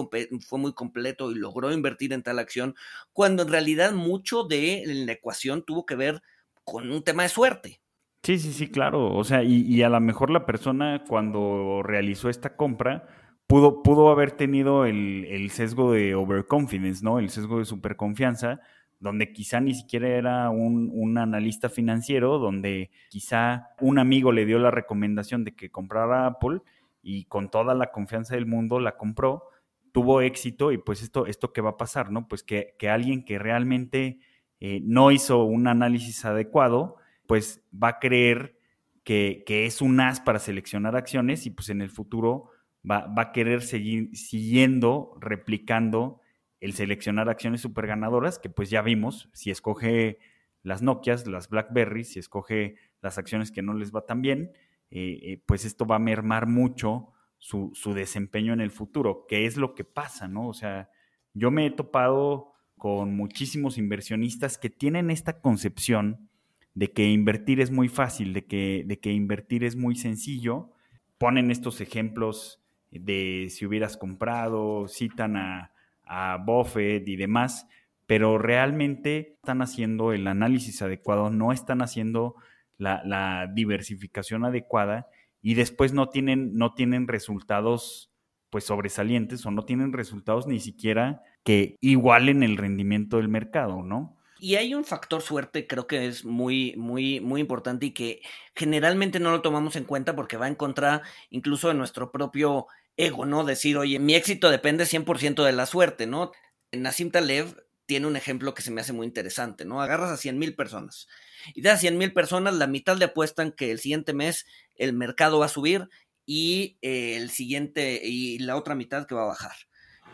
fue 0.49 0.59
muy 0.59 0.75
completo 0.75 1.31
y 1.31 1.37
logró 1.37 1.73
invertir 1.73 2.13
en 2.13 2.25
tal 2.25 2.41
acción, 2.41 2.75
cuando 3.13 3.45
en 3.45 3.49
realidad 3.49 3.93
mucho 3.93 4.43
de 4.43 4.83
la 4.87 5.13
ecuación 5.13 5.65
tuvo 5.65 5.87
que 5.87 5.95
ver 5.95 6.21
con 6.65 6.91
un 6.91 7.05
tema 7.05 7.23
de 7.23 7.29
suerte. 7.29 7.81
Sí, 8.25 8.41
sí, 8.41 8.53
sí, 8.53 8.69
claro. 8.69 9.15
O 9.15 9.23
sea, 9.23 9.45
y, 9.45 9.81
a 9.83 9.89
lo 9.89 10.01
mejor 10.01 10.31
la 10.31 10.47
persona 10.47 11.05
cuando 11.09 11.83
realizó 11.85 12.29
esta 12.29 12.57
compra 12.57 13.07
pudo, 13.47 13.85
pudo 13.85 14.11
haber 14.11 14.33
tenido 14.33 14.85
el, 14.85 15.27
el 15.31 15.51
sesgo 15.51 15.93
de 15.93 16.17
overconfidence, 16.17 17.05
¿no? 17.05 17.21
El 17.21 17.31
sesgo 17.31 17.61
de 17.61 17.65
superconfianza 17.65 18.61
donde 18.99 19.33
quizá 19.33 19.61
ni 19.61 19.75
siquiera 19.75 20.09
era 20.09 20.51
un, 20.51 21.19
analista 21.19 21.69
financiero, 21.69 22.39
donde 22.39 22.91
quizá 23.09 23.69
un 23.81 23.99
amigo 23.99 24.33
le 24.33 24.47
dio 24.47 24.59
la 24.59 24.71
recomendación 24.71 25.45
de 25.45 25.55
que 25.55 25.71
comprara 25.71 26.27
Apple 26.27 26.61
y 27.03 27.25
con 27.25 27.51
toda 27.51 27.75
la 27.75 27.93
confianza 27.93 28.35
del 28.35 28.47
mundo 28.47 28.81
la 28.81 28.97
compró, 28.97 29.45
tuvo 29.93 30.21
éxito 30.21 30.73
y 30.73 30.79
pues 30.79 31.03
esto, 31.03 31.27
esto 31.27 31.53
qué 31.53 31.61
va 31.61 31.71
a 31.71 31.77
pasar, 31.77 32.11
¿no? 32.11 32.29
Pues 32.29 32.43
que, 32.43 32.75
alguien 32.91 33.25
que 33.25 33.39
realmente 33.39 34.19
eh, 34.61 34.81
no 34.83 35.11
hizo 35.11 35.45
un 35.45 35.69
análisis 35.69 36.25
adecuado, 36.25 36.97
pues 37.27 37.63
va 37.73 37.89
a 37.89 37.99
creer 37.99 38.59
que, 39.05 39.45
es 39.47 39.81
un 39.83 40.01
as 40.01 40.21
para 40.21 40.39
seleccionar 40.39 40.97
acciones 40.97 41.47
y 41.47 41.51
pues 41.51 41.69
en 41.69 41.81
el 41.81 41.91
futuro 41.91 42.51
va, 42.89 43.07
va 43.07 43.23
a 43.23 43.33
querer 43.33 43.63
seguir 43.63 44.17
siguiendo, 44.17 45.17
replicando 45.21 46.21
el 46.67 46.75
seleccionar 46.75 47.29
acciones 47.29 47.61
super 47.61 47.87
ganadoras, 47.87 48.41
que 48.41 48.51
pues 48.51 48.71
ya 48.71 48.83
vimos, 48.83 49.29
si 49.33 49.53
escoge 49.53 50.19
las 50.65 50.83
Nokias, 50.83 51.27
las 51.29 51.49
BlackBerry, 51.49 52.03
si 52.03 52.19
escoge 52.19 52.75
las 53.01 53.19
acciones 53.19 53.53
que 53.53 53.63
no 53.63 53.73
les 53.73 53.95
va 53.95 54.05
tan 54.05 54.21
bien, 54.21 54.51
eh, 54.91 55.21
eh, 55.23 55.43
pues 55.47 55.65
esto 55.65 55.87
va 55.87 55.97
a 55.97 56.01
mermar 56.01 56.49
mucho 56.49 57.13
su, 57.39 57.71
desempeño 57.95 58.53
en 58.53 58.61
el 58.61 58.73
futuro, 58.73 59.27
que 59.29 59.47
es 59.47 59.57
lo 59.57 59.77
que 59.77 59.85
pasa, 59.85 60.27
¿no? 60.27 60.49
O 60.49 60.55
sea, 60.55 60.91
yo 61.35 61.53
me 61.53 61.67
he 61.67 61.71
topado 61.71 62.53
con 62.77 63.15
muchísimos 63.15 63.79
inversionistas 63.79 64.59
que 64.59 64.69
tienen 64.69 65.13
esta 65.13 65.41
concepción 65.41 66.29
de 66.75 66.91
que 66.91 67.09
invertir 67.09 67.61
es 67.61 67.71
muy 67.71 67.89
fácil, 67.89 68.33
de 68.33 68.45
que, 68.45 68.83
de 68.85 68.99
que 68.99 69.13
invertir 69.13 69.63
es 69.63 69.77
muy 69.77 69.95
sencillo. 69.95 70.73
Ponen 71.17 71.53
estos 71.53 71.81
ejemplos 71.81 72.61
de 72.91 73.47
si 73.51 73.67
hubieras 73.67 73.97
comprado, 73.97 74.89
citan 74.89 75.37
a, 75.37 75.76
a 76.07 76.39
Buffett 76.39 77.07
y 77.09 77.17
demás, 77.17 77.67
pero 78.07 78.39
realmente 78.39 79.35
están 79.35 79.63
haciendo 79.63 80.13
el 80.13 80.27
análisis 80.27 80.81
adecuado, 80.83 81.31
no 81.31 81.53
están 81.53 81.83
haciendo 81.83 82.37
la, 82.79 83.51
diversificación 83.55 84.45
adecuada 84.45 85.09
y 85.43 85.55
después 85.55 85.93
no 85.93 86.09
tienen, 86.09 86.57
no 86.57 86.75
tienen 86.75 87.09
resultados 87.09 88.11
pues 88.51 88.65
sobresalientes 88.65 89.45
o 89.45 89.51
no 89.51 89.65
tienen 89.65 89.93
resultados 89.93 90.47
ni 90.47 90.61
siquiera 90.61 91.23
que 91.43 91.77
igualen 91.81 92.43
el 92.43 92.57
rendimiento 92.57 93.17
del 93.17 93.29
mercado, 93.29 93.83
¿no? 93.83 94.17
Y 94.39 94.57
hay 94.57 94.75
un 94.75 94.85
factor 94.85 95.23
suerte, 95.23 95.67
creo 95.67 95.87
que 95.87 96.07
es 96.07 96.25
muy, 96.25 96.75
muy, 96.77 97.21
muy 97.21 97.41
importante 97.41 97.87
y 97.87 97.91
que 97.93 98.21
generalmente 98.55 99.19
no 99.19 99.31
lo 99.31 99.41
tomamos 99.41 99.77
en 99.77 99.85
cuenta 99.85 100.15
porque 100.15 100.37
va 100.37 100.47
en 100.47 100.55
contra 100.55 101.03
incluso 101.31 101.69
de 101.69 101.75
nuestro 101.75 102.13
propio 102.13 102.67
ego, 102.97 103.27
¿no? 103.27 103.45
Decir, 103.45 103.77
oye, 103.77 103.99
mi 103.99 104.15
éxito 104.15 104.51
depende 104.51 104.85
100% 104.85 105.45
de 105.45 105.53
la 105.53 105.67
suerte, 105.67 106.07
¿no? 106.07 106.33
Nassim 106.73 107.11
Taleb 107.11 107.57
tiene 107.87 108.07
un 108.07 108.17
ejemplo 108.17 108.55
que 108.55 108.63
se 108.63 108.71
me 108.71 108.81
hace 108.81 108.93
muy 108.93 109.07
interesante, 109.07 109.65
¿no? 109.65 109.81
Agarras 109.81 110.11
a 110.11 110.17
100 110.17 110.39
mil 110.39 110.55
personas 110.57 111.07
y 111.55 111.63
de 111.63 111.69
esas 111.69 111.81
100 111.81 111.99
mil 111.99 112.13
personas, 112.13 112.55
la 112.55 112.67
mitad 112.67 112.97
le 112.97 113.07
apuestan 113.07 113.53
que 113.53 113.71
el 113.71 113.79
siguiente 113.79 114.13
mes 114.13 114.47
el 114.75 114.93
mercado 114.93 115.39
va 115.39 115.47
a 115.47 115.51
subir 115.51 115.89
y 116.25 116.79
eh, 116.83 117.17
el 117.17 117.31
siguiente 117.31 118.01
y 118.03 118.39
la 118.39 118.57
otra 118.57 118.75
mitad 118.75 119.07
que 119.07 119.15
va 119.15 119.23
a 119.23 119.29
bajar. 119.29 119.55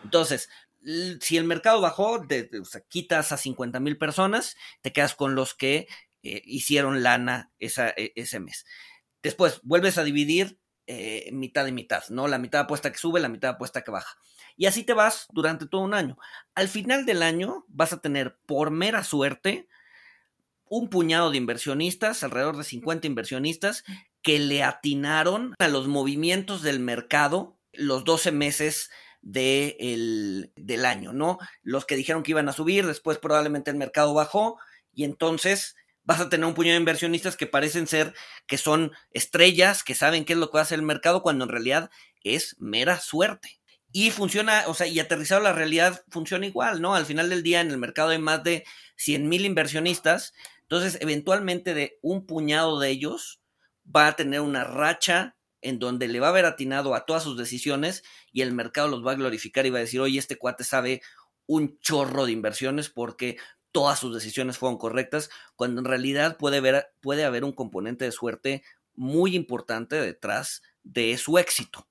Entonces, 0.04 0.50
si 1.20 1.36
el 1.36 1.44
mercado 1.44 1.80
bajó, 1.80 2.18
de, 2.18 2.50
quitas 2.88 3.32
a 3.32 3.36
50 3.36 3.80
mil 3.80 3.96
personas, 3.96 4.56
te 4.82 4.92
quedas 4.92 5.14
con 5.14 5.34
los 5.34 5.54
que 5.54 5.86
eh, 6.22 6.42
hicieron 6.44 7.02
lana 7.02 7.52
e, 7.58 8.12
ese 8.16 8.40
mes. 8.40 8.66
Después, 9.22 9.60
vuelves 9.62 9.96
a 9.98 10.04
dividir 10.04 10.58
eh, 10.86 11.30
mitad 11.32 11.66
y 11.66 11.72
mitad, 11.72 12.02
¿no? 12.08 12.28
La 12.28 12.38
mitad 12.38 12.62
apuesta 12.62 12.90
que 12.90 12.98
sube, 12.98 13.20
la 13.20 13.28
mitad 13.28 13.50
apuesta 13.50 13.82
que 13.82 13.90
baja. 13.90 14.16
Y 14.56 14.66
así 14.66 14.84
te 14.84 14.92
vas 14.92 15.26
durante 15.30 15.66
todo 15.66 15.82
un 15.82 15.94
año. 15.94 16.18
Al 16.54 16.68
final 16.68 17.06
del 17.06 17.22
año 17.22 17.64
vas 17.68 17.92
a 17.92 18.00
tener 18.00 18.36
por 18.46 18.70
mera 18.70 19.04
suerte 19.04 19.68
un 20.64 20.88
puñado 20.88 21.30
de 21.30 21.36
inversionistas, 21.36 22.22
alrededor 22.22 22.56
de 22.56 22.64
50 22.64 23.06
inversionistas, 23.06 23.84
que 24.22 24.38
le 24.38 24.62
atinaron 24.62 25.54
a 25.58 25.68
los 25.68 25.86
movimientos 25.86 26.62
del 26.62 26.80
mercado 26.80 27.58
los 27.72 28.04
12 28.04 28.32
meses 28.32 28.90
de 29.20 29.76
del 30.56 30.84
año, 30.84 31.12
¿no? 31.12 31.38
Los 31.62 31.84
que 31.84 31.96
dijeron 31.96 32.22
que 32.22 32.32
iban 32.32 32.48
a 32.48 32.52
subir, 32.52 32.86
después 32.86 33.18
probablemente 33.18 33.70
el 33.70 33.76
mercado 33.76 34.14
bajó 34.14 34.58
y 34.92 35.04
entonces 35.04 35.76
vas 36.04 36.20
a 36.20 36.28
tener 36.28 36.46
un 36.46 36.54
puñado 36.54 36.74
de 36.74 36.80
inversionistas 36.80 37.36
que 37.36 37.46
parecen 37.46 37.86
ser 37.86 38.14
que 38.46 38.58
son 38.58 38.92
estrellas, 39.12 39.84
que 39.84 39.94
saben 39.94 40.24
qué 40.24 40.32
es 40.32 40.38
lo 40.38 40.50
que 40.50 40.58
hacer 40.58 40.78
el 40.78 40.84
mercado, 40.84 41.22
cuando 41.22 41.44
en 41.44 41.50
realidad 41.50 41.90
es 42.22 42.56
mera 42.58 42.98
suerte. 42.98 43.60
Y 43.92 44.10
funciona, 44.10 44.64
o 44.66 44.74
sea, 44.74 44.86
y 44.86 44.98
aterrizado 45.00 45.42
la 45.42 45.52
realidad 45.52 46.02
funciona 46.08 46.46
igual, 46.46 46.80
¿no? 46.80 46.94
Al 46.94 47.06
final 47.06 47.28
del 47.28 47.42
día 47.42 47.60
en 47.60 47.70
el 47.70 47.78
mercado 47.78 48.10
hay 48.10 48.18
más 48.18 48.42
de 48.42 48.64
100 48.96 49.28
mil 49.28 49.44
inversionistas, 49.44 50.32
entonces 50.62 50.98
eventualmente 51.02 51.74
de 51.74 51.98
un 52.00 52.26
puñado 52.26 52.80
de 52.80 52.88
ellos 52.88 53.42
va 53.84 54.06
a 54.06 54.16
tener 54.16 54.40
una 54.40 54.64
racha 54.64 55.36
en 55.60 55.78
donde 55.78 56.08
le 56.08 56.20
va 56.20 56.28
a 56.28 56.30
haber 56.30 56.46
atinado 56.46 56.94
a 56.94 57.04
todas 57.04 57.22
sus 57.22 57.36
decisiones 57.36 58.02
y 58.32 58.40
el 58.40 58.52
mercado 58.52 58.88
los 58.88 59.06
va 59.06 59.12
a 59.12 59.16
glorificar 59.16 59.66
y 59.66 59.70
va 59.70 59.78
a 59.78 59.82
decir, 59.82 60.00
oye, 60.00 60.18
este 60.18 60.36
cuate 60.36 60.64
sabe 60.64 61.02
un 61.46 61.78
chorro 61.80 62.24
de 62.24 62.32
inversiones 62.32 62.88
porque 62.88 63.36
todas 63.72 63.98
sus 63.98 64.14
decisiones 64.14 64.58
fueron 64.58 64.78
correctas, 64.78 65.30
cuando 65.56 65.80
en 65.80 65.86
realidad 65.86 66.36
puede, 66.36 66.58
haber, 66.58 66.86
puede 67.00 67.24
haber 67.24 67.44
un 67.44 67.52
componente 67.52 68.04
de 68.04 68.12
suerte 68.12 68.62
muy 68.94 69.34
importante 69.34 69.96
detrás 69.96 70.62
de 70.82 71.16
su 71.16 71.38
éxito. 71.38 71.86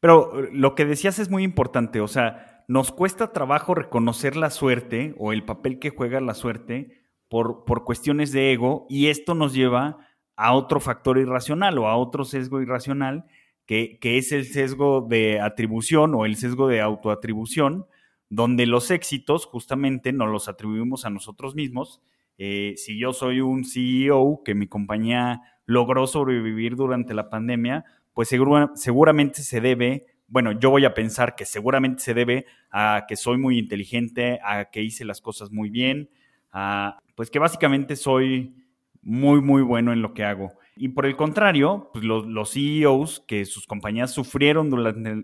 Pero 0.00 0.44
eh, 0.44 0.50
lo 0.52 0.74
que 0.74 0.84
decías 0.84 1.18
es 1.18 1.30
muy 1.30 1.42
importante, 1.42 2.00
o 2.00 2.08
sea, 2.08 2.64
nos 2.68 2.92
cuesta 2.92 3.32
trabajo 3.32 3.74
reconocer 3.74 4.36
la 4.36 4.50
suerte 4.50 5.14
o 5.18 5.32
el 5.32 5.44
papel 5.44 5.78
que 5.78 5.90
juega 5.90 6.20
la 6.20 6.34
suerte 6.34 7.04
por, 7.28 7.64
por 7.64 7.84
cuestiones 7.84 8.32
de 8.32 8.52
ego 8.52 8.86
y 8.88 9.08
esto 9.08 9.34
nos 9.34 9.52
lleva 9.52 9.98
a 10.36 10.54
otro 10.54 10.80
factor 10.80 11.18
irracional 11.18 11.78
o 11.78 11.88
a 11.88 11.96
otro 11.96 12.24
sesgo 12.24 12.60
irracional 12.60 13.26
que, 13.66 13.98
que 14.00 14.18
es 14.18 14.32
el 14.32 14.46
sesgo 14.46 15.06
de 15.08 15.40
atribución 15.40 16.14
o 16.14 16.26
el 16.26 16.36
sesgo 16.36 16.68
de 16.68 16.80
autoatribución, 16.80 17.86
donde 18.28 18.66
los 18.66 18.90
éxitos 18.90 19.46
justamente 19.46 20.12
nos 20.12 20.28
los 20.28 20.48
atribuimos 20.48 21.04
a 21.04 21.10
nosotros 21.10 21.54
mismos. 21.54 22.00
Eh, 22.38 22.74
si 22.76 22.98
yo 22.98 23.12
soy 23.12 23.40
un 23.40 23.64
CEO 23.64 24.42
que 24.44 24.54
mi 24.54 24.66
compañía 24.66 25.42
logró 25.66 26.06
sobrevivir 26.06 26.76
durante 26.76 27.14
la 27.14 27.30
pandemia, 27.30 27.84
pues 28.12 28.28
seguramente 28.28 29.42
se 29.42 29.60
debe, 29.60 30.06
bueno, 30.28 30.52
yo 30.52 30.70
voy 30.70 30.84
a 30.84 30.94
pensar 30.94 31.34
que 31.34 31.44
seguramente 31.44 32.02
se 32.02 32.14
debe 32.14 32.46
a 32.70 33.04
que 33.08 33.16
soy 33.16 33.38
muy 33.38 33.58
inteligente, 33.58 34.40
a 34.44 34.66
que 34.66 34.82
hice 34.82 35.04
las 35.04 35.20
cosas 35.20 35.50
muy 35.50 35.70
bien, 35.70 36.10
a 36.52 36.98
pues 37.14 37.30
que 37.30 37.38
básicamente 37.38 37.96
soy 37.96 38.54
muy, 39.02 39.40
muy 39.40 39.62
bueno 39.62 39.92
en 39.92 40.02
lo 40.02 40.14
que 40.14 40.24
hago. 40.24 40.52
Y 40.76 40.88
por 40.88 41.06
el 41.06 41.16
contrario, 41.16 41.90
pues 41.92 42.04
los, 42.04 42.52
CEOs 42.52 43.20
que 43.20 43.44
sus 43.44 43.66
compañías 43.66 44.10
sufrieron 44.10 44.70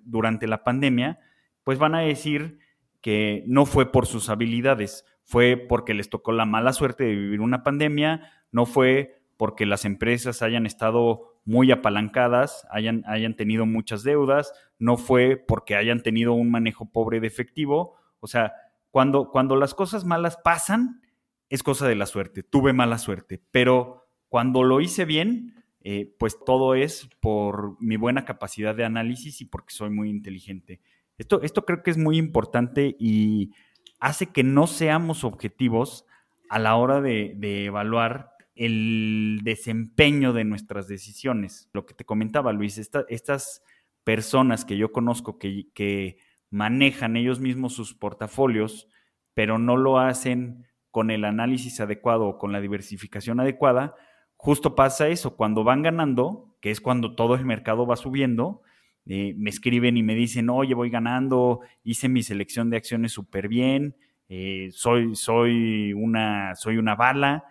durante 0.05 0.47
la 0.47 0.63
pandemia, 0.63 1.19
pues 1.65 1.79
van 1.79 1.95
a 1.95 2.01
decir 2.01 2.60
que 3.01 3.45
no 3.47 3.67
fue 3.67 3.93
por 3.93 4.07
sus 4.07 4.29
habilidades, 4.29 5.05
fue 5.23 5.57
porque 5.57 5.95
les 5.95 6.11
tocó 6.11 6.33
la 6.33 6.45
mala 6.45 6.73
suerte 6.73 7.05
de 7.05 7.15
vivir 7.15 7.41
una 7.41 7.63
pandemia, 7.63 8.31
no 8.53 8.67
fue 8.67 9.23
porque 9.37 9.65
las 9.65 9.85
empresas 9.85 10.43
hayan 10.43 10.67
estado 10.67 11.41
muy 11.45 11.73
apalancadas, 11.73 12.67
hayan, 12.71 13.05
hayan 13.07 13.37
tenido 13.37 13.65
muchas 13.65 14.03
deudas, 14.03 14.53
no 14.79 14.97
fue 14.97 15.37
porque 15.37 15.77
hayan 15.77 16.03
tenido 16.03 16.35
un 16.35 16.51
manejo 16.51 16.91
pobre 16.91 17.21
de 17.21 17.27
efectivo. 17.27 17.95
O 18.21 18.27
sea, 18.27 18.53
cuando, 18.91 19.31
cuando 19.31 19.57
las 19.57 19.75
cosas 19.75 20.05
malas 20.05 20.37
pasan, 20.37 21.01
es 21.49 21.63
cosa 21.63 21.89
de 21.89 21.97
la 21.97 22.07
suerte, 22.07 22.43
tuve 22.43 22.73
mala 22.73 22.99
suerte, 22.99 23.43
pero 23.51 24.07
cuando 24.29 24.63
lo 24.63 24.81
hice 24.81 25.05
bien, 25.05 25.55
eh, 25.83 26.15
pues 26.19 26.37
todo 26.45 26.75
es 26.75 27.09
por 27.21 27.81
mi 27.81 27.97
buena 27.97 28.25
capacidad 28.25 28.75
de 28.75 28.85
análisis 28.85 29.41
y 29.41 29.47
porque 29.47 29.75
soy 29.75 29.91
muy 29.91 30.11
inteligente. 30.11 30.81
Esto, 31.21 31.43
esto 31.43 31.67
creo 31.67 31.83
que 31.83 31.91
es 31.91 31.99
muy 31.99 32.17
importante 32.17 32.97
y 32.99 33.51
hace 33.99 34.29
que 34.29 34.43
no 34.43 34.67
seamos 34.67 35.23
objetivos 35.23 36.07
a 36.49 36.59
la 36.59 36.77
hora 36.77 37.03
de, 37.03 37.37
evaluar 37.67 38.33
el 38.55 39.41
desempeño 39.45 40.33
de 40.33 40.45
nuestras 40.45 40.89
decisiones. 40.89 41.69
Lo 41.75 41.85
que 41.85 41.93
te 41.93 42.07
comentaba, 42.07 42.55
Luis, 42.55 42.79
estas 42.79 43.63
personas 44.03 44.65
que 44.65 44.79
yo 44.79 44.93
conozco 44.93 45.39
que, 45.39 45.67
que 45.75 46.17
manejan 46.49 47.19
ellos 47.19 47.39
mismos 47.39 47.75
sus 47.75 47.93
portafolios, 47.93 48.89
pero 49.35 49.59
no 49.59 49.77
lo 49.77 49.99
hacen 49.99 50.65
con 50.91 51.11
el 51.11 51.27
análisis 51.27 51.81
adecuado 51.81 52.29
o 52.29 52.39
con 52.39 52.51
la 52.51 52.63
diversificación 52.63 53.41
adecuada, 53.41 53.95
justo 54.39 54.75
pasa 54.75 55.09
eso, 55.09 55.37
cuando 55.37 55.65
van 55.65 55.83
ganando, 55.83 56.57
que 56.63 56.71
es 56.71 56.81
cuando 56.81 57.15
todo 57.15 57.35
el 57.35 57.45
mercado 57.45 57.87
va 57.87 57.97
subiendo, 57.97 58.63
eh, 59.13 59.35
me 59.37 59.51
escriben 59.51 59.97
y 59.97 60.05
me 60.05 60.15
dicen, 60.15 60.49
oye, 60.51 60.73
voy 60.73 60.89
ganando, 60.89 61.63
hice 61.83 62.09
mi 62.09 62.23
selección 62.23 62.71
de 62.71 62.77
acciones 62.77 63.11
súper 63.11 63.49
bien, 63.49 63.97
eh, 64.29 64.69
soy, 64.71 65.17
soy, 65.17 65.93
una, 65.93 66.55
soy 66.55 66.77
una 66.77 66.95
bala, 66.95 67.45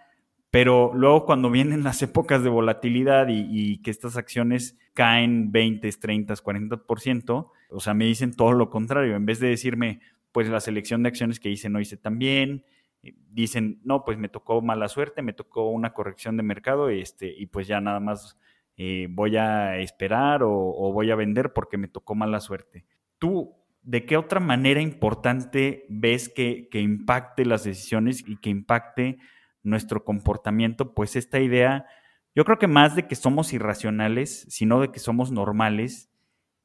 pero 0.52 0.94
luego 0.94 1.26
cuando 1.26 1.52
vienen 1.52 1.84
las 1.84 2.02
épocas 2.02 2.44
de 2.44 2.50
volatilidad 2.50 3.28
y, 3.28 3.82
que 3.82 3.92
estas 3.92 4.16
acciones 4.16 4.78
caen 4.94 5.52
20, 5.52 5.92
30, 5.92 6.34
40%, 6.34 7.52
o 7.72 7.80
sea, 7.82 7.94
me 7.94 8.06
dicen 8.06 8.34
todo 8.34 8.54
lo 8.54 8.70
contrario, 8.70 9.18
en 9.18 9.26
vez 9.26 9.42
de 9.42 9.50
decirme, 9.50 10.00
pues 10.32 10.48
la 10.48 10.62
selección 10.62 11.04
de 11.04 11.10
acciones 11.10 11.42
que 11.42 11.50
hice 11.50 11.68
no 11.68 11.82
hice 11.82 11.98
tan 11.98 12.20
bien, 12.20 12.64
eh, 13.04 13.16
dicen, 13.32 13.82
no, 13.84 14.06
pues 14.06 14.18
me 14.18 14.30
tocó 14.30 14.62
mala 14.62 14.88
suerte, 14.88 15.22
me 15.22 15.34
tocó 15.34 15.70
una 15.70 15.92
corrección 15.92 16.38
de 16.38 16.44
mercado 16.44 16.88
este, 16.88 17.28
y 17.38 17.48
pues 17.48 17.68
ya 17.68 17.82
nada 17.82 18.00
más 18.00 18.38
eh, 18.82 19.08
voy 19.10 19.36
a 19.36 19.78
esperar 19.80 20.42
o, 20.42 20.94
voy 20.94 21.12
a 21.12 21.16
vender 21.16 21.52
porque 21.52 21.78
me 21.78 21.90
tocó 21.90 22.16
mala 22.16 22.40
suerte. 22.40 22.86
¿Tú 23.18 23.58
de 23.82 24.06
qué 24.06 24.16
otra 24.16 24.40
manera 24.40 24.80
importante 24.80 25.86
ves 25.90 26.30
que, 26.30 26.70
impacte 26.72 27.44
las 27.44 27.66
decisiones 27.66 28.24
y 28.26 28.38
que 28.38 28.50
impacte 28.50 29.18
nuestro 29.64 30.06
comportamiento? 30.06 30.94
Pues 30.94 31.18
esta 31.18 31.42
idea, 31.42 31.88
yo 32.34 32.46
creo 32.46 32.58
que 32.58 32.68
más 32.68 32.96
de 32.96 33.06
que 33.06 33.16
somos 33.16 33.52
irracionales, 33.52 34.46
sino 34.48 34.80
de 34.80 34.94
que 34.94 35.00
somos 35.00 35.30
normales 35.30 36.10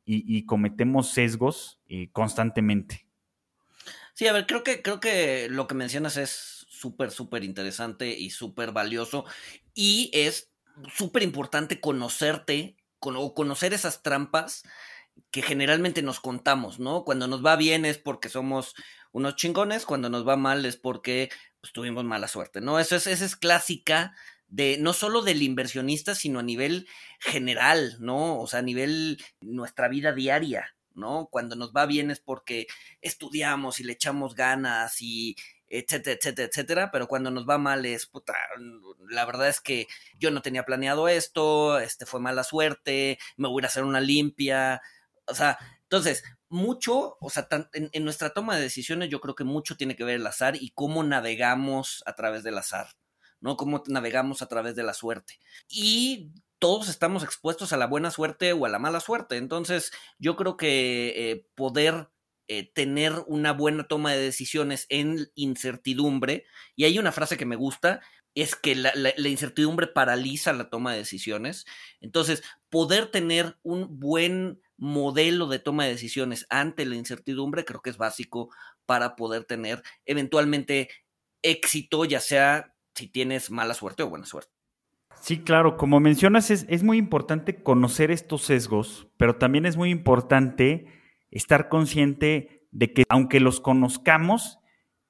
y, 0.04 0.46
cometemos 0.46 1.10
sesgos 1.10 1.80
eh, 1.88 2.10
constantemente. 2.12 3.08
Sí, 4.12 4.28
a 4.28 4.32
ver, 4.32 4.46
creo 4.46 4.62
que, 4.62 4.82
creo 4.82 5.00
que 5.00 5.48
lo 5.50 5.66
que 5.66 5.74
mencionas 5.74 6.16
es 6.16 6.64
súper, 6.68 7.10
súper 7.10 7.42
interesante 7.42 8.16
y 8.16 8.30
súper 8.30 8.70
valioso. 8.70 9.24
Y 9.74 10.12
es 10.14 10.53
súper 10.94 11.22
importante 11.22 11.80
conocerte 11.80 12.76
o 13.00 13.34
conocer 13.34 13.74
esas 13.74 14.02
trampas 14.02 14.62
que 15.30 15.42
generalmente 15.42 16.02
nos 16.02 16.20
contamos, 16.20 16.78
¿no? 16.78 17.04
Cuando 17.04 17.28
nos 17.28 17.44
va 17.44 17.56
bien 17.56 17.84
es 17.84 17.98
porque 17.98 18.28
somos 18.28 18.74
unos 19.12 19.36
chingones, 19.36 19.84
cuando 19.84 20.08
nos 20.08 20.26
va 20.26 20.36
mal 20.36 20.64
es 20.66 20.76
porque 20.76 21.30
pues, 21.60 21.72
tuvimos 21.72 22.04
mala 22.04 22.28
suerte, 22.28 22.60
¿no? 22.60 22.78
Eso 22.78 22.96
es, 22.96 23.06
esa 23.06 23.24
es 23.24 23.36
clásica 23.36 24.14
de 24.48 24.76
no 24.78 24.92
solo 24.92 25.22
del 25.22 25.42
inversionista, 25.42 26.14
sino 26.14 26.40
a 26.40 26.42
nivel 26.42 26.88
general, 27.20 27.96
¿no? 28.00 28.40
O 28.40 28.46
sea, 28.46 28.60
a 28.60 28.62
nivel 28.62 29.22
nuestra 29.40 29.88
vida 29.88 30.12
diaria, 30.12 30.76
¿no? 30.94 31.28
Cuando 31.30 31.56
nos 31.56 31.72
va 31.72 31.86
bien 31.86 32.10
es 32.10 32.20
porque 32.20 32.66
estudiamos 33.00 33.80
y 33.80 33.84
le 33.84 33.92
echamos 33.92 34.34
ganas 34.34 35.00
y 35.00 35.36
etcétera, 35.78 36.16
etcétera, 36.16 36.48
etcétera, 36.48 36.90
pero 36.92 37.08
cuando 37.08 37.30
nos 37.30 37.48
va 37.48 37.58
mal 37.58 37.84
es, 37.86 38.06
puta, 38.06 38.34
la 39.08 39.24
verdad 39.24 39.48
es 39.48 39.60
que 39.60 39.86
yo 40.18 40.30
no 40.30 40.42
tenía 40.42 40.64
planeado 40.64 41.08
esto, 41.08 41.78
este 41.78 42.06
fue 42.06 42.20
mala 42.20 42.44
suerte, 42.44 43.18
me 43.36 43.48
voy 43.48 43.62
a 43.64 43.66
hacer 43.66 43.84
una 43.84 44.00
limpia, 44.00 44.80
o 45.26 45.34
sea, 45.34 45.58
entonces, 45.82 46.24
mucho, 46.48 47.16
o 47.20 47.30
sea, 47.30 47.48
en, 47.72 47.90
en, 47.92 48.04
nuestra 48.04 48.30
toma 48.30 48.56
de 48.56 48.62
decisiones 48.62 49.10
yo 49.10 49.20
creo 49.20 49.34
que 49.34 49.44
mucho 49.44 49.76
tiene 49.76 49.96
que 49.96 50.04
ver 50.04 50.16
el 50.16 50.26
azar 50.26 50.56
y 50.56 50.70
cómo 50.70 51.02
navegamos 51.02 52.02
a 52.06 52.14
través 52.14 52.42
del 52.44 52.58
azar, 52.58 52.88
¿no? 53.40 53.56
Cómo 53.56 53.82
navegamos 53.86 54.42
a 54.42 54.48
través 54.48 54.76
de 54.76 54.82
la 54.82 54.94
suerte. 54.94 55.38
Y 55.68 56.32
todos 56.58 56.88
estamos 56.88 57.22
expuestos 57.22 57.72
a 57.72 57.76
la 57.76 57.86
buena 57.86 58.10
suerte 58.10 58.52
o 58.52 58.64
a 58.64 58.68
la 58.68 58.78
mala 58.78 59.00
suerte. 59.00 59.36
Entonces, 59.36 59.92
yo 60.18 60.36
creo 60.36 60.56
que 60.56 61.30
eh, 61.30 61.46
poder 61.54 62.08
eh, 62.48 62.70
tener 62.72 63.12
una 63.26 63.52
buena 63.52 63.84
toma 63.84 64.12
de 64.12 64.20
decisiones 64.20 64.86
en 64.88 65.28
incertidumbre, 65.34 66.44
y 66.76 66.84
hay 66.84 66.98
una 66.98 67.12
frase 67.12 67.36
que 67.36 67.46
me 67.46 67.56
gusta, 67.56 68.00
es 68.34 68.56
que 68.56 68.74
la, 68.74 68.92
incertidumbre 69.28 69.86
paraliza 69.86 70.52
la 70.52 70.68
toma 70.68 70.92
de 70.92 70.98
decisiones. 70.98 71.66
Entonces, 72.00 72.42
poder 72.68 73.10
tener 73.10 73.58
un 73.62 74.00
buen 74.00 74.60
modelo 74.76 75.46
de 75.46 75.60
toma 75.60 75.84
de 75.84 75.90
decisiones 75.90 76.46
ante 76.50 76.84
la 76.84 76.96
incertidumbre 76.96 77.64
creo 77.64 77.80
que 77.80 77.90
es 77.90 77.96
básico 77.96 78.50
para 78.86 79.14
poder 79.14 79.44
tener 79.44 79.82
eventualmente 80.04 80.90
éxito, 81.42 82.04
ya 82.04 82.20
sea 82.20 82.74
si 82.94 83.06
tienes 83.06 83.50
mala 83.50 83.74
suerte 83.74 84.02
o 84.02 84.10
buena 84.10 84.26
suerte. 84.26 84.52
Sí, 85.20 85.38
claro, 85.38 85.76
como 85.76 86.00
mencionas, 86.00 86.50
es, 86.50 86.66
es, 86.68 86.82
muy 86.82 86.98
importante 86.98 87.62
conocer 87.62 88.10
estos 88.10 88.42
sesgos, 88.42 89.06
pero 89.16 89.36
también 89.36 89.64
es 89.64 89.76
muy 89.76 89.90
importante 89.90 90.86
estar 91.34 91.68
consciente 91.68 92.66
de 92.70 92.92
que 92.92 93.04
aunque 93.08 93.40
los 93.40 93.60
conozcamos, 93.60 94.60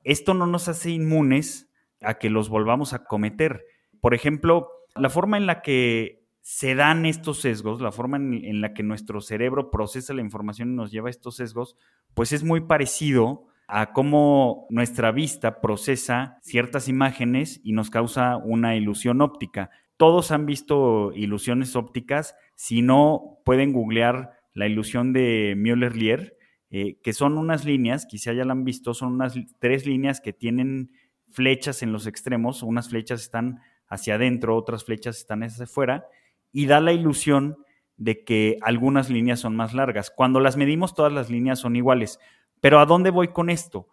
esto 0.02 0.34
no 0.34 0.46
nos 0.46 0.68
hace 0.68 0.90
inmunes 0.90 1.70
a 2.00 2.14
que 2.14 2.30
los 2.30 2.48
volvamos 2.48 2.92
a 2.92 3.04
cometer. 3.04 3.64
Por 4.00 4.14
ejemplo, 4.14 4.68
la 4.96 5.10
forma 5.10 5.36
en 5.36 5.46
la 5.46 5.62
que 5.62 6.24
se 6.40 6.74
dan 6.74 7.06
estos 7.06 7.40
sesgos, 7.40 7.80
la 7.80 7.92
forma 7.92 8.18
en, 8.18 8.60
la 8.60 8.74
que 8.74 8.82
nuestro 8.82 9.22
cerebro 9.22 9.70
procesa 9.70 10.12
la 10.12 10.20
información 10.20 10.72
y 10.72 10.76
nos 10.76 10.90
lleva 10.90 11.08
a 11.08 11.10
estos 11.10 11.36
sesgos, 11.36 11.76
pues 12.12 12.32
es 12.32 12.44
muy 12.44 12.60
parecido 12.60 13.46
a 13.66 13.92
cómo 13.94 14.66
nuestra 14.68 15.10
vista 15.10 15.62
procesa 15.62 16.38
ciertas 16.42 16.86
imágenes 16.88 17.60
y 17.64 17.72
nos 17.72 17.88
causa 17.88 18.36
una 18.36 18.76
ilusión 18.76 19.22
óptica. 19.22 19.70
Todos 19.96 20.32
han 20.32 20.44
visto 20.44 21.12
ilusiones 21.14 21.76
ópticas, 21.76 22.36
si 22.56 22.82
no 22.82 23.38
pueden 23.44 23.72
googlear 23.72 24.32
la 24.54 24.66
ilusión 24.66 25.12
de 25.12 25.54
Müller-Lyer, 25.56 26.36
eh, 26.70 26.98
que 27.02 27.12
son 27.12 27.36
unas 27.36 27.64
líneas, 27.64 28.06
quizá 28.06 28.32
ya 28.32 28.44
la 28.44 28.52
han 28.52 28.64
visto, 28.64 28.94
son 28.94 29.12
unas 29.12 29.34
tres 29.58 29.86
líneas 29.86 30.20
que 30.20 30.32
tienen 30.32 30.92
flechas 31.30 31.82
en 31.82 31.92
los 31.92 32.06
extremos, 32.06 32.62
unas 32.62 32.88
flechas 32.88 33.20
están 33.20 33.60
hacia 33.88 34.14
adentro, 34.14 34.56
otras 34.56 34.84
flechas 34.84 35.18
están 35.18 35.42
hacia 35.42 35.64
afuera, 35.64 36.06
y 36.52 36.66
da 36.66 36.80
la 36.80 36.92
ilusión 36.92 37.58
de 37.96 38.24
que 38.24 38.58
algunas 38.62 39.10
líneas 39.10 39.40
son 39.40 39.56
más 39.56 39.74
largas. 39.74 40.10
Cuando 40.10 40.40
las 40.40 40.56
medimos, 40.56 40.94
todas 40.94 41.12
las 41.12 41.30
líneas 41.30 41.58
son 41.58 41.76
iguales. 41.76 42.18
Pero 42.60 42.80
¿a 42.80 42.86
dónde 42.86 43.10
voy 43.10 43.28
con 43.28 43.50
esto? 43.50 43.88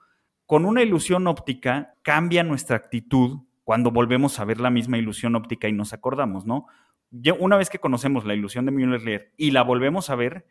Con 0.45 0.65
una 0.65 0.81
ilusión 0.81 1.27
óptica 1.27 1.95
cambia 2.01 2.43
nuestra 2.43 2.77
actitud 2.77 3.39
cuando 3.63 3.91
volvemos 3.91 4.39
a 4.39 4.45
ver 4.45 4.59
la 4.59 4.69
misma 4.69 4.97
ilusión 4.97 5.35
óptica 5.35 5.67
y 5.67 5.73
nos 5.73 5.93
acordamos, 5.93 6.45
¿no? 6.45 6.67
Una 7.39 7.57
vez 7.57 7.69
que 7.69 7.79
conocemos 7.79 8.25
la 8.25 8.33
ilusión 8.33 8.65
de 8.65 8.71
Müller-Lyer 8.71 9.33
y 9.37 9.51
la 9.51 9.63
volvemos 9.63 10.09
a 10.09 10.15
ver, 10.15 10.45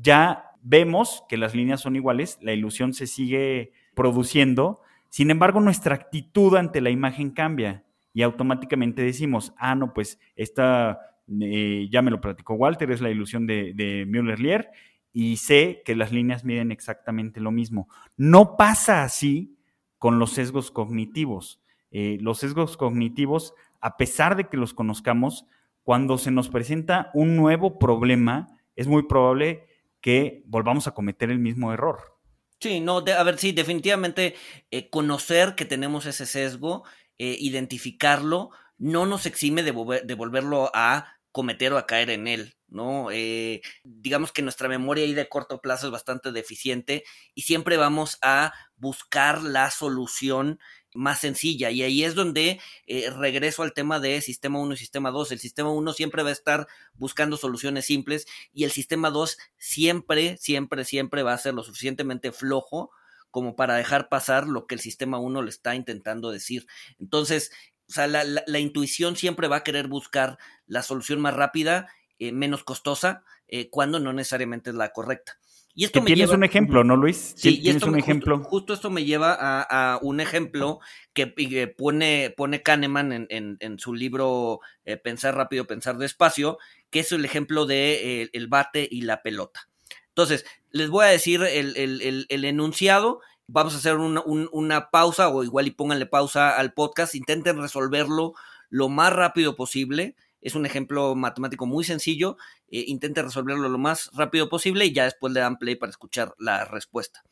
ya 0.00 0.50
vemos 0.62 1.24
que 1.28 1.36
las 1.36 1.54
líneas 1.54 1.80
son 1.80 1.96
iguales, 1.96 2.38
la 2.40 2.52
ilusión 2.52 2.92
se 2.92 3.06
sigue 3.06 3.72
produciendo, 3.94 4.80
sin 5.08 5.30
embargo 5.30 5.60
nuestra 5.60 5.94
actitud 5.94 6.56
ante 6.56 6.80
la 6.80 6.90
imagen 6.90 7.30
cambia 7.30 7.84
y 8.12 8.22
automáticamente 8.22 9.02
decimos, 9.02 9.52
ah, 9.58 9.74
no, 9.74 9.92
pues 9.92 10.18
esta 10.36 11.00
eh, 11.40 11.88
ya 11.90 12.02
me 12.02 12.10
lo 12.10 12.20
platicó 12.20 12.54
Walter, 12.54 12.90
es 12.90 13.00
la 13.00 13.10
ilusión 13.10 13.46
de, 13.46 13.72
de 13.74 14.06
Müller-Lyer, 14.06 14.70
y 15.18 15.38
sé 15.38 15.80
que 15.86 15.96
las 15.96 16.12
líneas 16.12 16.44
miden 16.44 16.70
exactamente 16.70 17.40
lo 17.40 17.50
mismo. 17.50 17.88
No 18.18 18.58
pasa 18.58 19.02
así 19.02 19.56
con 19.96 20.18
los 20.18 20.32
sesgos 20.32 20.70
cognitivos. 20.70 21.62
Eh, 21.90 22.18
los 22.20 22.40
sesgos 22.40 22.76
cognitivos, 22.76 23.54
a 23.80 23.96
pesar 23.96 24.36
de 24.36 24.48
que 24.48 24.58
los 24.58 24.74
conozcamos, 24.74 25.46
cuando 25.86 26.18
se 26.18 26.32
nos 26.32 26.48
presenta 26.48 27.12
un 27.14 27.36
nuevo 27.36 27.78
problema, 27.78 28.48
es 28.74 28.88
muy 28.88 29.04
probable 29.04 29.68
que 30.00 30.42
volvamos 30.46 30.88
a 30.88 30.94
cometer 30.94 31.30
el 31.30 31.38
mismo 31.38 31.72
error. 31.72 32.18
Sí, 32.58 32.80
no, 32.80 33.04
a 33.06 33.22
ver, 33.22 33.38
sí, 33.38 33.52
definitivamente 33.52 34.34
eh, 34.72 34.90
conocer 34.90 35.54
que 35.54 35.64
tenemos 35.64 36.04
ese 36.06 36.26
sesgo, 36.26 36.82
identificarlo, 37.18 38.50
no 38.78 39.06
nos 39.06 39.26
exime 39.26 39.62
de, 39.62 39.72
de 40.04 40.14
volverlo 40.14 40.72
a 40.74 41.16
cometer 41.30 41.72
o 41.72 41.78
a 41.78 41.86
caer 41.86 42.10
en 42.10 42.26
él, 42.26 42.56
¿no? 42.66 43.10
Eh, 43.12 43.60
digamos 43.84 44.32
que 44.32 44.42
nuestra 44.42 44.68
memoria 44.68 45.04
ahí 45.04 45.12
de 45.14 45.28
corto 45.28 45.60
plazo 45.60 45.84
es 45.84 45.92
bastante 45.92 46.32
deficiente 46.32 47.04
y 47.32 47.42
siempre 47.42 47.76
vamos 47.76 48.18
a 48.22 48.54
buscar 48.74 49.42
la 49.42 49.70
solución 49.70 50.58
más 50.96 51.20
sencilla 51.20 51.70
y 51.70 51.82
ahí 51.82 52.04
es 52.04 52.14
donde 52.14 52.60
eh, 52.86 53.10
regreso 53.10 53.62
al 53.62 53.72
tema 53.72 54.00
de 54.00 54.20
sistema 54.20 54.58
1 54.58 54.74
y 54.74 54.76
sistema 54.76 55.10
2. 55.10 55.32
El 55.32 55.38
sistema 55.38 55.70
1 55.70 55.92
siempre 55.92 56.22
va 56.22 56.30
a 56.30 56.32
estar 56.32 56.66
buscando 56.94 57.36
soluciones 57.36 57.86
simples 57.86 58.26
y 58.52 58.64
el 58.64 58.70
sistema 58.70 59.10
2 59.10 59.38
siempre, 59.58 60.36
siempre, 60.38 60.84
siempre 60.84 61.22
va 61.22 61.32
a 61.32 61.38
ser 61.38 61.54
lo 61.54 61.62
suficientemente 61.62 62.32
flojo 62.32 62.90
como 63.30 63.54
para 63.54 63.76
dejar 63.76 64.08
pasar 64.08 64.46
lo 64.46 64.66
que 64.66 64.74
el 64.74 64.80
sistema 64.80 65.18
1 65.18 65.42
le 65.42 65.50
está 65.50 65.74
intentando 65.74 66.30
decir. 66.30 66.66
Entonces, 66.98 67.50
o 67.88 67.92
sea, 67.92 68.06
la, 68.06 68.24
la, 68.24 68.58
intuición 68.58 69.16
siempre 69.16 69.46
va 69.46 69.56
a 69.56 69.62
querer 69.62 69.88
buscar 69.88 70.38
la 70.66 70.82
solución 70.82 71.20
más 71.20 71.34
rápida, 71.34 71.88
eh, 72.18 72.32
menos 72.32 72.64
costosa, 72.64 73.24
eh, 73.48 73.70
cuando 73.70 74.00
no 74.00 74.12
necesariamente 74.12 74.70
es 74.70 74.76
la 74.76 74.92
correcta. 74.92 75.38
Y 75.76 75.84
esto 75.84 76.00
me 76.00 76.06
tienes 76.06 76.30
un 76.30 76.42
ejemplo, 76.42 76.82
¿no, 76.84 76.96
Luis? 76.96 77.34
Sí, 77.36 77.60
y 77.62 77.68
esto 77.68 77.86
un 77.86 77.98
ejemplo. 77.98 78.42
Justo, 78.42 78.72
esto 78.72 78.88
me 78.88 79.04
lleva 79.04 79.36
a, 79.38 79.92
a 79.92 79.98
un 80.00 80.20
ejemplo 80.20 80.80
que, 81.12 81.34
que, 81.34 81.68
pone, 81.68 82.34
pone 82.34 82.62
Kahneman 82.62 83.12
en, 83.12 83.26
en, 83.28 83.58
en 83.60 83.78
su 83.78 83.92
libro 83.92 84.60
eh, 84.86 84.96
Pensar 84.96 85.36
rápido, 85.36 85.66
pensar 85.66 85.98
despacio, 85.98 86.56
que 86.88 87.00
es 87.00 87.12
el 87.12 87.26
ejemplo 87.26 87.66
de 87.66 88.22
eh, 88.22 88.30
el 88.32 88.48
bate 88.48 88.88
y 88.90 89.02
la 89.02 89.22
pelota. 89.22 89.68
Entonces, 90.08 90.46
les 90.70 90.88
voy 90.88 91.04
a 91.04 91.08
decir 91.08 91.42
el, 91.42 91.76
el, 91.76 92.26
el 92.28 92.44
enunciado 92.46 93.20
vamos 93.48 93.74
a 93.74 93.78
hacer 93.78 93.96
una, 93.96 94.22
una, 94.24 94.90
pausa 94.90 95.28
o 95.28 95.44
igual 95.44 95.66
y 95.66 95.70
pónganle 95.70 96.06
pausa 96.06 96.56
al 96.56 96.72
podcast, 96.72 97.14
intenten 97.14 97.60
resolverlo 97.60 98.34
lo 98.70 98.88
más 98.88 99.12
rápido 99.12 99.56
posible. 99.56 100.16
Es 100.40 100.54
un 100.54 100.66
ejemplo 100.66 101.14
matemático 101.14 101.66
muy 101.66 101.84
sencillo, 101.84 102.36
eh, 102.68 102.84
intenten 102.86 103.24
resolverlo 103.24 103.68
lo 103.68 103.78
más 103.78 104.10
rápido 104.14 104.48
posible 104.48 104.84
y 104.84 104.92
ya 104.92 105.04
después 105.04 105.32
le 105.32 105.40
dan 105.40 105.58
play 105.58 105.76
para 105.76 105.90
escuchar 105.90 106.34
la 106.38 106.64
respuesta. 106.64 107.22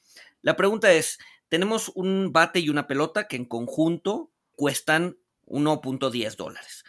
La 0.43 0.57
pregunta 0.57 0.93
es, 0.93 1.19
tenemos 1.49 1.93
un 1.95 2.33
bate 2.33 2.61
y 2.61 2.69
una 2.69 2.87
pelota 2.87 3.29
que 3.29 3.37
en 3.37 3.45
conjunto 3.45 4.31
cuestan 4.57 5.17
1.10 5.47 6.37
dólares. 6.37 6.85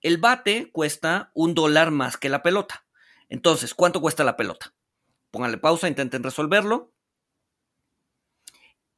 El 0.00 0.18
bate 0.18 0.70
cuesta 0.70 1.30
un 1.34 1.54
dólar 1.54 1.90
más 1.90 2.16
que 2.16 2.28
la 2.28 2.42
pelota. 2.42 2.86
Entonces, 3.28 3.74
¿cuánto 3.74 4.00
cuesta 4.00 4.22
la 4.22 4.36
pelota? 4.36 4.74
Pónganle 5.30 5.58
pausa, 5.58 5.88
intenten 5.88 6.22
resolverlo. 6.22 6.92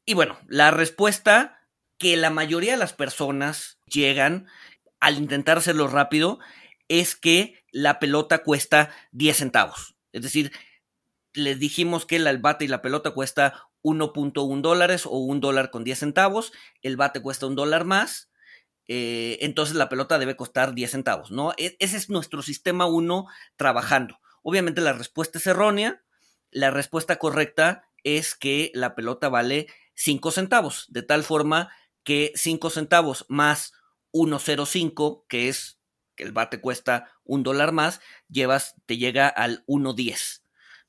Y 0.04 0.14
bueno, 0.14 0.38
la 0.46 0.70
respuesta 0.70 1.60
que 1.98 2.16
la 2.16 2.30
mayoría 2.30 2.72
de 2.72 2.78
las 2.78 2.92
personas 2.92 3.78
llegan 3.86 4.46
al 5.00 5.18
intentar 5.18 5.58
hacerlo 5.58 5.88
rápido 5.88 6.38
es 6.88 7.16
que 7.16 7.64
la 7.72 7.98
pelota 7.98 8.42
cuesta 8.42 8.90
10 9.12 9.36
centavos. 9.36 9.96
Es 10.12 10.22
decir, 10.22 10.52
les 11.34 11.58
dijimos 11.58 12.06
que 12.06 12.16
el 12.16 12.38
bate 12.38 12.64
y 12.64 12.68
la 12.68 12.82
pelota 12.82 13.10
cuesta 13.10 13.68
1.1 13.82 14.60
dólares 14.60 15.06
o 15.06 15.18
un 15.18 15.40
dólar 15.40 15.70
con 15.70 15.84
10 15.84 15.98
centavos. 15.98 16.52
El 16.82 16.96
bate 16.96 17.20
cuesta 17.20 17.46
un 17.46 17.54
dólar 17.54 17.84
más. 17.84 18.30
Eh, 18.88 19.38
entonces 19.40 19.74
la 19.74 19.88
pelota 19.88 20.18
debe 20.18 20.36
costar 20.36 20.74
10 20.74 20.90
centavos, 20.90 21.30
¿no? 21.30 21.52
E, 21.56 21.76
ese 21.80 21.96
es 21.96 22.08
nuestro 22.08 22.42
sistema 22.42 22.86
1 22.86 23.26
trabajando. 23.56 24.18
Obviamente 24.42 24.80
la 24.80 24.92
respuesta 24.92 25.38
es 25.38 25.46
errónea. 25.46 26.02
La 26.50 26.70
respuesta 26.70 27.16
correcta 27.16 27.88
es 28.04 28.34
que 28.34 28.70
la 28.74 28.94
pelota 28.94 29.28
vale 29.28 29.66
5 29.94 30.30
centavos, 30.30 30.86
de 30.88 31.02
tal 31.02 31.24
forma 31.24 31.70
que 32.04 32.32
5 32.36 32.70
centavos 32.70 33.26
más 33.28 33.72
1.05, 34.16 35.24
que 35.28 35.48
es 35.48 35.78
que 36.16 36.24
el 36.24 36.32
bate 36.32 36.60
cuesta 36.60 37.12
un 37.24 37.42
dólar 37.42 37.72
más, 37.72 38.00
llevas, 38.28 38.74
te 38.86 38.96
llega 38.96 39.28
al 39.28 39.64
1.10. 39.66 40.42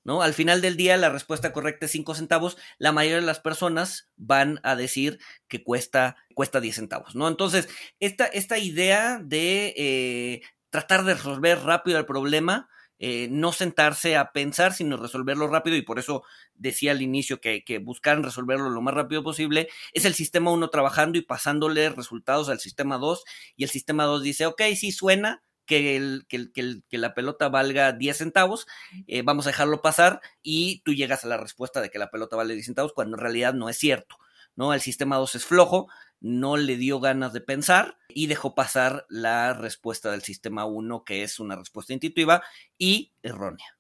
¿No? 0.03 0.21
Al 0.21 0.33
final 0.33 0.61
del 0.61 0.77
día 0.77 0.95
la 0.95 1.09
respuesta 1.09 1.51
correcta 1.51 1.85
es 1.85 1.91
5 1.91 2.15
centavos, 2.15 2.57
la 2.77 2.93
mayoría 2.93 3.17
de 3.19 3.25
las 3.25 3.41
personas 3.41 4.09
van 4.15 4.61
a 4.63 4.77
decir 4.77 5.19
que 5.49 5.65
cuesta, 5.65 6.15
cuesta 6.33 6.61
10 6.61 6.75
centavos, 6.75 7.13
¿no? 7.13 7.27
Entonces, 7.27 7.67
esta, 7.99 8.25
esta 8.25 8.57
idea 8.57 9.19
de 9.21 9.73
eh, 9.75 10.41
tratar 10.69 11.03
de 11.03 11.15
resolver 11.15 11.59
rápido 11.59 11.99
el 11.99 12.05
problema 12.05 12.69
eh, 12.99 13.27
no 13.31 13.51
sentarse 13.51 14.17
a 14.17 14.31
pensar, 14.31 14.73
sino 14.73 14.97
resolverlo 14.97 15.47
rápido, 15.47 15.75
y 15.75 15.81
por 15.81 15.99
eso 15.99 16.23
decía 16.55 16.91
al 16.91 17.01
inicio 17.01 17.39
que, 17.39 17.63
que 17.63 17.79
buscaran 17.79 18.23
resolverlo 18.23 18.69
lo 18.69 18.81
más 18.81 18.93
rápido 18.93 19.23
posible, 19.23 19.69
es 19.93 20.05
el 20.05 20.13
sistema 20.13 20.51
1 20.51 20.69
trabajando 20.69 21.17
y 21.17 21.21
pasándole 21.21 21.89
resultados 21.89 22.49
al 22.49 22.60
sistema 22.60 22.97
2, 22.97 23.23
y 23.55 23.63
el 23.63 23.69
sistema 23.69 24.05
2 24.05 24.23
dice, 24.23 24.45
ok, 24.45 24.62
sí 24.75 24.91
suena, 24.91 25.43
que, 25.67 25.97
el, 25.97 26.25
que, 26.27 26.49
que, 26.53 26.97
la 26.97 27.13
pelota 27.13 27.49
valga 27.49 27.91
10 27.91 28.17
centavos, 28.17 28.65
eh, 29.05 29.21
vamos 29.21 29.45
a 29.45 29.49
dejarlo 29.49 29.81
pasar 29.81 30.21
y 30.41 30.81
tú 30.83 30.93
llegas 30.93 31.23
a 31.23 31.27
la 31.27 31.38
respuesta 31.38 31.81
de 31.81 31.89
que 31.89 31.99
la 31.99 32.10
pelota 32.10 32.36
vale 32.36 32.55
10 32.55 32.65
centavos 32.65 32.93
cuando 32.93 33.17
en 33.17 33.21
realidad 33.21 33.53
no 33.53 33.69
es 33.69 33.77
cierto, 33.77 34.17
¿no? 34.57 34.73
El 34.73 34.81
sistema 34.81 35.15
2 35.15 35.35
es 35.35 35.45
flojo, 35.45 35.87
no 36.19 36.57
le 36.57 36.75
dio 36.75 36.99
ganas 36.99 37.31
de 37.31 37.39
pensar 37.39 37.97
y 38.09 38.27
dejó 38.27 38.55
pasar 38.55 39.05
la 39.07 39.53
respuesta 39.53 40.11
del 40.11 40.23
sistema 40.23 40.65
1, 40.65 41.05
que 41.05 41.23
es 41.23 41.39
una 41.39 41.55
respuesta 41.55 41.93
intuitiva 41.93 42.43
y 42.77 43.13
errónea. 43.23 43.77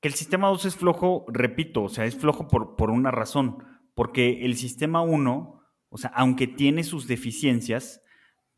Que 0.00 0.08
el 0.08 0.14
sistema 0.14 0.48
2 0.48 0.64
es 0.64 0.76
flojo, 0.76 1.24
repito, 1.28 1.84
o 1.84 1.88
sea, 1.88 2.06
es 2.06 2.16
flojo 2.16 2.48
por, 2.48 2.74
por 2.74 2.90
una 2.90 3.12
razón, 3.12 3.64
porque 3.94 4.44
el 4.44 4.56
sistema 4.56 5.02
1, 5.02 5.62
o 5.90 5.98
sea, 5.98 6.10
aunque 6.16 6.48
tiene 6.48 6.82
sus 6.82 7.06
deficiencias, 7.06 8.02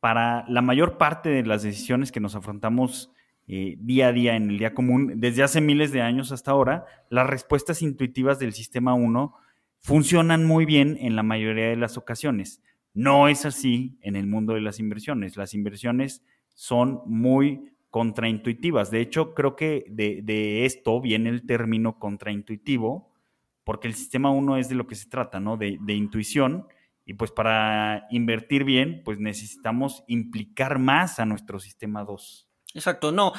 para 0.00 0.44
la 0.48 0.62
mayor 0.62 0.96
parte 0.96 1.28
de 1.28 1.44
las 1.44 1.62
decisiones 1.62 2.12
que 2.12 2.20
nos 2.20 2.34
afrontamos 2.34 3.10
eh, 3.48 3.76
día 3.78 4.08
a 4.08 4.12
día 4.12 4.36
en 4.36 4.50
el 4.50 4.58
día 4.58 4.74
común, 4.74 5.14
desde 5.16 5.42
hace 5.42 5.60
miles 5.60 5.90
de 5.90 6.02
años 6.02 6.32
hasta 6.32 6.50
ahora, 6.50 6.86
las 7.08 7.26
respuestas 7.26 7.82
intuitivas 7.82 8.38
del 8.38 8.52
sistema 8.52 8.94
1 8.94 9.34
funcionan 9.80 10.44
muy 10.44 10.64
bien 10.64 10.96
en 11.00 11.16
la 11.16 11.22
mayoría 11.22 11.68
de 11.68 11.76
las 11.76 11.96
ocasiones. 11.96 12.62
No 12.94 13.28
es 13.28 13.44
así 13.44 13.98
en 14.02 14.16
el 14.16 14.26
mundo 14.26 14.54
de 14.54 14.60
las 14.60 14.80
inversiones. 14.80 15.36
Las 15.36 15.54
inversiones 15.54 16.22
son 16.54 17.02
muy 17.06 17.72
contraintuitivas. 17.90 18.90
De 18.90 19.00
hecho, 19.00 19.34
creo 19.34 19.56
que 19.56 19.84
de, 19.88 20.64
esto 20.64 21.00
viene 21.00 21.30
el 21.30 21.46
término 21.46 21.98
contraintuitivo, 21.98 23.12
porque 23.64 23.88
el 23.88 23.94
sistema 23.94 24.30
1 24.30 24.56
es 24.56 24.68
de 24.68 24.74
lo 24.74 24.86
que 24.86 24.94
se 24.94 25.08
trata, 25.08 25.40
¿no? 25.40 25.56
De, 25.56 25.78
intuición. 25.88 26.66
Y 27.04 27.14
pues 27.14 27.30
para 27.30 28.06
invertir 28.10 28.64
bien, 28.64 29.02
pues 29.04 29.18
necesitamos 29.18 30.04
implicar 30.08 30.78
más 30.78 31.18
a 31.18 31.26
nuestro 31.26 31.58
sistema 31.58 32.04
2. 32.04 32.47
Exacto, 32.78 33.10
no. 33.12 33.32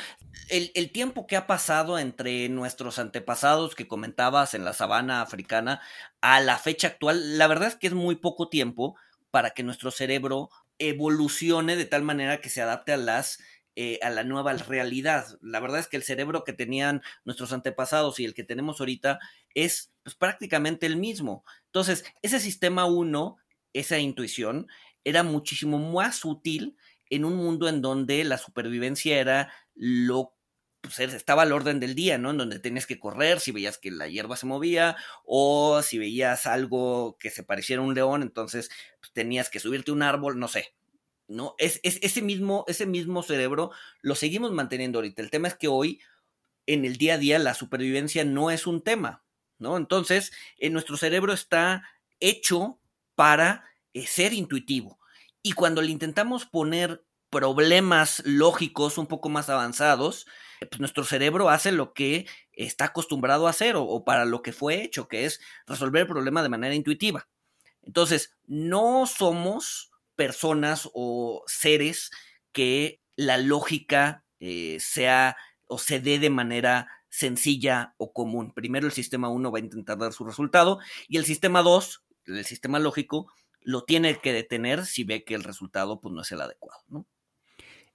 El, 0.50 0.72
el, 0.76 0.92
tiempo 0.92 1.28
que 1.28 1.38
ha 1.38 1.48
pasado 1.48 1.98
entre 1.98 2.50
nuestros 2.50 3.00
antepasados 3.00 3.74
que 3.74 3.88
comentabas 3.88 4.54
en 4.54 4.66
la 4.66 4.74
sabana 4.74 5.22
africana 5.22 5.82
a 6.22 6.42
la 6.42 6.58
fecha 6.58 6.88
actual, 6.88 7.38
la 7.38 7.48
verdad 7.48 7.70
es 7.70 7.76
que 7.76 7.88
es 7.88 7.94
muy 7.94 8.16
poco 8.16 8.50
tiempo 8.50 8.96
para 9.32 9.52
que 9.52 9.64
nuestro 9.64 9.92
cerebro 9.92 10.50
evolucione 10.78 11.76
de 11.76 11.86
tal 11.86 12.04
manera 12.04 12.42
que 12.42 12.50
se 12.50 12.62
adapte 12.62 12.92
a 12.94 12.98
las 12.98 13.40
eh, 13.76 13.98
a 14.02 14.10
la 14.10 14.26
nueva 14.26 14.52
realidad. 14.54 15.26
La 15.42 15.62
verdad 15.62 15.80
es 15.80 15.88
que 15.88 15.96
el 15.96 16.04
cerebro 16.04 16.44
que 16.44 16.52
tenían 16.52 17.02
nuestros 17.24 17.54
antepasados 17.54 18.20
y 18.20 18.26
el 18.26 18.34
que 18.34 18.44
tenemos 18.44 18.82
ahorita 18.82 19.20
es 19.56 19.94
pues, 20.04 20.16
prácticamente 20.16 20.86
el 20.86 20.98
mismo. 20.98 21.46
Entonces, 21.68 22.04
ese 22.22 22.42
sistema 22.42 22.86
1, 22.88 23.38
esa 23.72 23.98
intuición, 24.00 24.68
era 25.06 25.24
muchísimo 25.24 25.80
más 25.80 26.26
útil 26.26 26.76
en 27.10 27.26
un 27.26 27.36
mundo 27.36 27.68
en 27.68 27.82
donde 27.82 28.24
la 28.24 28.38
supervivencia 28.38 29.20
era 29.20 29.52
lo 29.76 30.36
pues 30.82 31.00
estaba 31.00 31.42
al 31.42 31.52
orden 31.52 31.80
del 31.80 31.94
día, 31.94 32.18
¿no? 32.18 32.32
En 32.32 32.38
donde 32.38 32.60
tenías 32.60 32.88
que 32.88 33.00
correr 33.00 33.40
si 33.40 33.52
veías 33.52 33.78
que 33.78 33.92
la 33.92 34.08
hierba 34.08 34.38
se 34.38 34.46
movía 34.46 34.96
o 35.26 35.82
si 35.82 35.98
veías 35.98 36.46
algo 36.46 37.18
que 37.20 37.30
se 37.30 37.44
pareciera 37.44 37.82
a 37.82 37.86
un 37.86 37.96
león, 37.96 38.22
entonces 38.22 38.70
pues, 39.02 39.12
tenías 39.12 39.50
que 39.50 39.60
subirte 39.60 39.92
a 39.92 39.94
un 39.94 40.04
árbol, 40.04 40.40
no 40.40 40.48
sé. 40.48 40.74
¿No? 41.28 41.54
Es, 41.60 41.80
es, 41.84 42.00
ese, 42.02 42.24
mismo, 42.24 42.66
ese 42.68 42.88
mismo 42.88 43.22
cerebro 43.22 43.72
lo 44.02 44.16
seguimos 44.16 44.52
manteniendo 44.52 44.98
ahorita. 44.98 45.22
El 45.22 45.30
tema 45.30 45.48
es 45.48 45.56
que 45.56 45.68
hoy, 45.68 46.02
en 46.66 46.86
el 46.86 46.98
día 46.98 47.16
a 47.16 47.18
día, 47.20 47.38
la 47.38 47.54
supervivencia 47.54 48.26
no 48.26 48.50
es 48.50 48.66
un 48.66 48.82
tema, 48.82 49.24
¿no? 49.60 49.78
Entonces, 49.78 50.32
en 50.58 50.74
nuestro 50.74 50.98
cerebro 50.98 51.34
está 51.34 51.84
hecho 52.20 52.80
para 53.14 53.66
eh, 53.94 54.08
ser 54.08 54.34
intuitivo. 54.34 55.00
Y 55.42 55.54
cuando 55.54 55.82
le 55.82 55.92
intentamos 55.92 56.46
poner 56.46 57.04
problemas 57.30 58.22
lógicos 58.26 58.98
un 58.98 59.08
poco 59.08 59.30
más 59.30 59.50
avanzados, 59.50 60.26
pues 60.60 60.80
nuestro 60.80 61.04
cerebro 61.04 61.50
hace 61.50 61.72
lo 61.72 61.94
que 61.94 62.28
está 62.52 62.86
acostumbrado 62.86 63.48
a 63.48 63.52
hacer 63.52 63.76
o, 63.78 64.04
para 64.04 64.26
lo 64.26 64.42
que 64.42 64.52
fue 64.52 64.84
hecho, 64.84 65.08
que 65.08 65.26
es 65.26 65.40
resolver 65.66 66.02
el 66.02 66.08
problema 66.08 66.44
de 66.44 66.50
manera 66.50 66.76
intuitiva. 66.76 67.28
Entonces, 67.82 68.36
no 68.46 69.06
somos 69.06 69.92
personas 70.16 70.90
o 70.94 71.44
seres 71.48 72.12
que 72.52 73.02
la 73.16 73.38
lógica 73.38 74.26
eh, 74.40 74.78
sea 74.80 75.38
o 75.66 75.78
se 75.78 76.00
dé 76.00 76.20
de 76.20 76.30
manera 76.30 76.88
sencilla 77.10 77.94
o 77.98 78.12
común. 78.12 78.54
Primero 78.54 78.86
el 78.86 78.94
sistema 78.94 79.30
1 79.30 79.52
va 79.52 79.60
a 79.60 79.62
intentar 79.62 79.98
dar 79.98 80.14
su 80.14 80.26
resultado 80.26 80.80
y 81.08 81.18
el 81.18 81.26
sistema 81.26 81.62
2, 81.62 82.04
el 82.26 82.46
sistema 82.46 82.80
lógico, 82.80 83.32
lo 83.62 83.84
tiene 83.84 84.16
que 84.16 84.34
detener 84.34 84.86
si 84.86 85.04
ve 85.04 85.24
que 85.24 85.36
el 85.36 85.44
resultado 85.44 86.00
pues, 86.02 86.14
no 86.14 86.22
es 86.22 86.32
el 86.32 86.42
adecuado. 86.42 86.82
¿no? 86.90 87.06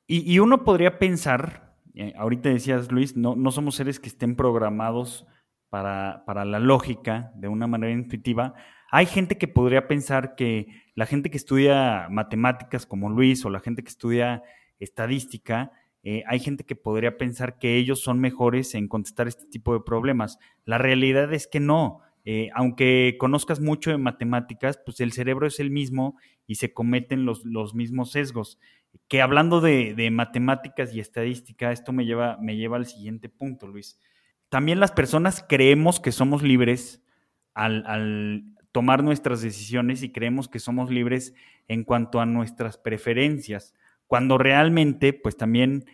Y, 0.06 0.38
uno 0.38 0.64
podría 0.64 0.98
pensar, 0.98 1.76
eh, 1.94 2.12
ahorita 2.16 2.50
decías 2.50 2.92
Luis, 2.92 3.16
no, 3.16 3.36
no 3.36 3.50
somos 3.50 3.76
seres 3.76 3.98
que 3.98 4.08
estén 4.08 4.36
programados 4.36 5.26
para, 5.70 6.24
para 6.26 6.44
la 6.44 6.58
lógica 6.58 7.32
de 7.36 7.48
una 7.48 7.66
manera 7.66 7.92
intuitiva. 7.92 8.54
Hay 8.90 9.06
gente 9.06 9.38
que 9.38 9.48
podría 9.48 9.88
pensar 9.88 10.34
que 10.36 10.68
la 10.94 11.06
gente 11.06 11.30
que 11.30 11.38
estudia 11.38 12.08
matemáticas 12.10 12.86
como 12.86 13.08
Luis 13.08 13.44
o 13.44 13.50
la 13.50 13.60
gente 13.60 13.82
que 13.82 13.88
estudia 13.88 14.42
estadística, 14.78 15.72
eh, 16.02 16.22
hay 16.26 16.38
gente 16.38 16.64
que 16.64 16.76
podría 16.76 17.16
pensar 17.16 17.58
que 17.58 17.76
ellos 17.76 18.00
son 18.00 18.20
mejores 18.20 18.74
en 18.74 18.88
contestar 18.88 19.26
este 19.26 19.46
tipo 19.46 19.72
de 19.72 19.80
problemas. 19.80 20.38
La 20.64 20.76
realidad 20.76 21.32
es 21.32 21.46
que 21.46 21.60
no. 21.60 22.00
Eh, 22.24 22.48
aunque 22.54 23.16
conozcas 23.18 23.60
mucho 23.60 23.90
de 23.90 23.98
matemáticas, 23.98 24.78
pues 24.84 25.00
el 25.00 25.12
cerebro 25.12 25.46
es 25.46 25.60
el 25.60 25.70
mismo 25.70 26.18
y 26.46 26.54
se 26.56 26.72
cometen 26.72 27.26
los, 27.26 27.44
los 27.44 27.74
mismos 27.74 28.12
sesgos. 28.12 28.58
Que 29.08 29.20
hablando 29.20 29.60
de, 29.60 30.08
matemáticas 30.10 30.94
y 30.94 31.00
estadística, 31.00 31.72
esto 31.72 31.92
me 31.92 32.06
lleva, 32.06 32.38
me 32.40 32.56
lleva 32.56 32.76
al 32.76 32.86
siguiente 32.86 33.28
punto, 33.28 33.66
Luis. 33.66 33.98
También 34.48 34.80
las 34.80 34.92
personas 34.92 35.44
creemos 35.48 36.00
que 36.00 36.12
somos 36.12 36.42
libres 36.42 37.02
al, 37.54 37.84
al 37.86 38.44
tomar 38.72 39.04
nuestras 39.04 39.42
decisiones 39.42 40.02
y 40.02 40.10
creemos 40.10 40.48
que 40.48 40.58
somos 40.58 40.90
libres 40.90 41.34
en 41.68 41.84
cuanto 41.84 42.20
a 42.20 42.26
nuestras 42.26 42.78
preferencias, 42.78 43.74
cuando 44.06 44.38
realmente, 44.38 45.12
pues 45.12 45.36
también 45.36 45.84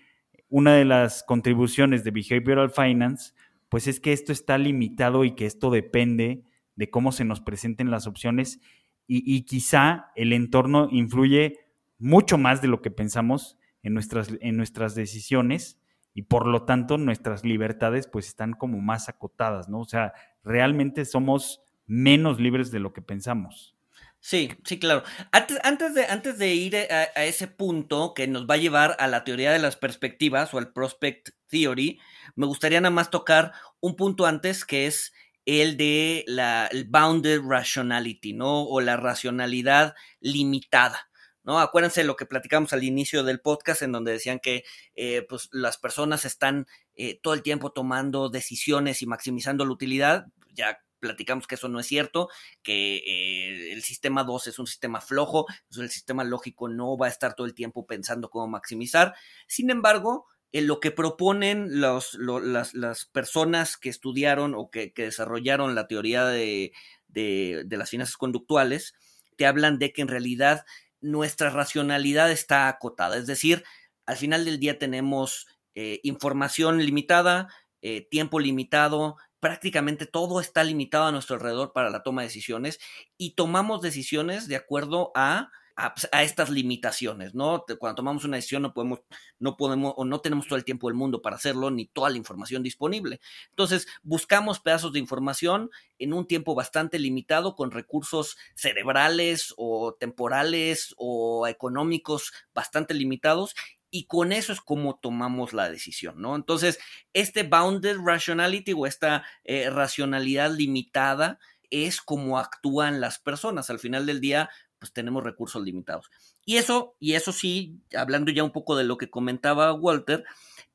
una 0.49 0.75
de 0.75 0.85
las 0.85 1.23
contribuciones 1.23 2.05
de 2.05 2.11
Behavioral 2.11 2.71
Finance, 2.71 3.33
pues 3.71 3.87
es 3.87 4.01
que 4.01 4.13
esto 4.13 4.33
está 4.33 4.59
limitado 4.59 5.25
y 5.25 5.35
que 5.35 5.47
esto 5.47 5.71
depende 5.71 6.45
de 6.77 6.91
cómo 6.91 7.13
se 7.13 7.25
nos 7.25 7.41
presenten 7.41 7.91
las 7.91 8.07
opciones 8.07 8.61
y, 9.07 9.23
y 9.25 9.43
quizá 9.43 10.13
el 10.15 10.35
entorno 10.35 10.89
influye 10.91 11.57
mucho 11.99 12.37
más 12.37 12.61
de 12.61 12.69
lo 12.69 12.83
que 12.83 12.91
pensamos 12.91 13.57
en 13.83 13.95
nuestras, 13.95 14.31
en 14.41 14.57
nuestras 14.57 14.95
decisiones 14.95 15.79
y 16.13 16.23
por 16.23 16.47
lo 16.47 16.65
tanto 16.65 16.99
nuestras 16.99 17.45
libertades 17.45 18.07
pues 18.07 18.27
están 18.27 18.53
como 18.53 18.81
más 18.81 19.09
acotadas, 19.09 19.69
¿no? 19.69 19.81
O 19.81 19.85
sea, 19.85 20.13
realmente 20.43 21.05
somos 21.05 21.63
menos 21.87 22.41
libres 22.41 22.71
de 22.71 22.81
lo 22.81 22.93
que 22.93 23.03
pensamos. 23.03 23.77
Sí, 24.19 24.51
sí, 24.65 24.79
claro. 24.79 25.03
Antes, 25.33 25.59
antes, 25.63 25.95
de, 25.95 26.05
antes 26.05 26.39
de 26.39 26.55
ir 26.55 26.77
a, 26.77 27.05
ese 27.25 27.47
punto 27.47 28.13
que 28.13 28.27
nos 28.27 28.47
va 28.47 28.55
a 28.55 28.59
llevar 28.59 28.97
a 28.99 29.07
la 29.07 29.25
teoría 29.25 29.51
de 29.51 29.59
las 29.59 29.77
perspectivas 29.77 30.53
o 30.53 30.59
al 30.59 30.73
prospect 30.73 31.31
theory, 31.51 32.01
me 32.37 32.47
gustaría 32.47 32.81
nada 32.81 32.95
más 32.95 33.11
tocar 33.11 33.53
un 33.81 33.97
punto 33.97 34.27
antes 34.27 34.65
que 34.65 34.87
es 34.87 35.13
el 35.47 35.77
de 35.77 36.25
la 36.27 36.71
bounded 36.87 37.41
rationality, 37.43 38.33
¿no? 38.33 38.63
O 38.63 38.81
la 38.81 38.97
racionalidad 38.97 39.95
limitada. 40.21 41.11
¿no? 41.43 41.59
Acuérdense 41.59 42.05
lo 42.05 42.17
que 42.17 42.27
platicamos 42.27 42.73
al 42.73 42.85
inicio 42.85 43.25
del 43.25 43.41
podcast, 43.41 43.83
en 43.83 43.93
donde 43.93 44.13
decían 44.13 44.39
que 44.39 44.65
eh, 44.95 45.27
pues, 45.29 45.49
las 45.53 45.79
personas 45.79 46.25
están 46.25 46.67
eh, 46.95 47.19
todo 47.21 47.35
el 47.35 47.43
tiempo 47.43 47.73
tomando 47.73 48.29
decisiones 48.29 49.03
y 49.03 49.07
maximizando 49.07 49.65
la 49.65 49.73
utilidad. 49.73 50.27
Ya 50.53 50.79
platicamos 51.01 51.47
que 51.47 51.55
eso 51.55 51.69
no 51.69 51.81
es 51.81 51.87
cierto, 51.87 52.29
que 52.63 52.97
eh, 52.99 53.73
el 53.73 53.83
sistema 53.83 54.23
2 54.23 54.49
es 54.49 54.59
un 54.59 54.67
sistema 54.67 55.01
flojo, 55.01 55.47
el 55.77 55.91
sistema 55.91 56.25
lógico 56.25 56.69
no 56.69 56.97
va 56.97 57.07
a 57.07 57.11
estar 57.11 57.35
todo 57.35 57.47
el 57.47 57.55
tiempo 57.55 57.87
pensando 57.87 58.29
cómo 58.29 58.47
maximizar. 58.47 59.15
Sin 59.49 59.71
embargo, 59.71 60.27
lo 60.53 60.81
que 60.81 60.91
proponen 60.91 61.81
los, 61.81 62.15
las, 62.15 63.05
personas 63.07 63.77
que 63.77 63.89
estudiaron 63.89 64.55
o 64.55 64.71
que, 64.71 64.93
desarrollaron 64.97 65.75
la 65.75 65.87
teoría 65.87 66.27
de, 66.27 66.73
de, 67.09 67.63
de 67.67 67.77
las 67.77 67.91
finanzas 67.91 68.17
conductuales, 68.17 68.95
te 69.37 69.47
hablan 69.47 69.79
de 69.79 69.93
que 69.93 70.03
en 70.03 70.09
realidad 70.09 70.65
nuestra 71.01 71.51
racionalidad 71.51 72.31
está 72.31 72.69
acotada. 72.69 73.17
Es 73.17 73.27
decir, 73.27 73.65
al 74.07 74.17
final 74.17 74.45
del 74.45 74.59
día 74.59 74.79
tenemos 74.79 75.47
eh, 75.75 76.01
información 76.03 76.85
limitada, 76.85 77.49
eh, 77.81 78.07
tiempo 78.11 78.41
limitado, 78.41 79.17
prácticamente 79.39 80.05
todo 80.05 80.41
está 80.41 80.65
limitado 80.65 81.05
a 81.05 81.13
nuestro 81.13 81.37
alrededor 81.37 81.73
para 81.73 81.91
la 81.91 82.03
toma 82.03 82.23
de 82.23 82.29
decisiones 82.29 82.79
y 83.17 83.35
tomamos 83.35 83.81
decisiones 83.81 84.49
de 84.49 84.57
acuerdo 84.57 85.13
a, 85.15 85.51
pues, 85.95 86.09
a, 86.13 86.23
estas 86.23 86.51
limitaciones, 86.51 87.35
¿no? 87.35 87.65
Cuando 87.79 87.97
tomamos 87.97 88.25
una 88.25 88.37
decisión 88.37 88.63
no 88.63 88.75
podemos, 88.75 89.01
no 89.39 89.57
podemos 89.57 89.95
o 89.97 90.05
no 90.05 90.21
tenemos 90.21 90.47
todo 90.47 90.57
el 90.57 90.65
tiempo 90.65 90.89
del 90.89 90.97
mundo 90.97 91.23
para 91.23 91.37
hacerlo, 91.37 91.71
ni 91.71 91.87
toda 91.87 92.11
la 92.11 92.17
información 92.17 92.63
disponible. 92.63 93.21
Entonces, 93.51 93.87
buscamos 94.03 94.61
pedazos 94.61 94.93
de 94.93 94.99
información 94.99 95.71
en 95.99 96.13
un 96.13 96.27
tiempo 96.27 96.55
bastante 96.55 96.99
limitado 96.99 97.55
con 97.55 97.71
recursos 97.71 98.37
cerebrales 98.55 99.55
o 99.57 99.95
temporales 99.95 100.95
o 100.97 101.47
económicos 101.47 102.33
bastante 102.55 102.95
limitados 102.95 103.55
y 103.91 104.07
con 104.07 104.33
eso 104.33 104.53
es 104.53 104.61
como 104.61 104.99
tomamos 104.99 105.53
la 105.53 105.69
decisión, 105.69 106.21
¿no? 106.21 106.37
Entonces, 106.37 106.79
este 107.13 107.43
bounded 107.43 107.97
rationality 108.05 108.73
o 108.73 108.87
esta 108.87 109.25
eh, 109.45 109.69
racionalidad 109.69 110.53
limitada 110.53 111.39
es 111.71 112.01
como 112.01 112.39
actúan 112.39 113.01
las 113.01 113.19
personas. 113.19 113.71
Al 113.71 113.79
final 113.79 114.07
del 114.07 114.21
día, 114.21 114.51
pues 114.81 114.93
tenemos 114.93 115.23
recursos 115.23 115.63
limitados. 115.63 116.11
Y 116.45 116.57
eso, 116.57 116.97
y 116.99 117.15
eso 117.15 117.33
sí, 117.33 117.79
hablando 117.95 118.33
ya 118.33 118.43
un 118.43 118.51
poco 118.51 118.77
de 118.77 118.85
lo 118.85 118.97
que 118.97 119.11
comentaba 119.11 119.73
Walter, 119.73 120.25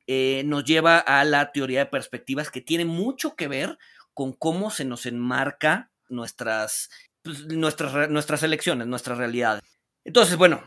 eh, 0.06 0.42
nos 0.46 0.64
lleva 0.64 0.98
a 0.98 1.24
la 1.24 1.50
teoría 1.52 1.80
de 1.80 1.86
perspectivas 1.86 2.50
que 2.50 2.60
tiene 2.60 2.84
mucho 2.84 3.34
que 3.34 3.48
ver 3.48 3.76
con 4.14 4.32
cómo 4.32 4.70
se 4.70 4.84
nos 4.84 5.04
enmarca 5.04 5.90
nuestras, 6.08 6.88
pues, 7.22 7.46
nuestras, 7.46 8.08
nuestras 8.08 8.42
elecciones, 8.44 8.86
nuestra 8.86 9.16
realidad. 9.16 9.60
Entonces, 10.04 10.36
bueno, 10.36 10.62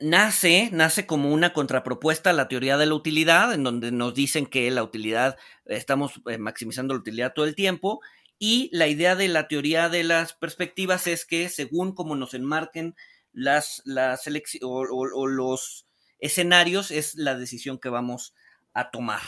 nace, 0.00 0.68
nace 0.72 1.06
como 1.06 1.32
una 1.32 1.52
contrapropuesta 1.52 2.30
a 2.30 2.34
la 2.34 2.48
teoría 2.48 2.76
de 2.76 2.86
la 2.86 2.94
utilidad, 2.94 3.54
en 3.54 3.62
donde 3.62 3.92
nos 3.92 4.14
dicen 4.14 4.46
que 4.46 4.68
la 4.72 4.82
utilidad, 4.82 5.38
estamos 5.64 6.20
eh, 6.26 6.38
maximizando 6.38 6.94
la 6.94 7.00
utilidad 7.00 7.32
todo 7.34 7.46
el 7.46 7.54
tiempo, 7.54 8.00
y 8.44 8.68
la 8.72 8.88
idea 8.88 9.14
de 9.14 9.28
la 9.28 9.46
teoría 9.46 9.88
de 9.88 10.02
las 10.02 10.32
perspectivas 10.32 11.06
es 11.06 11.24
que 11.24 11.48
según 11.48 11.94
como 11.94 12.16
nos 12.16 12.34
enmarquen 12.34 12.96
las, 13.32 13.82
las 13.84 14.28
o, 14.62 15.28
los 15.28 15.86
escenarios, 16.18 16.90
es 16.90 17.14
la 17.14 17.36
decisión 17.36 17.78
que 17.78 17.88
vamos 17.88 18.34
a 18.74 18.90
tomar. 18.90 19.20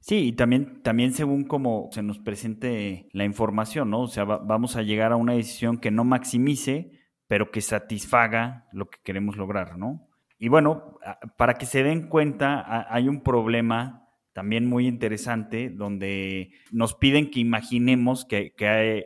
Sí, 0.00 0.28
y 0.28 0.32
también, 0.32 0.82
también 0.82 1.12
según 1.12 1.44
como 1.44 1.90
se 1.92 2.02
nos 2.02 2.20
presente 2.20 3.10
la 3.12 3.24
información, 3.26 3.90
¿no? 3.90 4.00
O 4.00 4.08
sea, 4.08 4.24
vamos 4.24 4.76
a 4.76 4.82
llegar 4.82 5.12
a 5.12 5.16
una 5.16 5.34
decisión 5.34 5.76
que 5.76 5.90
no 5.90 6.04
maximice, 6.04 6.92
pero 7.26 7.50
que 7.50 7.60
satisfaga 7.60 8.66
lo 8.72 8.88
que 8.88 8.98
queremos 9.04 9.36
lograr, 9.36 9.76
¿no? 9.76 10.08
Y 10.38 10.48
bueno, 10.48 10.98
para 11.36 11.52
que 11.52 11.66
se 11.66 11.82
den 11.82 12.08
cuenta, 12.08 12.86
hay 12.90 13.08
un 13.08 13.22
problema 13.22 14.07
también 14.38 14.66
muy 14.66 14.86
interesante, 14.86 15.68
donde 15.68 16.52
nos 16.70 16.94
piden 16.94 17.28
que 17.28 17.40
imaginemos 17.40 18.24
que, 18.24 18.54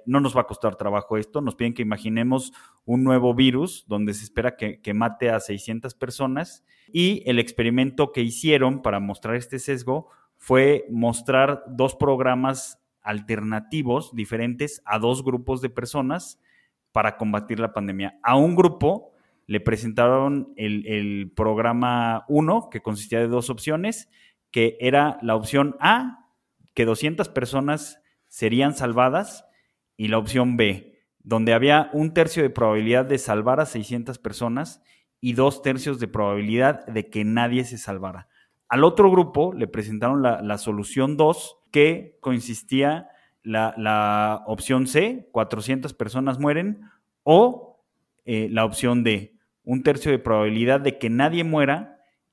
no 0.05 0.21
nos 0.21 0.37
va 0.37 0.43
a 0.43 0.47
costar 0.47 0.77
trabajo 0.77 1.17
esto, 1.17 1.41
nos 1.41 1.55
piden 1.55 1.73
que 1.73 1.81
imaginemos 1.81 2.53
un 2.85 3.03
nuevo 3.03 3.33
virus 3.33 3.87
donde 3.89 4.13
se 4.13 4.25
espera 4.25 4.57
que, 4.59 4.93
mate 4.93 5.31
a 5.31 5.41
600 5.41 5.95
personas 5.95 6.67
y 6.93 7.23
el 7.25 7.39
experimento 7.39 8.13
que 8.13 8.21
hicieron 8.21 8.83
para 8.83 9.01
mostrar 9.01 9.37
este 9.37 9.59
sesgo 9.59 10.11
fue 10.37 10.85
mostrar 10.91 11.65
dos 11.67 11.97
programas 11.97 12.79
alternativos 13.01 14.15
diferentes 14.15 14.83
a 14.85 14.99
dos 14.99 15.25
grupos 15.25 15.63
de 15.63 15.71
personas 15.71 16.43
para 16.93 17.17
combatir 17.17 17.59
la 17.59 17.73
pandemia. 17.73 18.19
A 18.23 18.37
un 18.37 18.55
grupo 18.55 19.15
le 19.47 19.61
presentaron 19.61 20.53
el, 20.57 20.87
el 20.87 21.33
programa 21.35 22.27
1, 22.29 22.69
que 22.71 22.83
consistía 22.83 23.21
de 23.21 23.29
dos 23.29 23.49
opciones, 23.49 24.11
que 24.53 24.77
era 24.81 25.19
la 25.23 25.35
opción 25.35 25.77
A, 25.81 26.29
que 26.75 26.85
200 26.85 27.29
personas 27.31 28.01
serían 28.29 28.75
salvadas, 28.75 29.45
y 29.97 30.09
la 30.09 30.19
opción 30.19 30.57
B, 30.57 30.99
donde 31.21 31.53
había 31.53 31.91
un 31.93 32.13
tercio 32.15 32.43
de 32.43 32.51
probabilidad 32.51 33.05
de 33.05 33.19
salvar 33.19 33.61
a 33.61 33.67
600 33.67 34.19
personas 34.19 34.83
y 35.21 35.35
dos 35.35 35.63
tercios 35.63 36.01
de 36.01 36.09
probabilidad 36.09 36.85
de 36.87 37.09
que 37.09 37.25
nadie 37.25 37.65
se 37.65 37.79
salvara. 37.79 38.29
Al 38.69 38.85
otro 38.85 39.11
grupo 39.11 39.53
le 39.53 39.69
presentaron 39.69 40.23
la, 40.23 40.59
solución 40.59 41.17
2, 41.17 41.59
que 41.71 42.17
consistía 42.21 43.11
la, 43.43 43.75
la, 43.77 44.43
opción 44.47 44.87
C, 44.87 45.29
400 45.31 45.95
personas 45.95 46.39
mueren, 46.39 46.81
o 47.23 47.85
eh, 48.25 48.49
la 48.51 48.65
opción 48.65 49.05
D, 49.05 49.37
un 49.65 49.83
tercio 49.83 50.11
de 50.11 50.19
probabilidad 50.19 50.81
de 50.81 50.99
que 50.99 51.11
nadie 51.11 51.45
muera 51.45 51.92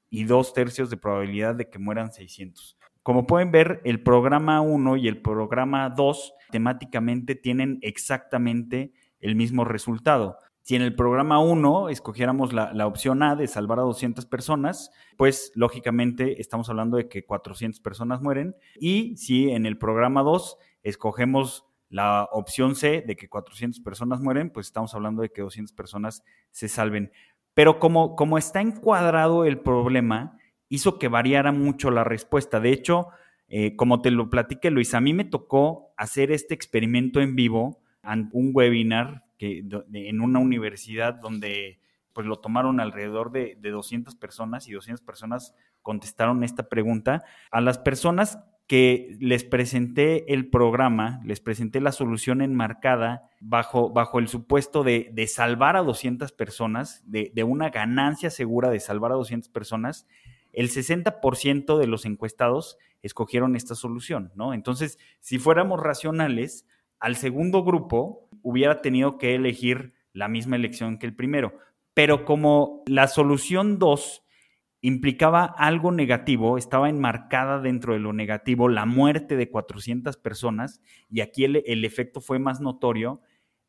y 0.10 0.24
dos 0.24 0.54
tercios 0.54 0.90
de 0.90 0.98
probabilidad 0.98 1.56
de 1.56 1.70
que 1.70 1.80
mueran 1.80 2.12
600. 2.12 2.78
Como 3.04 3.26
pueden 3.26 3.52
ver, 3.52 3.82
el 3.86 4.04
programa 4.04 4.62
1 4.62 4.98
y 4.98 5.08
el 5.08 5.22
programa 5.22 5.90
2 5.90 6.34
temáticamente 6.52 7.36
tienen 7.36 7.80
exactamente 7.82 8.94
el 9.20 9.36
mismo 9.36 9.66
resultado. 9.66 10.38
Si 10.62 10.76
en 10.76 10.82
el 10.82 10.94
programa 10.94 11.40
1 11.40 11.90
escogiéramos 11.90 12.54
la, 12.54 12.74
la, 12.74 12.86
opción 12.86 13.24
A 13.24 13.36
de 13.36 13.48
salvar 13.48 13.80
a 13.80 13.84
200 13.84 14.26
personas, 14.26 14.92
pues 15.18 15.52
lógicamente 15.56 16.42
estamos 16.42 16.70
hablando 16.70 16.98
de 16.98 17.08
que 17.08 17.26
400 17.26 17.80
personas 17.80 18.22
mueren. 18.22 18.56
Y 18.80 19.16
si 19.18 19.50
en 19.50 19.66
el 19.66 19.78
programa 19.78 20.22
2 20.22 20.58
escogemos 20.84 21.66
la 21.90 22.30
opción 22.32 22.76
C 22.76 23.04
de 23.06 23.16
que 23.16 23.28
400 23.28 23.82
personas 23.82 24.22
mueren, 24.22 24.52
pues 24.52 24.68
estamos 24.68 24.94
hablando 24.94 25.24
de 25.24 25.30
que 25.30 25.42
200 25.42 25.74
personas 25.74 26.24
se 26.52 26.68
salven. 26.68 27.12
Pero 27.60 27.78
como, 27.78 28.16
como 28.16 28.38
está 28.38 28.62
encuadrado 28.62 29.44
el 29.44 29.60
problema, 29.60 30.38
hizo 30.70 30.98
que 30.98 31.10
variara 31.10 31.52
mucho 31.52 31.92
la 31.92 32.06
respuesta. 32.06 32.62
De 32.62 32.72
hecho, 32.72 33.10
eh, 33.50 33.76
como 33.76 34.02
te 34.02 34.12
lo 34.12 34.30
platiqué, 34.30 34.72
Luis, 34.72 34.94
a 34.94 35.02
mí 35.02 35.14
me 35.14 35.26
tocó 35.26 35.92
hacer 35.98 36.32
este 36.32 36.54
experimento 36.54 37.20
en 37.20 37.36
vivo, 37.36 37.82
un 38.32 38.52
webinar 38.54 39.26
que, 39.38 39.66
en 39.92 40.22
una 40.22 40.40
universidad 40.40 41.16
donde 41.16 41.82
pues 42.14 42.26
lo 42.26 42.40
tomaron 42.40 42.80
alrededor 42.80 43.30
de, 43.34 43.58
de 43.60 43.72
200 43.72 44.16
personas 44.16 44.70
y 44.70 44.72
200 44.72 45.06
personas 45.06 45.54
contestaron 45.82 46.46
esta 46.46 46.70
pregunta. 46.70 47.26
A 47.52 47.60
las 47.60 47.78
personas 47.78 48.40
que 48.70 49.18
les 49.20 49.44
presenté 49.44 50.32
el 50.32 50.48
programa, 50.48 51.22
les 51.26 51.40
presenté 51.40 51.82
la 51.82 51.92
solución 51.92 52.40
enmarcada 52.44 53.28
bajo, 53.40 53.90
bajo 53.90 54.20
el 54.20 54.28
supuesto 54.28 54.84
de, 54.84 55.26
salvar 55.28 55.76
a 55.76 55.82
200 55.82 56.32
personas, 56.34 57.02
de, 57.04 57.44
una 57.44 57.72
ganancia 57.72 58.30
segura 58.30 58.70
de 58.70 58.80
salvar 58.80 59.12
a 59.12 59.16
200 59.16 59.50
personas, 59.50 60.06
el 60.54 60.70
60% 60.70 61.80
de 61.80 61.88
los 61.88 62.06
encuestados 62.06 62.78
escogieron 63.02 63.56
esta 63.56 63.74
solución, 63.74 64.32
¿no? 64.36 64.54
Entonces, 64.54 65.00
si 65.20 65.40
fuéramos 65.40 65.80
racionales, 65.80 66.68
al 67.00 67.16
segundo 67.16 67.64
grupo 67.64 68.30
hubiera 68.44 68.82
tenido 68.82 69.18
que 69.18 69.34
elegir 69.34 69.94
la 70.14 70.28
misma 70.28 70.58
elección 70.58 71.00
que 71.00 71.08
el 71.08 71.16
primero. 71.16 71.58
Pero 71.96 72.24
como 72.24 72.84
la 72.86 73.08
solución 73.08 73.80
2 73.80 74.24
implicaba 74.82 75.46
algo 75.46 75.92
negativo, 75.92 76.58
estaba 76.58 76.90
enmarcada 76.90 77.60
dentro 77.60 77.94
de 77.94 78.00
lo 78.00 78.14
negativo 78.14 78.70
la 78.70 78.86
muerte 78.86 79.36
de 79.36 79.50
400 79.50 80.18
personas, 80.18 80.82
y 81.10 81.22
aquí 81.22 81.44
el, 81.44 81.86
efecto 81.86 82.22
fue 82.22 82.40
más 82.40 82.62
notorio, 82.62 83.22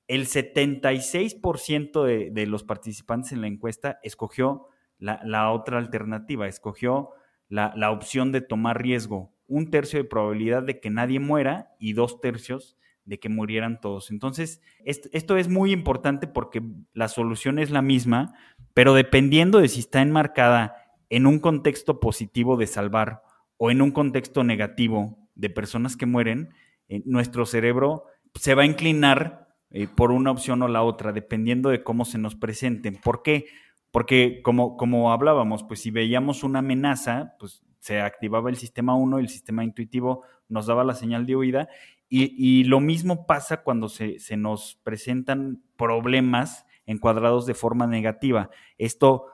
el 0.06 0.26
76% 0.26 2.04
de, 2.04 2.30
de, 2.30 2.46
los 2.46 2.64
participantes 2.64 3.32
en 3.32 3.40
la 3.40 3.46
encuesta 3.46 3.98
escogió 4.02 4.66
la, 4.98 5.50
otra 5.50 5.78
alternativa, 5.78 6.46
escogió 6.46 7.11
la, 7.48 7.72
la, 7.76 7.90
opción 7.90 8.32
de 8.32 8.40
tomar 8.40 8.82
riesgo, 8.82 9.32
un 9.46 9.70
tercio 9.70 9.98
de 9.98 10.08
probabilidad 10.08 10.62
de 10.62 10.78
que 10.78 10.90
nadie 10.90 11.20
muera 11.20 11.74
y 11.78 11.94
dos 11.94 12.20
tercios 12.20 12.76
de 13.04 13.18
que 13.18 13.28
murieran 13.28 13.80
todos. 13.80 14.11
Entonces, 14.11 14.61
esto 14.84 15.36
es 15.36 15.48
muy 15.48 15.72
importante 15.72 16.26
porque 16.28 16.62
la 16.92 17.08
solución 17.08 17.58
es 17.58 17.70
la 17.70 17.82
misma, 17.82 18.34
pero 18.74 18.94
dependiendo 18.94 19.58
de 19.58 19.68
si 19.68 19.80
está 19.80 20.02
enmarcada 20.02 20.76
en 21.11 21.26
un 21.26 21.40
contexto 21.40 22.00
positivo 22.00 22.56
de 22.56 22.66
salvar 22.66 23.22
o 23.58 23.70
en 23.70 23.82
un 23.82 23.90
contexto 23.90 24.42
negativo 24.44 25.18
de 25.34 25.50
personas 25.50 25.96
que 25.96 26.06
mueren, 26.06 26.50
eh, 26.88 27.02
nuestro 27.04 27.44
cerebro 27.44 28.04
se 28.34 28.54
va 28.54 28.62
a 28.62 28.66
inclinar 28.66 29.48
eh, 29.70 29.86
por 29.86 30.12
una 30.12 30.30
opción 30.30 30.62
o 30.62 30.68
la 30.68 30.82
otra, 30.82 31.12
dependiendo 31.12 31.68
de 31.68 31.82
cómo 31.82 32.04
se 32.04 32.18
nos 32.18 32.36
presenten. 32.36 32.96
¿Por 32.96 33.22
qué? 33.22 33.46
Porque 33.90 34.40
como, 34.42 34.76
como 34.76 35.12
hablábamos, 35.12 35.64
pues 35.64 35.80
si 35.80 35.90
veíamos 35.90 36.44
una 36.44 36.61
amenaza, 36.61 37.34
pues 37.38 37.62
se 37.80 38.00
activaba 38.00 38.50
el 38.50 38.56
sistema 38.56 38.94
1, 38.94 39.18
el 39.18 39.28
sistema 39.28 39.64
intuitivo 39.64 40.24
nos 40.48 40.66
daba 40.66 40.84
la 40.84 40.94
señal 40.94 41.26
de 41.26 41.36
huida, 41.36 41.68
y, 42.08 42.34
y 42.36 42.64
lo 42.64 42.80
mismo 42.80 43.26
pasa 43.26 43.62
cuando 43.62 43.88
se, 43.88 44.18
se 44.18 44.36
nos 44.36 44.80
presentan 44.82 45.62
problemas 45.76 46.66
encuadrados 46.86 47.46
de 47.46 47.54
forma 47.54 47.86
negativa. 47.86 48.50
Esto 48.78 49.26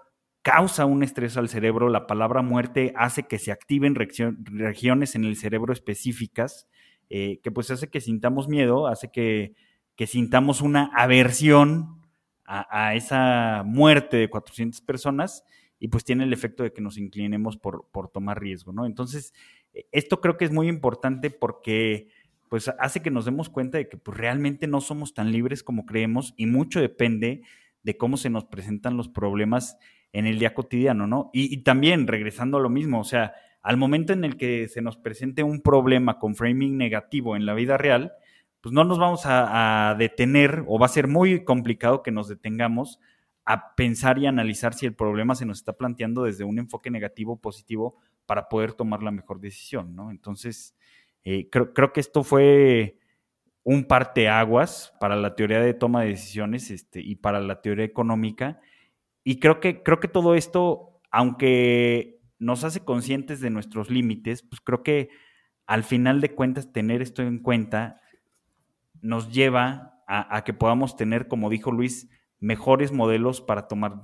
causa 0.46 0.86
un 0.86 1.02
estrés 1.02 1.36
al 1.36 1.48
cerebro, 1.48 1.88
la 1.88 2.06
palabra 2.06 2.40
muerte 2.40 2.92
hace 2.94 3.24
que 3.24 3.40
se 3.40 3.50
activen 3.50 3.96
regiones 3.96 5.16
en 5.16 5.24
el 5.24 5.34
cerebro 5.34 5.72
específicas, 5.72 6.68
eh, 7.10 7.40
que 7.42 7.50
pues 7.50 7.68
hace 7.72 7.90
que 7.90 8.00
sintamos 8.00 8.46
miedo, 8.46 8.86
hace 8.86 9.10
que, 9.10 9.56
sintamos 10.06 10.60
una 10.60 10.92
aversión 10.94 12.00
a, 12.44 12.94
esa 12.94 13.64
muerte 13.66 14.18
de 14.18 14.30
400 14.30 14.82
personas 14.82 15.42
y 15.80 15.88
pues 15.88 16.04
tiene 16.04 16.22
el 16.22 16.32
efecto 16.32 16.62
de 16.62 16.72
que 16.72 16.80
nos 16.80 16.96
inclinemos 16.96 17.56
por, 17.56 17.88
por 17.90 18.08
tomar 18.08 18.40
riesgo, 18.40 18.72
¿no? 18.72 18.86
Entonces, 18.86 19.34
e, 19.74 19.88
esto 19.90 20.20
creo 20.20 20.36
que 20.36 20.44
es 20.44 20.52
muy 20.52 20.68
importante 20.68 21.30
porque 21.30 22.06
pues 22.48 22.68
hace 22.78 23.02
que 23.02 23.10
nos 23.10 23.24
demos 23.24 23.48
cuenta 23.48 23.78
de 23.78 23.88
que 23.88 23.96
pues, 23.96 24.16
realmente 24.16 24.68
no 24.68 24.80
somos 24.80 25.12
tan 25.12 25.32
libres 25.32 25.64
como 25.64 25.86
creemos 25.86 26.34
y 26.36 26.46
mucho 26.46 26.80
depende 26.80 27.42
de 27.82 27.96
cómo 27.96 28.16
se 28.16 28.30
nos 28.30 28.44
presentan 28.44 28.96
los 28.96 29.08
problemas 29.08 29.76
en 30.16 30.24
el 30.24 30.38
día 30.38 30.54
cotidiano, 30.54 31.06
¿no? 31.06 31.28
Y, 31.34 31.58
también, 31.58 32.06
regresando 32.06 32.56
a 32.56 32.60
lo 32.60 32.70
mismo, 32.70 33.00
o 33.00 33.04
sea, 33.04 33.34
al 33.60 33.76
momento 33.76 34.14
en 34.14 34.24
el 34.24 34.38
que 34.38 34.66
se 34.66 34.80
nos 34.80 34.96
presente 34.96 35.42
un 35.42 35.60
problema 35.60 36.18
con 36.18 36.34
framing 36.34 36.78
negativo 36.78 37.36
en 37.36 37.44
la 37.44 37.52
vida 37.52 37.76
real, 37.76 38.14
pues 38.62 38.72
no 38.72 38.84
nos 38.84 38.98
vamos 38.98 39.24
a, 39.26 39.94
detener 39.98 40.64
o 40.68 40.78
va 40.78 40.86
a 40.86 40.88
ser 40.88 41.06
muy 41.06 41.44
complicado 41.44 42.02
que 42.02 42.12
nos 42.12 42.28
detengamos 42.28 42.98
a 43.44 43.74
pensar 43.74 44.18
y 44.18 44.24
analizar 44.24 44.72
si 44.72 44.86
el 44.86 44.94
problema 44.94 45.34
se 45.34 45.44
nos 45.44 45.58
está 45.58 45.74
planteando 45.74 46.22
desde 46.22 46.44
un 46.44 46.58
enfoque 46.58 46.90
negativo 46.90 47.34
o 47.34 47.40
positivo 47.40 47.96
para 48.24 48.48
poder 48.48 48.72
tomar 48.72 49.02
la 49.02 49.10
mejor 49.10 49.38
decisión, 49.38 49.94
¿no? 49.94 50.10
Entonces, 50.10 50.74
eh, 51.24 51.50
creo, 51.50 51.74
creo, 51.74 51.92
que 51.92 52.00
esto 52.00 52.24
fue 52.24 52.96
un 53.64 53.84
parteaguas 53.84 54.94
para 54.98 55.14
la 55.14 55.36
teoría 55.36 55.60
de 55.60 55.74
toma 55.74 56.04
de 56.04 56.08
decisiones 56.08 56.70
este, 56.70 57.00
y 57.00 57.16
para 57.16 57.38
la 57.38 57.60
teoría 57.60 57.84
económica. 57.84 58.60
Y 59.28 59.40
creo 59.40 59.58
que, 59.58 59.82
creo 59.82 59.98
que 59.98 60.06
todo 60.06 60.36
esto, 60.36 61.00
aunque 61.10 62.20
nos 62.38 62.62
hace 62.62 62.84
conscientes 62.84 63.40
de 63.40 63.50
nuestros 63.50 63.90
límites, 63.90 64.44
pues 64.44 64.60
creo 64.60 64.84
que 64.84 65.08
al 65.66 65.82
final 65.82 66.20
de 66.20 66.32
cuentas 66.32 66.72
tener 66.72 67.02
esto 67.02 67.22
en 67.22 67.40
cuenta 67.40 68.00
nos 69.02 69.32
lleva 69.32 70.00
a, 70.06 70.44
que 70.44 70.54
podamos 70.54 70.94
tener, 70.94 71.26
como 71.26 71.50
dijo 71.50 71.72
Luis, 71.72 72.08
mejores 72.38 72.92
modelos 72.92 73.40
para 73.40 73.66
tomar 73.66 74.00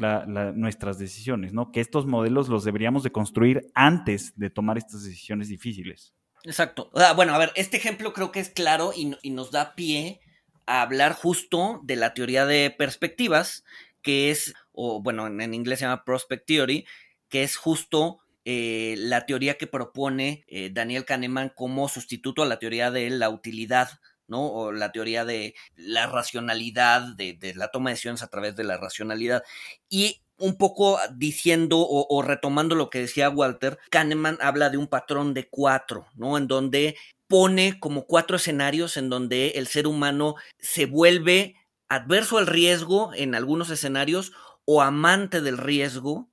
nuestras 0.56 0.98
decisiones, 0.98 1.52
¿no? 1.52 1.70
Que 1.70 1.80
estos 1.80 2.04
modelos 2.04 2.48
los 2.48 2.64
deberíamos 2.64 3.04
de 3.04 3.12
construir 3.12 3.70
antes 3.74 4.36
de 4.36 4.50
tomar 4.50 4.76
estas 4.76 5.04
decisiones 5.04 5.46
difíciles. 5.46 6.14
Exacto. 6.42 6.90
bueno, 7.14 7.32
a 7.32 7.38
ver, 7.38 7.52
este 7.54 7.76
ejemplo 7.76 8.12
creo 8.12 8.32
que 8.32 8.40
es 8.40 8.48
claro 8.48 8.90
y, 8.92 9.30
nos 9.30 9.52
da 9.52 9.76
pie 9.76 10.20
a 10.66 10.82
hablar 10.82 11.12
justo 11.12 11.80
de 11.84 11.94
la 11.94 12.12
teoría 12.12 12.44
de 12.44 12.74
perspectivas, 12.76 13.62
que 14.02 14.30
es, 14.30 14.54
o 14.72 15.02
bueno, 15.02 15.26
en, 15.26 15.54
inglés 15.54 15.78
se 15.78 15.84
llama 15.84 16.04
Prospect 16.04 16.46
Theory, 16.46 16.86
que 17.28 17.42
es 17.42 17.56
justo 17.56 18.18
eh, 18.44 18.94
la 18.98 19.26
teoría 19.26 19.56
que 19.56 19.66
propone 19.66 20.44
eh, 20.48 20.70
Daniel 20.72 21.04
Kahneman 21.04 21.52
como 21.54 21.88
sustituto 21.88 22.42
a 22.42 22.46
la 22.46 22.58
teoría 22.58 22.90
de 22.90 23.08
la 23.10 23.30
utilidad, 23.30 24.00
¿no? 24.26 24.46
O 24.46 24.72
la 24.72 24.92
teoría 24.92 25.24
de 25.24 25.54
la 25.76 26.06
racionalidad, 26.06 27.14
de, 27.16 27.34
de 27.34 27.54
la 27.54 27.68
toma 27.68 27.90
de 27.90 27.94
decisiones 27.94 28.22
a 28.22 28.28
través 28.28 28.56
de 28.56 28.64
la 28.64 28.78
racionalidad. 28.78 29.44
Y 29.88 30.22
un 30.42 30.56
poco 30.56 30.98
diciendo 31.14 31.78
o, 31.78 32.22
retomando 32.22 32.74
lo 32.74 32.90
que 32.90 32.98
decía 32.98 33.30
Walter, 33.30 33.78
Kahneman 33.90 34.38
habla 34.40 34.70
de 34.70 34.76
un 34.76 34.88
patrón 34.88 35.34
de 35.34 35.48
cuatro, 35.48 36.06
¿no? 36.16 36.36
En 36.36 36.48
donde 36.48 36.96
pone 37.28 37.78
como 37.78 38.06
cuatro 38.06 38.36
escenarios 38.36 38.96
en 38.96 39.08
donde 39.08 39.50
el 39.50 39.68
ser 39.68 39.86
humano 39.86 40.34
se 40.58 40.86
vuelve 40.86 41.54
adverso 41.94 42.38
al 42.38 42.46
riesgo 42.46 43.12
en 43.14 43.34
algunos 43.34 43.70
escenarios 43.70 44.32
o 44.64 44.82
amante 44.82 45.40
del 45.40 45.58
riesgo 45.58 46.30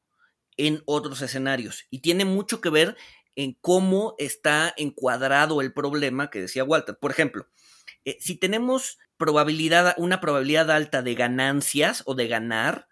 en 0.57 0.81
otros 0.85 1.21
escenarios. 1.21 1.85
Y 1.89 1.99
tiene 1.99 2.25
mucho 2.25 2.61
que 2.61 2.69
ver 2.69 2.97
en 3.35 3.57
cómo 3.61 4.15
está 4.17 4.73
encuadrado 4.77 5.61
el 5.61 5.73
problema 5.73 6.29
que 6.29 6.41
decía 6.41 6.63
Walter. 6.63 6.97
Por 6.99 7.11
ejemplo, 7.11 7.47
eh, 8.05 8.17
si 8.19 8.35
tenemos 8.35 8.97
probabilidad, 9.17 9.95
una 9.97 10.21
probabilidad 10.21 10.71
alta 10.71 11.01
de 11.01 11.15
ganancias 11.15 12.03
o 12.05 12.15
de 12.15 12.27
ganar, 12.27 12.89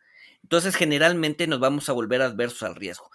entonces, 0.48 0.76
generalmente 0.78 1.46
nos 1.46 1.60
vamos 1.60 1.90
a 1.90 1.94
volver 1.94 2.22
adversos 2.22 2.64
al 2.64 2.76
riesgo. 2.76 3.12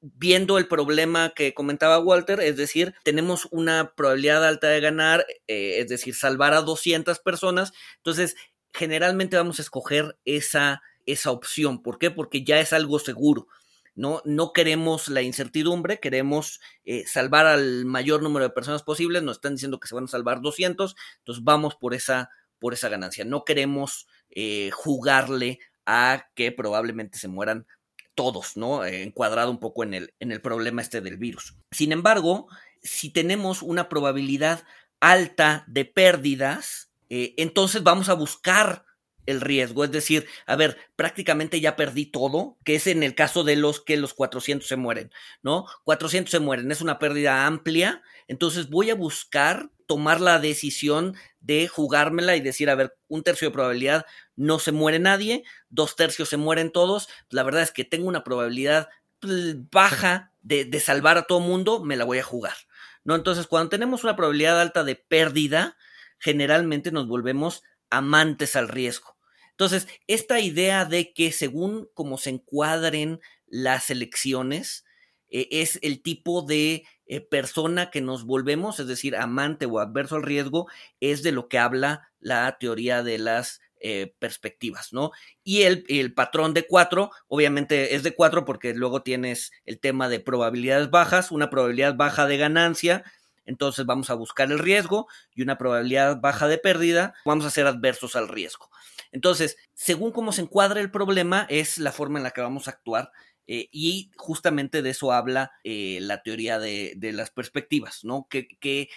Viendo 0.00 0.58
el 0.58 0.66
problema 0.66 1.30
que 1.30 1.54
comentaba 1.54 2.00
Walter, 2.00 2.40
es 2.40 2.56
decir, 2.56 2.92
tenemos 3.04 3.46
una 3.52 3.94
probabilidad 3.94 4.44
alta 4.44 4.66
de 4.66 4.80
ganar, 4.80 5.24
eh, 5.46 5.76
es 5.78 5.86
decir, 5.86 6.16
salvar 6.16 6.54
a 6.54 6.62
200 6.62 7.20
personas, 7.20 7.72
entonces 7.98 8.34
generalmente 8.72 9.36
vamos 9.36 9.58
a 9.58 9.62
escoger 9.62 10.18
esa, 10.24 10.82
esa 11.06 11.30
opción. 11.30 11.82
¿Por 11.82 11.98
qué? 11.98 12.10
Porque 12.10 12.44
ya 12.44 12.60
es 12.60 12.72
algo 12.72 12.98
seguro. 12.98 13.46
No, 13.94 14.22
no 14.24 14.52
queremos 14.52 15.08
la 15.08 15.20
incertidumbre, 15.20 16.00
queremos 16.00 16.60
eh, 16.84 17.04
salvar 17.06 17.46
al 17.46 17.84
mayor 17.84 18.22
número 18.22 18.46
de 18.46 18.54
personas 18.54 18.82
posibles, 18.82 19.22
nos 19.22 19.36
están 19.36 19.54
diciendo 19.54 19.78
que 19.78 19.88
se 19.88 19.94
van 19.94 20.04
a 20.04 20.08
salvar 20.08 20.40
200, 20.40 20.96
entonces 21.18 21.44
vamos 21.44 21.74
por 21.74 21.92
esa, 21.92 22.30
por 22.58 22.72
esa 22.72 22.88
ganancia. 22.88 23.26
No 23.26 23.44
queremos 23.44 24.06
eh, 24.30 24.70
jugarle 24.72 25.58
a 25.84 26.28
que 26.34 26.52
probablemente 26.52 27.18
se 27.18 27.28
mueran 27.28 27.66
todos, 28.14 28.56
¿no? 28.56 28.84
Encuadrado 28.84 29.50
un 29.50 29.60
poco 29.60 29.82
en 29.82 29.94
el, 29.94 30.14
en 30.20 30.32
el 30.32 30.40
problema 30.40 30.80
este 30.80 31.00
del 31.00 31.18
virus. 31.18 31.56
Sin 31.70 31.92
embargo, 31.92 32.48
si 32.82 33.10
tenemos 33.10 33.62
una 33.62 33.88
probabilidad 33.88 34.64
alta 35.00 35.64
de 35.66 35.84
pérdidas, 35.84 36.91
eh, 37.14 37.34
entonces 37.36 37.82
vamos 37.82 38.08
a 38.08 38.14
buscar 38.14 38.86
el 39.26 39.42
riesgo, 39.42 39.84
es 39.84 39.92
decir, 39.92 40.26
a 40.46 40.56
ver, 40.56 40.78
prácticamente 40.96 41.60
ya 41.60 41.76
perdí 41.76 42.06
todo, 42.06 42.56
que 42.64 42.74
es 42.74 42.86
en 42.86 43.02
el 43.02 43.14
caso 43.14 43.44
de 43.44 43.54
los 43.54 43.82
que 43.82 43.98
los 43.98 44.14
400 44.14 44.66
se 44.66 44.76
mueren, 44.76 45.12
¿no? 45.42 45.66
400 45.84 46.30
se 46.30 46.40
mueren, 46.40 46.72
es 46.72 46.80
una 46.80 46.98
pérdida 46.98 47.44
amplia, 47.44 48.02
entonces 48.28 48.70
voy 48.70 48.88
a 48.88 48.94
buscar 48.94 49.68
tomar 49.86 50.22
la 50.22 50.38
decisión 50.38 51.14
de 51.40 51.68
jugármela 51.68 52.34
y 52.34 52.40
decir, 52.40 52.70
a 52.70 52.76
ver, 52.76 52.96
un 53.08 53.22
tercio 53.22 53.48
de 53.48 53.52
probabilidad 53.52 54.06
no 54.34 54.58
se 54.58 54.72
muere 54.72 54.98
nadie, 54.98 55.44
dos 55.68 55.96
tercios 55.96 56.30
se 56.30 56.38
mueren 56.38 56.72
todos, 56.72 57.10
la 57.28 57.42
verdad 57.42 57.60
es 57.60 57.72
que 57.72 57.84
tengo 57.84 58.08
una 58.08 58.24
probabilidad 58.24 58.88
pues, 59.20 59.56
baja 59.70 60.32
de, 60.40 60.80
salvar 60.80 61.18
a 61.18 61.24
todo 61.24 61.40
mundo, 61.40 61.84
me 61.84 61.96
la 61.96 62.06
voy 62.06 62.20
a 62.20 62.24
jugar, 62.24 62.56
¿no? 63.04 63.16
Entonces, 63.16 63.46
cuando 63.46 63.68
tenemos 63.68 64.02
una 64.02 64.16
probabilidad 64.16 64.58
alta 64.58 64.82
de 64.82 64.96
pérdida, 64.96 65.76
generalmente 66.22 66.92
nos 66.92 67.08
volvemos 67.08 67.64
amantes 67.90 68.56
al 68.56 68.68
riesgo. 68.68 69.16
Entonces, 69.50 69.88
esta 70.06 70.40
idea 70.40 70.84
de 70.84 71.12
que 71.12 71.32
según 71.32 71.88
cómo 71.94 72.16
se 72.16 72.30
encuadren 72.30 73.20
las 73.46 73.90
elecciones, 73.90 74.84
eh, 75.28 75.48
es 75.50 75.78
el 75.82 76.00
tipo 76.02 76.42
de 76.42 76.84
eh, 77.06 77.20
persona 77.20 77.90
que 77.90 78.00
nos 78.00 78.24
volvemos, 78.24 78.78
es 78.78 78.86
decir, 78.86 79.16
amante 79.16 79.66
o 79.66 79.80
adverso 79.80 80.16
al 80.16 80.22
riesgo, 80.22 80.68
es 81.00 81.22
de 81.22 81.32
lo 81.32 81.48
que 81.48 81.58
habla 81.58 82.10
la 82.20 82.56
teoría 82.58 83.02
de 83.02 83.18
las 83.18 83.60
eh, 83.80 84.14
perspectivas, 84.20 84.92
¿no? 84.92 85.10
Y 85.42 85.62
el, 85.62 85.84
el, 85.88 86.14
patrón 86.14 86.54
de 86.54 86.66
cuatro, 86.66 87.10
obviamente 87.26 87.96
es 87.96 88.04
de 88.04 88.14
cuatro 88.14 88.44
porque 88.44 88.74
luego 88.74 89.02
tienes 89.02 89.50
el 89.64 89.80
tema 89.80 90.08
de 90.08 90.20
probabilidades 90.20 90.88
bajas, 90.88 91.32
una 91.32 91.50
probabilidad 91.50 91.96
baja 91.96 92.26
de 92.26 92.36
ganancia, 92.36 93.02
entonces 93.44 93.86
vamos 93.86 94.10
a 94.10 94.14
buscar 94.14 94.50
el 94.50 94.58
riesgo 94.58 95.06
y 95.34 95.42
una 95.42 95.58
probabilidad 95.58 96.20
baja 96.20 96.48
de 96.48 96.58
pérdida, 96.58 97.14
vamos 97.24 97.44
a 97.44 97.50
ser 97.50 97.66
adversos 97.66 98.16
al 98.16 98.28
riesgo. 98.28 98.70
Entonces, 99.10 99.56
según 99.74 100.12
cómo 100.12 100.32
se 100.32 100.42
encuadra 100.42 100.80
el 100.80 100.90
problema, 100.90 101.46
es 101.48 101.78
la 101.78 101.92
forma 101.92 102.18
en 102.18 102.24
la 102.24 102.30
que 102.30 102.40
vamos 102.40 102.68
a 102.68 102.72
actuar 102.72 103.12
eh, 103.46 103.68
y 103.72 104.10
justamente 104.16 104.82
de 104.82 104.90
eso 104.90 105.12
habla 105.12 105.52
eh, 105.64 105.98
la 106.00 106.22
teoría 106.22 106.58
de, 106.58 106.96
las 107.12 107.30
perspectivas, 107.30 108.04
¿no? 108.04 108.26
Que, 108.28 108.88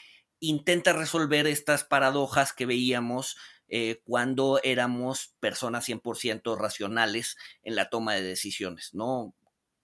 intenta 0.41 0.93
resolver 0.93 1.47
estas 1.47 1.85
paradojas 1.85 2.53
que 2.53 2.65
veíamos 2.65 3.37
eh, 3.67 4.01
cuando 4.03 4.59
éramos 4.63 5.33
personas 5.39 5.87
100% 5.87 6.57
racionales 6.57 7.37
en 7.63 7.75
la 7.75 7.89
toma 7.89 8.13
de 8.13 8.21
decisiones, 8.21 8.93
¿no? 8.93 9.33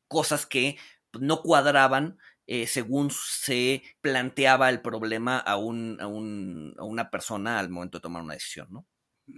Cosas 0.07 0.45
que 0.45 0.78
no 1.14 1.41
cuadraban 1.41 2.20
eh, 2.53 2.67
según 2.67 3.11
se 3.11 3.81
planteaba 4.01 4.69
el 4.69 4.81
problema 4.81 5.37
a, 5.37 5.55
un, 5.55 5.97
a, 6.01 6.07
un, 6.07 6.73
a, 6.77 6.83
una 6.83 7.09
persona 7.09 7.59
al 7.59 7.69
momento 7.69 7.97
de 7.97 8.01
tomar 8.01 8.21
una 8.23 8.33
decisión, 8.33 8.67
¿no? 8.71 8.85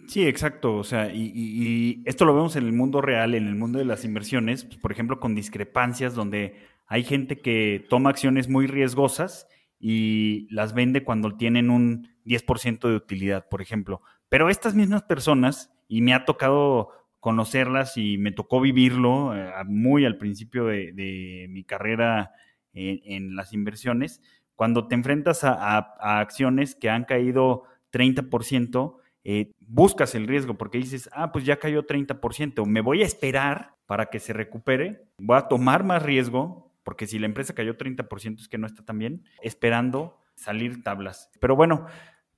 Sí, 0.07 0.25
exacto. 0.25 0.77
O 0.77 0.83
sea, 0.83 1.13
y, 1.13 1.31
y, 1.35 2.01
esto 2.05 2.25
lo 2.25 2.33
vemos 2.33 2.55
en 2.55 2.65
el 2.65 2.73
mundo 2.73 3.01
real, 3.01 3.35
en 3.35 3.45
el 3.45 3.53
mundo 3.53 3.77
de 3.77 3.85
las 3.85 4.03
inversiones, 4.03 4.65
pues, 4.65 4.77
por 4.77 4.91
ejemplo, 4.91 5.19
con 5.19 5.35
discrepancias 5.35 6.15
donde 6.15 6.55
hay 6.87 7.03
gente 7.03 7.39
que 7.39 7.85
toma 7.87 8.09
acciones 8.09 8.49
muy 8.49 8.65
riesgosas 8.65 9.47
y 9.79 10.47
las 10.49 10.73
vende 10.73 11.03
cuando 11.03 11.37
tienen 11.37 11.69
un 11.69 12.07
10% 12.25 12.87
de 12.87 12.95
utilidad, 12.95 13.47
por 13.47 13.61
ejemplo. 13.61 14.01
Pero 14.27 14.49
estas 14.49 14.73
mismas 14.73 15.03
personas, 15.03 15.71
y 15.87 16.01
me 16.01 16.15
ha 16.15 16.25
tocado 16.25 16.89
conocerlas 17.19 17.95
y 17.95 18.17
me 18.17 18.31
tocó 18.31 18.59
vivirlo 18.59 19.33
eh, 19.33 19.51
muy 19.65 20.03
al 20.03 20.17
principio 20.17 20.65
de, 20.65 21.45
mi 21.49 21.63
carrera 21.63 22.31
en, 22.73 23.35
las 23.35 23.53
inversiones, 23.53 24.21
cuando 24.55 24.87
te 24.87 24.95
enfrentas 24.95 25.43
a, 25.43 25.77
acciones 26.19 26.75
que 26.75 26.89
han 26.89 27.05
caído 27.05 27.63
30%, 27.91 28.97
eh, 29.25 29.51
buscas 29.59 30.15
el 30.15 30.27
riesgo 30.27 30.57
porque 30.57 30.77
dices, 30.77 31.09
ah, 31.13 31.31
pues 31.31 31.45
ya 31.45 31.57
cayó 31.57 31.85
30%, 31.85 32.65
me 32.65 32.81
voy 32.81 33.03
a 33.03 33.05
esperar 33.05 33.75
para 33.85 34.07
que 34.07 34.19
se 34.19 34.33
recupere, 34.33 35.05
voy 35.17 35.37
a 35.37 35.47
tomar 35.47 35.83
más 35.83 36.03
riesgo, 36.03 36.73
porque 36.83 37.07
si 37.07 37.19
la 37.19 37.25
empresa 37.25 37.55
cayó 37.55 37.77
30% 37.77 38.39
es 38.39 38.49
que 38.49 38.57
no 38.57 38.67
está 38.67 38.83
tan 38.83 38.99
bien, 38.99 39.23
esperando 39.41 40.17
salir 40.35 40.83
tablas. 40.83 41.29
Pero 41.39 41.55
bueno, 41.55 41.85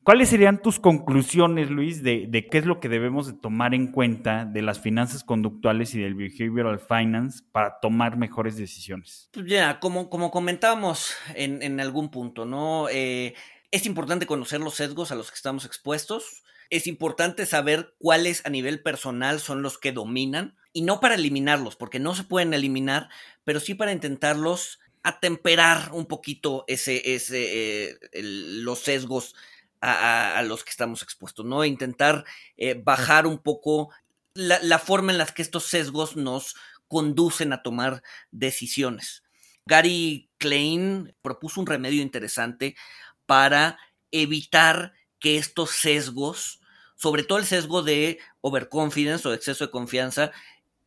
¿Cuáles 0.06 0.30
serían 0.30 0.62
tus 0.62 0.80
conclusiones, 0.80 1.72
Luis, 1.72 2.04
de, 2.04 2.48
qué 2.52 2.60
es 2.60 2.66
lo 2.68 2.80
que 2.80 2.90
debemos 2.90 3.26
de 3.26 3.34
tomar 3.34 3.74
en 3.74 3.92
cuenta 3.92 4.46
de 4.46 4.62
las 4.62 4.80
finanzas 4.80 5.24
conductuales 5.24 5.96
y 5.96 6.00
del 6.00 6.14
behavioral 6.14 6.80
finance 6.80 7.44
para 7.52 7.80
tomar 7.80 8.16
mejores 8.16 8.56
decisiones? 8.56 9.32
Pues 9.34 9.48
ya, 9.48 9.80
como, 9.80 10.12
como 10.12 10.30
comentábamos 10.30 11.16
en, 11.34 11.80
algún 11.80 12.12
punto, 12.12 12.46
¿no? 12.46 12.88
Eh, 12.90 13.34
es 13.72 13.88
importante 13.88 14.28
conocer 14.28 14.60
los 14.60 14.76
sesgos 14.76 15.12
a 15.12 15.16
los 15.16 15.32
que 15.32 15.38
estamos 15.38 15.66
expuestos. 15.66 16.44
Es 16.70 16.86
importante 16.86 17.48
saber 17.48 17.96
cuáles 17.98 18.46
a 18.46 18.52
nivel 18.52 18.84
personal 18.84 19.40
son 19.40 19.64
los 19.64 19.80
que 19.80 19.92
dominan 19.92 20.56
y 20.72 20.84
no 20.84 21.00
para 21.00 21.16
eliminarlos, 21.16 21.76
porque 21.76 21.98
no 21.98 22.14
se 22.14 22.26
pueden 22.26 22.54
eliminar, 22.54 23.10
pero 23.44 23.60
sí 23.60 23.74
para 23.74 23.92
intentarlos 23.92 24.78
atemperar 25.02 25.92
un 25.94 26.06
poquito 26.06 26.64
ese, 26.68 27.14
ese, 27.16 27.90
eh, 27.90 28.00
los 28.14 28.80
sesgos 28.80 29.36
a, 29.86 30.42
los 30.44 30.64
que 30.64 30.72
estamos 30.72 31.04
expuestos, 31.04 31.46
¿no? 31.46 31.64
Intentar 31.64 32.26
eh, 32.58 32.74
bajar 32.74 33.28
un 33.28 33.38
poco 33.38 33.90
la, 34.34 34.60
la, 34.62 34.80
forma 34.80 35.12
en 35.12 35.18
la 35.18 35.26
que 35.26 35.42
estos 35.42 35.66
sesgos 35.66 36.16
nos 36.16 36.56
conducen 36.88 37.54
a 37.54 37.62
tomar 37.62 38.02
decisiones. 38.32 39.24
Gary 39.66 40.30
Klein 40.38 41.16
propuso 41.22 41.60
un 41.60 41.68
remedio 41.68 42.02
interesante 42.02 42.76
para 43.26 43.78
evitar 44.12 44.94
que 45.20 45.38
estos 45.38 45.72
sesgos, 45.72 46.62
sobre 46.96 47.24
todo 47.24 47.40
el 47.40 47.46
sesgo 47.46 47.82
de 47.82 48.20
overconfidence 48.42 49.28
o 49.28 49.34
exceso 49.34 49.66
de 49.66 49.72
confianza, 49.72 50.32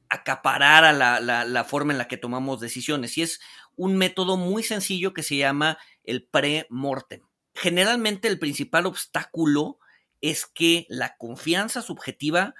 acaparara 0.09 0.93
la, 0.93 1.21
la, 1.21 1.65
forma 1.65 1.93
en 1.93 1.99
la 1.99 2.09
que 2.09 2.17
tomamos 2.17 2.61
decisiones. 2.61 3.19
Y 3.19 3.23
es 3.23 3.41
un 3.77 3.97
método 3.97 4.37
muy 4.37 4.63
sencillo 4.63 5.13
que 5.13 5.23
se 5.23 5.37
llama 5.37 5.79
el 6.05 6.25
pre-mortem. 6.25 7.28
Generalmente 7.61 8.29
el 8.29 8.39
principal 8.39 8.87
obstáculo 8.87 9.81
es 10.21 10.47
que 10.47 10.87
la 10.89 11.17
confianza 11.17 11.83
subjetiva 11.83 12.55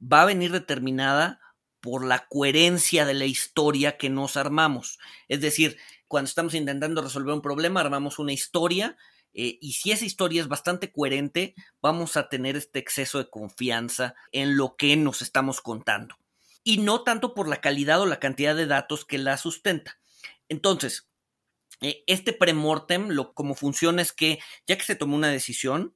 va 0.00 0.20
a 0.20 0.26
venir 0.26 0.52
determinada 0.52 1.40
por 1.80 2.04
la 2.04 2.26
coherencia 2.28 3.06
de 3.06 3.14
la 3.14 3.24
historia 3.24 3.96
que 3.96 4.10
nos 4.10 4.36
armamos. 4.36 4.98
Es 5.28 5.40
decir, 5.40 5.78
cuando 6.06 6.28
estamos 6.28 6.52
intentando 6.52 7.00
resolver 7.00 7.32
un 7.32 7.40
problema, 7.40 7.80
armamos 7.80 8.18
una 8.18 8.34
historia 8.34 8.98
eh, 9.32 9.56
y 9.58 9.72
si 9.72 9.90
esa 9.90 10.04
historia 10.04 10.42
es 10.42 10.48
bastante 10.48 10.92
coherente, 10.92 11.54
vamos 11.80 12.18
a 12.18 12.28
tener 12.28 12.54
este 12.54 12.78
exceso 12.78 13.16
de 13.16 13.30
confianza 13.30 14.14
en 14.32 14.58
lo 14.58 14.76
que 14.76 14.94
nos 14.98 15.22
estamos 15.22 15.62
contando. 15.62 16.16
Y 16.62 16.76
no 16.76 17.04
tanto 17.04 17.32
por 17.32 17.48
la 17.48 17.62
calidad 17.62 18.02
o 18.02 18.06
la 18.06 18.20
cantidad 18.20 18.54
de 18.54 18.66
datos 18.66 19.06
que 19.06 19.16
la 19.16 19.38
sustenta. 19.38 19.98
Entonces, 20.50 21.08
este 22.06 22.32
premortem, 22.32 23.08
lo, 23.08 23.34
como 23.34 23.54
funciona 23.54 24.02
es 24.02 24.12
que 24.12 24.38
ya 24.66 24.76
que 24.76 24.84
se 24.84 24.96
tomó 24.96 25.16
una 25.16 25.30
decisión, 25.30 25.94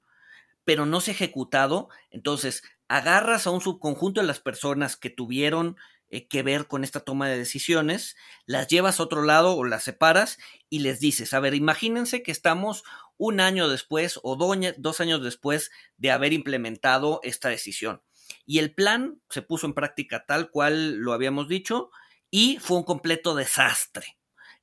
pero 0.64 0.84
no 0.84 1.00
se 1.00 1.12
ha 1.12 1.14
ejecutado, 1.14 1.88
entonces 2.10 2.62
agarras 2.88 3.46
a 3.46 3.50
un 3.50 3.60
subconjunto 3.60 4.20
de 4.20 4.26
las 4.26 4.40
personas 4.40 4.96
que 4.96 5.10
tuvieron 5.10 5.76
eh, 6.08 6.28
que 6.28 6.42
ver 6.42 6.68
con 6.68 6.84
esta 6.84 7.00
toma 7.00 7.28
de 7.28 7.36
decisiones, 7.38 8.16
las 8.46 8.68
llevas 8.68 9.00
a 9.00 9.02
otro 9.02 9.22
lado 9.22 9.56
o 9.56 9.64
las 9.64 9.82
separas 9.84 10.38
y 10.70 10.80
les 10.80 11.00
dices, 11.00 11.34
a 11.34 11.40
ver, 11.40 11.54
imagínense 11.54 12.22
que 12.22 12.30
estamos 12.30 12.84
un 13.16 13.40
año 13.40 13.68
después 13.68 14.20
o 14.22 14.36
dos 14.36 15.00
años 15.00 15.22
después 15.22 15.70
de 15.96 16.10
haber 16.10 16.32
implementado 16.32 17.20
esta 17.22 17.48
decisión. 17.48 18.02
Y 18.44 18.58
el 18.58 18.74
plan 18.74 19.20
se 19.30 19.42
puso 19.42 19.66
en 19.66 19.74
práctica 19.74 20.24
tal 20.26 20.50
cual 20.50 20.96
lo 20.96 21.12
habíamos 21.12 21.48
dicho 21.48 21.90
y 22.30 22.58
fue 22.60 22.76
un 22.76 22.84
completo 22.84 23.34
desastre. 23.34 24.16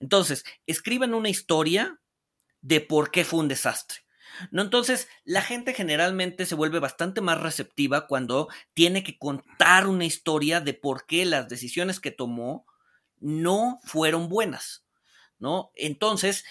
Entonces, 0.04 0.44
escriban 0.68 1.14
una 1.14 1.30
historia 1.30 2.02
de 2.60 2.82
por 2.82 3.10
qué 3.10 3.24
fue 3.24 3.40
un 3.40 3.48
desastre. 3.48 4.00
¿no? 4.52 4.62
Entonces, 4.62 5.08
la 5.24 5.42
gente 5.42 5.74
generalmente 5.74 6.46
se 6.46 6.56
vuelve 6.56 6.80
bastante 6.80 7.22
más 7.22 7.40
receptiva 7.40 8.06
cuando 8.06 8.50
tiene 8.74 9.04
que 9.04 9.18
contar 9.18 9.88
una 9.88 10.04
historia 10.04 10.60
de 10.60 10.74
por 10.74 11.06
qué 11.06 11.24
las 11.24 11.48
decisiones 11.48 12.02
que 12.02 12.12
tomó 12.12 12.66
no 13.22 13.80
fueron 13.84 14.28
buenas, 14.28 14.86
¿no? 15.40 15.72
Entonces, 15.74 16.44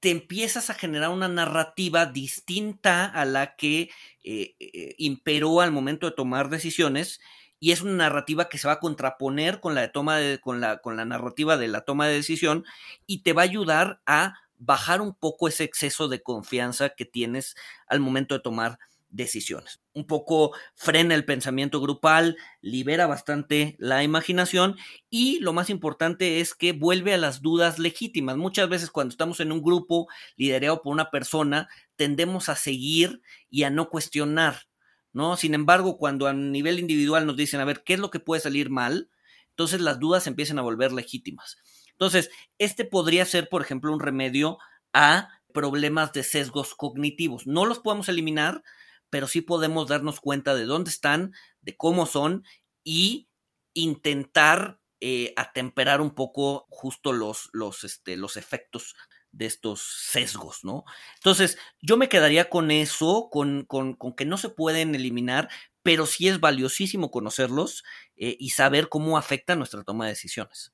te 0.00 0.10
empiezas 0.10 0.68
a 0.68 0.74
generar 0.74 1.08
una 1.08 1.28
narrativa 1.28 2.04
distinta 2.04 3.06
a 3.06 3.24
la 3.24 3.56
que 3.56 3.88
eh, 4.24 4.56
eh, 4.58 4.94
imperó 4.98 5.62
al 5.62 5.72
momento 5.72 6.06
de 6.06 6.16
tomar 6.16 6.50
decisiones 6.50 7.18
y 7.60 7.72
es 7.72 7.82
una 7.82 7.92
narrativa 7.92 8.48
que 8.48 8.58
se 8.58 8.66
va 8.66 8.74
a 8.74 8.80
contraponer 8.80 9.60
con 9.60 9.74
la 9.74 9.92
toma 9.92 10.16
de, 10.16 10.40
con 10.40 10.60
la, 10.60 10.78
con 10.78 10.96
la 10.96 11.04
narrativa 11.04 11.56
de 11.56 11.68
la 11.68 11.82
toma 11.82 12.08
de 12.08 12.14
decisión 12.14 12.64
y 13.06 13.22
te 13.22 13.34
va 13.34 13.42
a 13.42 13.44
ayudar 13.44 14.00
a 14.06 14.34
bajar 14.56 15.00
un 15.00 15.14
poco 15.14 15.46
ese 15.46 15.64
exceso 15.64 16.08
de 16.08 16.22
confianza 16.22 16.90
que 16.90 17.04
tienes 17.04 17.54
al 17.86 18.00
momento 18.00 18.34
de 18.34 18.40
tomar 18.40 18.78
decisiones. 19.10 19.80
Un 19.92 20.06
poco 20.06 20.52
frena 20.74 21.14
el 21.14 21.24
pensamiento 21.24 21.80
grupal, 21.80 22.36
libera 22.60 23.06
bastante 23.06 23.76
la 23.78 24.02
imaginación 24.04 24.76
y 25.10 25.40
lo 25.40 25.52
más 25.52 25.68
importante 25.68 26.40
es 26.40 26.54
que 26.54 26.72
vuelve 26.72 27.12
a 27.12 27.18
las 27.18 27.42
dudas 27.42 27.78
legítimas. 27.78 28.36
Muchas 28.36 28.68
veces 28.68 28.90
cuando 28.90 29.10
estamos 29.10 29.40
en 29.40 29.52
un 29.52 29.62
grupo 29.62 30.08
liderado 30.36 30.80
por 30.82 30.92
una 30.92 31.10
persona, 31.10 31.68
tendemos 31.96 32.48
a 32.48 32.54
seguir 32.54 33.20
y 33.50 33.64
a 33.64 33.70
no 33.70 33.90
cuestionar, 33.90 34.68
¿no? 35.12 35.36
Sin 35.36 35.54
embargo, 35.54 35.98
cuando 35.98 36.26
a 36.26 36.32
nivel 36.32 36.78
individual 36.78 37.26
nos 37.26 37.36
dicen, 37.36 37.60
a 37.60 37.64
ver, 37.64 37.82
¿qué 37.84 37.94
es 37.94 38.00
lo 38.00 38.10
que 38.10 38.20
puede 38.20 38.40
salir 38.40 38.70
mal? 38.70 39.10
Entonces 39.50 39.80
las 39.80 39.98
dudas 39.98 40.26
empiezan 40.26 40.58
a 40.58 40.62
volver 40.62 40.92
legítimas. 40.92 41.58
Entonces, 41.92 42.30
este 42.58 42.84
podría 42.84 43.24
ser, 43.26 43.48
por 43.48 43.62
ejemplo, 43.62 43.92
un 43.92 44.00
remedio 44.00 44.58
a 44.92 45.28
problemas 45.52 46.12
de 46.12 46.22
sesgos 46.22 46.74
cognitivos. 46.74 47.46
No 47.46 47.66
los 47.66 47.80
podemos 47.80 48.08
eliminar, 48.08 48.62
pero 49.10 49.26
sí 49.26 49.40
podemos 49.42 49.88
darnos 49.88 50.20
cuenta 50.20 50.54
de 50.54 50.64
dónde 50.64 50.90
están, 50.90 51.32
de 51.60 51.76
cómo 51.76 52.06
son 52.06 52.44
y 52.84 53.28
intentar 53.74 54.80
eh, 55.00 55.32
atemperar 55.36 56.00
un 56.00 56.14
poco 56.14 56.66
justo 56.70 57.12
los, 57.12 57.50
los, 57.52 57.84
este, 57.84 58.16
los 58.16 58.36
efectos 58.36 58.94
de 59.32 59.46
estos 59.46 59.80
sesgos, 59.82 60.64
¿no? 60.64 60.84
Entonces, 61.16 61.58
yo 61.80 61.96
me 61.96 62.08
quedaría 62.08 62.48
con 62.48 62.70
eso, 62.70 63.28
con, 63.30 63.64
con, 63.64 63.94
con 63.94 64.14
que 64.14 64.24
no 64.24 64.36
se 64.36 64.48
pueden 64.48 64.94
eliminar, 64.94 65.48
pero 65.82 66.06
sí 66.06 66.28
es 66.28 66.40
valiosísimo 66.40 67.10
conocerlos 67.10 67.84
eh, 68.16 68.36
y 68.38 68.50
saber 68.50 68.88
cómo 68.88 69.16
afecta 69.16 69.56
nuestra 69.56 69.82
toma 69.82 70.06
de 70.06 70.12
decisiones. 70.12 70.72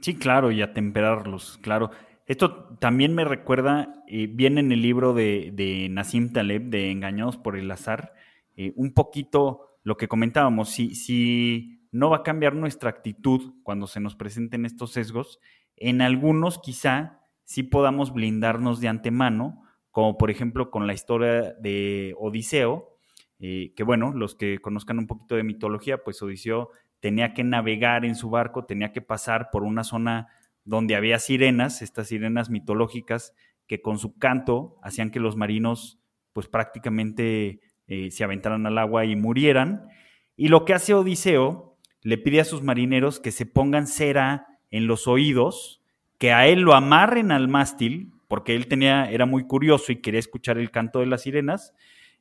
Sí, 0.00 0.16
claro, 0.16 0.50
y 0.50 0.62
atemperarlos, 0.62 1.58
claro. 1.58 1.90
Esto 2.26 2.76
también 2.78 3.14
me 3.14 3.24
recuerda, 3.24 4.02
eh, 4.06 4.28
viene 4.30 4.60
en 4.60 4.72
el 4.72 4.82
libro 4.82 5.14
de, 5.14 5.50
de 5.52 5.88
Nassim 5.90 6.32
Taleb, 6.32 6.70
de 6.70 6.90
Engañados 6.90 7.36
por 7.36 7.56
el 7.56 7.70
Azar, 7.70 8.14
eh, 8.56 8.72
un 8.76 8.92
poquito 8.92 9.78
lo 9.82 9.96
que 9.96 10.08
comentábamos, 10.08 10.70
si, 10.70 10.94
si 10.94 11.86
no 11.92 12.10
va 12.10 12.18
a 12.18 12.22
cambiar 12.22 12.54
nuestra 12.54 12.90
actitud 12.90 13.54
cuando 13.62 13.86
se 13.86 14.00
nos 14.00 14.14
presenten 14.14 14.64
estos 14.64 14.92
sesgos, 14.92 15.40
en 15.76 16.02
algunos 16.02 16.58
quizá 16.58 17.19
sí 17.50 17.64
podamos 17.64 18.12
blindarnos 18.12 18.80
de 18.80 18.86
antemano, 18.86 19.64
como 19.90 20.16
por 20.16 20.30
ejemplo 20.30 20.70
con 20.70 20.86
la 20.86 20.92
historia 20.92 21.52
de 21.54 22.14
Odiseo, 22.16 22.96
eh, 23.40 23.72
que 23.74 23.82
bueno, 23.82 24.12
los 24.14 24.36
que 24.36 24.60
conozcan 24.60 25.00
un 25.00 25.08
poquito 25.08 25.34
de 25.34 25.42
mitología, 25.42 26.04
pues 26.04 26.22
Odiseo 26.22 26.70
tenía 27.00 27.34
que 27.34 27.42
navegar 27.42 28.04
en 28.04 28.14
su 28.14 28.30
barco, 28.30 28.66
tenía 28.66 28.92
que 28.92 29.02
pasar 29.02 29.48
por 29.50 29.64
una 29.64 29.82
zona 29.82 30.28
donde 30.62 30.94
había 30.94 31.18
sirenas, 31.18 31.82
estas 31.82 32.06
sirenas 32.06 32.50
mitológicas, 32.50 33.34
que 33.66 33.82
con 33.82 33.98
su 33.98 34.16
canto 34.16 34.78
hacían 34.84 35.10
que 35.10 35.18
los 35.18 35.34
marinos 35.34 35.98
pues 36.32 36.46
prácticamente 36.46 37.62
eh, 37.88 38.12
se 38.12 38.22
aventaran 38.22 38.64
al 38.64 38.78
agua 38.78 39.06
y 39.06 39.16
murieran. 39.16 39.88
Y 40.36 40.48
lo 40.48 40.64
que 40.64 40.74
hace 40.74 40.94
Odiseo, 40.94 41.76
le 42.02 42.16
pide 42.16 42.42
a 42.42 42.44
sus 42.44 42.62
marineros 42.62 43.18
que 43.18 43.32
se 43.32 43.44
pongan 43.44 43.88
cera 43.88 44.46
en 44.70 44.86
los 44.86 45.08
oídos, 45.08 45.79
que 46.20 46.34
a 46.34 46.46
él 46.46 46.60
lo 46.60 46.74
amarren 46.74 47.32
al 47.32 47.48
mástil, 47.48 48.12
porque 48.28 48.54
él 48.54 48.68
tenía, 48.68 49.10
era 49.10 49.24
muy 49.24 49.44
curioso 49.44 49.90
y 49.90 50.02
quería 50.02 50.20
escuchar 50.20 50.58
el 50.58 50.70
canto 50.70 51.00
de 51.00 51.06
las 51.06 51.22
sirenas. 51.22 51.72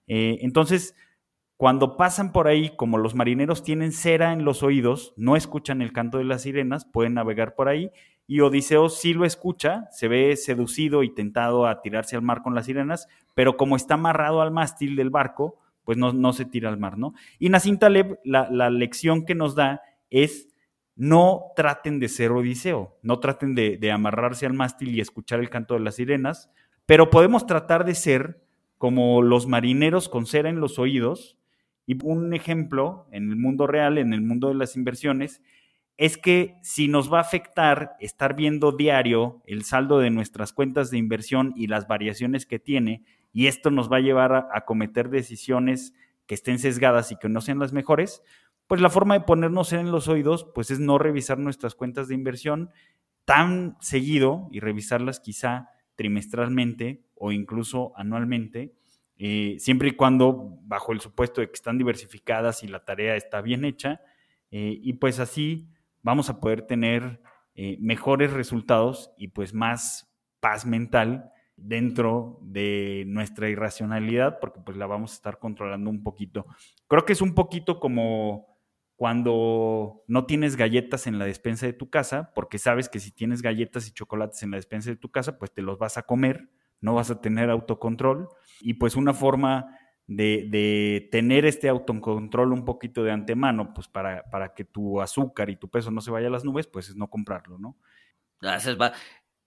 Eh, 0.07 0.37
entonces, 0.41 0.95
cuando 1.57 1.97
pasan 1.97 2.31
por 2.31 2.47
ahí, 2.47 2.71
como 2.77 2.97
los 2.97 3.13
marineros 3.13 3.61
tienen 3.61 3.91
cera 3.91 4.31
en 4.31 4.45
los 4.45 4.63
oídos, 4.63 5.13
no 5.17 5.35
escuchan 5.35 5.81
el 5.81 5.91
canto 5.91 6.17
de 6.17 6.23
las 6.23 6.43
sirenas, 6.43 6.85
pueden 6.85 7.15
navegar 7.15 7.55
por 7.55 7.67
ahí, 7.67 7.91
y 8.25 8.39
Odiseo 8.39 8.87
sí 8.87 9.13
lo 9.13 9.25
escucha, 9.25 9.89
se 9.91 10.07
ve 10.07 10.37
seducido 10.37 11.03
y 11.03 11.13
tentado 11.13 11.67
a 11.67 11.81
tirarse 11.81 12.15
al 12.15 12.21
mar 12.21 12.41
con 12.41 12.55
las 12.55 12.67
sirenas, 12.67 13.09
pero 13.35 13.57
como 13.57 13.75
está 13.75 13.95
amarrado 13.95 14.41
al 14.41 14.51
mástil 14.51 14.95
del 14.95 15.09
barco, 15.09 15.59
pues 15.83 15.97
no, 15.97 16.13
no 16.13 16.31
se 16.31 16.45
tira 16.45 16.69
al 16.69 16.79
mar, 16.79 16.97
¿no? 16.97 17.15
Y 17.37 17.49
Nassim 17.49 17.77
Taleb, 17.77 18.17
la, 18.23 18.49
la 18.49 18.69
lección 18.69 19.25
que 19.25 19.35
nos 19.35 19.55
da 19.55 19.81
es 20.09 20.48
no 20.99 21.53
traten 21.55 22.01
de 22.01 22.09
ser 22.09 22.33
Odiseo, 22.33 22.99
no 23.03 23.21
traten 23.21 23.55
de, 23.55 23.89
amarrarse 23.89 24.45
al 24.45 24.51
mástil 24.51 24.93
y 24.93 24.99
escuchar 24.99 25.39
el 25.39 25.49
canto 25.49 25.75
de 25.75 25.79
las 25.79 25.95
sirenas, 25.95 26.51
pero 26.85 27.09
podemos 27.09 27.45
tratar 27.45 27.85
de 27.85 27.95
ser 27.95 28.43
como 28.77 29.21
los 29.21 29.47
marineros 29.47 30.09
con 30.09 30.25
cera 30.25 30.49
en 30.49 30.59
los 30.59 30.77
oídos, 30.77 31.37
y 31.85 31.97
un 32.03 32.33
ejemplo 32.33 33.07
en 33.13 33.29
el 33.29 33.37
mundo 33.37 33.65
real, 33.65 33.97
en 33.97 34.11
el 34.11 34.21
mundo 34.21 34.49
de 34.49 34.55
las 34.55 34.75
inversiones, 34.75 35.41
es 35.95 36.17
que 36.17 36.57
si 36.63 36.89
nos 36.89 37.11
va 37.11 37.19
a 37.19 37.21
afectar 37.21 37.95
estar 38.01 38.35
viendo 38.35 38.73
diario 38.73 39.41
el 39.45 39.63
saldo 39.63 39.99
de 39.99 40.09
nuestras 40.09 40.51
cuentas 40.51 40.91
de 40.91 40.97
inversión 40.97 41.53
y 41.55 41.67
las 41.67 41.87
variaciones 41.87 42.45
que 42.45 42.59
tiene, 42.59 43.05
y 43.31 43.47
esto 43.47 43.71
nos 43.71 43.89
va 43.89 43.97
a 43.97 44.01
llevar 44.01 44.49
a, 44.51 44.65
cometer 44.65 45.09
decisiones 45.09 45.93
que 46.25 46.35
estén 46.35 46.59
sesgadas 46.59 47.13
y 47.13 47.15
que 47.15 47.29
no 47.29 47.39
sean 47.39 47.59
las 47.59 47.71
mejores, 47.71 48.21
pues 48.69 48.79
la 48.79 48.89
forma 48.89 49.15
de 49.15 49.25
ponernos 49.25 49.73
en 49.73 49.91
los 49.91 50.07
oídos, 50.07 50.47
pues 50.55 50.69
es 50.69 50.79
no 50.79 50.99
revisar 50.99 51.39
nuestras 51.39 51.73
cuentas 51.73 52.07
de 52.07 52.13
inversión 52.13 52.69
tan 53.25 53.75
seguido 53.81 54.47
y 54.51 54.59
revisarlas 54.59 55.19
quizá 55.19 55.71
trimestralmente 55.95 57.03
o 57.15 57.31
incluso 57.31 57.91
anualmente 57.97 58.75
eh, 59.21 59.57
siempre 59.59 59.89
y 59.89 59.95
cuando 59.95 60.59
bajo 60.61 60.93
el 60.93 61.01
supuesto 61.01 61.41
de 61.41 61.47
que 61.47 61.55
están 61.55 61.77
diversificadas 61.77 62.63
y 62.63 62.67
la 62.69 62.85
tarea 62.85 63.17
está 63.17 63.41
bien 63.41 63.65
hecha, 63.65 64.01
eh, 64.49 64.79
y 64.81 64.93
pues 64.93 65.19
así 65.19 65.67
vamos 66.01 66.29
a 66.29 66.39
poder 66.39 66.61
tener 66.61 67.21
eh, 67.53 67.77
mejores 67.81 68.31
resultados 68.31 69.11
y 69.17 69.29
pues 69.29 69.53
más 69.53 70.09
paz 70.39 70.65
mental 70.65 71.31
dentro 71.57 72.39
de 72.43 73.03
nuestra 73.07 73.49
irracionalidad, 73.49 74.39
porque 74.39 74.61
pues 74.61 74.77
la 74.77 74.85
vamos 74.85 75.11
a 75.11 75.15
estar 75.15 75.39
controlando 75.39 75.89
un 75.89 76.01
poquito. 76.01 76.45
Creo 76.87 77.03
que 77.03 77.11
es 77.11 77.21
un 77.21 77.35
poquito 77.35 77.81
como 77.81 78.48
cuando 78.99 80.03
no 80.07 80.25
tienes 80.25 80.57
galletas 80.57 81.07
en 81.07 81.19
la 81.19 81.23
despensa 81.23 81.65
de 81.65 81.71
tu 81.71 81.89
casa, 81.89 82.33
porque 82.35 82.59
sabes 82.59 82.89
que 82.89 82.99
si 82.99 83.11
tienes 83.11 83.41
galletas 83.41 83.87
y 83.87 83.93
chocolates 83.93 84.43
en 84.43 84.51
la 84.51 84.57
despensa 84.57 84.89
de 84.89 84.97
tu 84.97 85.09
casa, 85.09 85.39
pues 85.39 85.53
te 85.53 85.61
los 85.61 85.79
vas 85.79 85.97
a 85.97 86.01
comer, 86.01 86.49
no 86.81 86.95
vas 86.95 87.09
a 87.09 87.21
tener 87.21 87.49
autocontrol. 87.49 88.27
Y 88.59 88.73
pues 88.73 88.97
una 88.97 89.13
forma 89.13 89.73
de, 90.05 91.07
tener 91.13 91.45
este 91.45 91.69
autocontrol 91.69 92.51
un 92.51 92.65
poquito 92.65 93.01
de 93.01 93.13
antemano, 93.13 93.73
pues 93.73 93.87
para, 93.87 94.29
para, 94.29 94.53
que 94.53 94.65
tu 94.65 94.99
azúcar 94.99 95.49
y 95.49 95.55
tu 95.55 95.69
peso 95.69 95.91
no 95.91 96.01
se 96.01 96.11
vaya 96.11 96.27
a 96.27 96.31
las 96.31 96.43
nubes, 96.43 96.67
pues 96.67 96.89
es 96.89 96.97
no 96.97 97.09
comprarlo, 97.09 97.57
¿no? 97.57 97.77
Ah, 98.41 98.57
esa 98.57 98.71
es, 98.71 98.77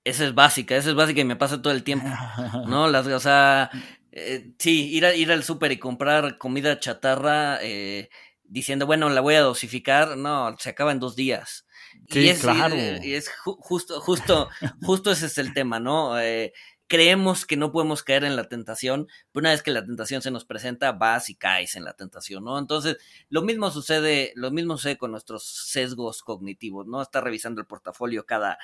esa 0.03 0.25
es 0.25 0.35
básica, 0.35 0.77
esa 0.77 0.89
es 0.89 0.97
básica 0.97 1.21
y 1.21 1.27
me 1.27 1.37
pasa 1.37 1.61
todo 1.61 1.75
el 1.75 1.85
tiempo, 1.85 2.07
¿no? 2.69 2.89
Las, 2.89 3.07
o 3.07 3.21
sea, 3.21 3.69
eh, 4.13 4.55
sí, 4.59 4.89
ir, 4.95 5.05
a, 5.05 5.15
ir 5.15 5.31
al 5.31 5.45
súper 5.45 5.73
y 5.73 5.79
comprar 5.79 6.39
comida 6.39 6.81
chatarra 6.81 7.59
eh, 7.61 8.09
diciendo, 8.53 8.87
bueno, 8.87 9.09
la 9.09 9.23
voy 9.23 9.35
a 9.35 9.41
dosificar, 9.41 10.19
no, 10.19 10.55
se 10.59 10.69
acaba 10.69 10.93
en 10.93 11.01
dos 11.01 11.17
días. 11.17 11.67
Sí, 12.11 12.21
y 12.21 12.29
es, 12.29 12.41
claro. 12.43 12.77
Y, 12.77 13.15
es 13.15 13.31
justo, 13.45 14.01
justo, 14.01 14.51
justo 14.83 15.11
ese 15.11 15.27
es 15.27 15.39
el 15.39 15.55
tema, 15.55 15.81
¿no? 15.81 16.21
Eh, 16.21 16.53
creemos 16.87 17.47
que 17.47 17.57
no 17.57 17.73
podemos 17.73 18.03
caer 18.03 18.25
en 18.25 18.37
la 18.37 18.51
tentación, 18.51 19.09
pero 19.33 19.45
una 19.45 19.53
vez 19.53 19.63
que 19.63 19.71
la 19.71 19.85
tentación 19.85 20.21
se 20.21 20.31
nos 20.31 20.45
presenta, 20.45 20.93
vas 20.93 21.31
y 21.31 21.35
caes 21.35 21.77
en 21.77 21.85
la 21.85 21.95
tentación, 21.95 22.45
¿no? 22.45 22.59
Entonces, 22.59 22.99
lo 23.31 23.41
mismo 23.41 23.71
sucede, 23.71 24.35
lo 24.37 24.51
mismo 24.51 24.77
sucede 24.77 24.99
con 24.99 25.13
nuestros 25.13 25.45
sesgos 25.45 26.23
cognitivos, 26.23 26.87
¿no? 26.87 27.01
Está 27.01 27.23
revisando 27.23 27.63
el 27.63 27.67
portafolio 27.67 28.27
cada 28.27 28.59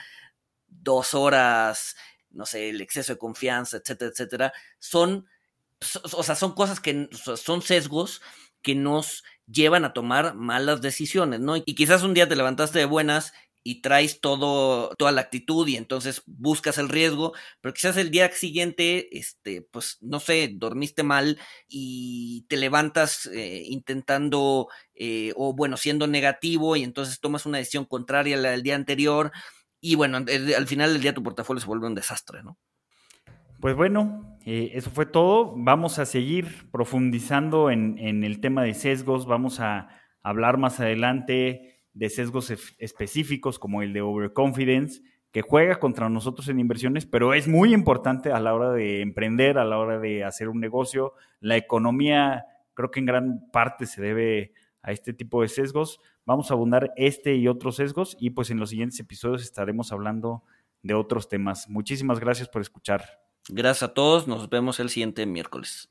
dos 0.66 1.14
horas, 1.14 1.96
no 2.30 2.44
sé, 2.44 2.68
el 2.68 2.82
exceso 2.82 3.14
de 3.14 3.18
confianza, 3.18 3.78
etcétera, 3.78 4.10
etcétera. 4.10 4.52
Son, 4.78 5.26
o 6.12 6.22
sea, 6.22 6.34
son 6.34 6.54
cosas 6.54 6.80
que 6.80 7.08
son 7.36 7.62
sesgos 7.62 8.20
que 8.60 8.74
nos 8.74 9.24
llevan 9.50 9.84
a 9.84 9.92
tomar 9.92 10.34
malas 10.34 10.80
decisiones, 10.80 11.40
¿no? 11.40 11.56
Y 11.56 11.74
quizás 11.74 12.02
un 12.02 12.14
día 12.14 12.28
te 12.28 12.36
levantaste 12.36 12.78
de 12.78 12.84
buenas 12.84 13.32
y 13.64 13.82
traes 13.82 14.20
todo, 14.20 14.94
toda 14.96 15.12
la 15.12 15.20
actitud 15.20 15.66
y 15.68 15.76
entonces 15.76 16.22
buscas 16.26 16.78
el 16.78 16.88
riesgo, 16.88 17.34
pero 17.60 17.74
quizás 17.74 17.96
el 17.96 18.10
día 18.10 18.30
siguiente, 18.32 19.18
este, 19.18 19.62
pues 19.62 19.98
no 20.00 20.20
sé, 20.20 20.50
dormiste 20.54 21.02
mal 21.02 21.38
y 21.66 22.46
te 22.48 22.56
levantas 22.56 23.26
eh, 23.26 23.64
intentando 23.66 24.68
eh, 24.94 25.32
o 25.36 25.52
bueno, 25.54 25.76
siendo 25.76 26.06
negativo 26.06 26.76
y 26.76 26.82
entonces 26.82 27.20
tomas 27.20 27.46
una 27.46 27.58
decisión 27.58 27.84
contraria 27.84 28.36
a 28.36 28.40
la 28.40 28.50
del 28.50 28.62
día 28.62 28.74
anterior 28.74 29.32
y 29.80 29.94
bueno, 29.96 30.16
al 30.16 30.66
final 30.66 30.92
del 30.92 31.02
día 31.02 31.14
tu 31.14 31.22
portafolio 31.22 31.60
se 31.60 31.66
vuelve 31.66 31.86
un 31.86 31.94
desastre, 31.94 32.42
¿no? 32.42 32.58
Pues 33.60 33.76
bueno, 33.76 34.27
eh, 34.44 34.72
eso 34.74 34.90
fue 34.90 35.06
todo. 35.06 35.54
Vamos 35.56 35.98
a 35.98 36.06
seguir 36.06 36.70
profundizando 36.70 37.70
en, 37.70 37.98
en 37.98 38.24
el 38.24 38.40
tema 38.40 38.62
de 38.62 38.74
sesgos, 38.74 39.26
vamos 39.26 39.60
a 39.60 39.88
hablar 40.22 40.58
más 40.58 40.80
adelante 40.80 41.82
de 41.94 42.10
sesgos 42.10 42.50
específicos 42.78 43.58
como 43.58 43.82
el 43.82 43.92
de 43.92 44.02
overconfidence, 44.02 45.02
que 45.32 45.42
juega 45.42 45.80
contra 45.80 46.08
nosotros 46.08 46.48
en 46.48 46.60
inversiones, 46.60 47.06
pero 47.06 47.34
es 47.34 47.48
muy 47.48 47.74
importante 47.74 48.32
a 48.32 48.40
la 48.40 48.54
hora 48.54 48.72
de 48.72 49.02
emprender, 49.02 49.58
a 49.58 49.64
la 49.64 49.78
hora 49.78 49.98
de 49.98 50.24
hacer 50.24 50.48
un 50.48 50.60
negocio. 50.60 51.14
La 51.40 51.56
economía 51.56 52.46
creo 52.74 52.90
que 52.90 53.00
en 53.00 53.06
gran 53.06 53.50
parte 53.50 53.86
se 53.86 54.00
debe 54.00 54.52
a 54.82 54.92
este 54.92 55.12
tipo 55.12 55.42
de 55.42 55.48
sesgos. 55.48 56.00
Vamos 56.24 56.50
a 56.50 56.54
abundar 56.54 56.92
este 56.96 57.34
y 57.34 57.48
otros 57.48 57.76
sesgos 57.76 58.16
y 58.20 58.30
pues 58.30 58.50
en 58.50 58.60
los 58.60 58.70
siguientes 58.70 59.00
episodios 59.00 59.42
estaremos 59.42 59.92
hablando 59.92 60.44
de 60.82 60.94
otros 60.94 61.28
temas. 61.28 61.68
Muchísimas 61.68 62.20
gracias 62.20 62.48
por 62.48 62.62
escuchar. 62.62 63.27
Gracias 63.48 63.82
a 63.82 63.94
todos, 63.94 64.26
nos 64.26 64.48
vemos 64.50 64.78
el 64.78 64.90
siguiente 64.90 65.24
miércoles. 65.26 65.90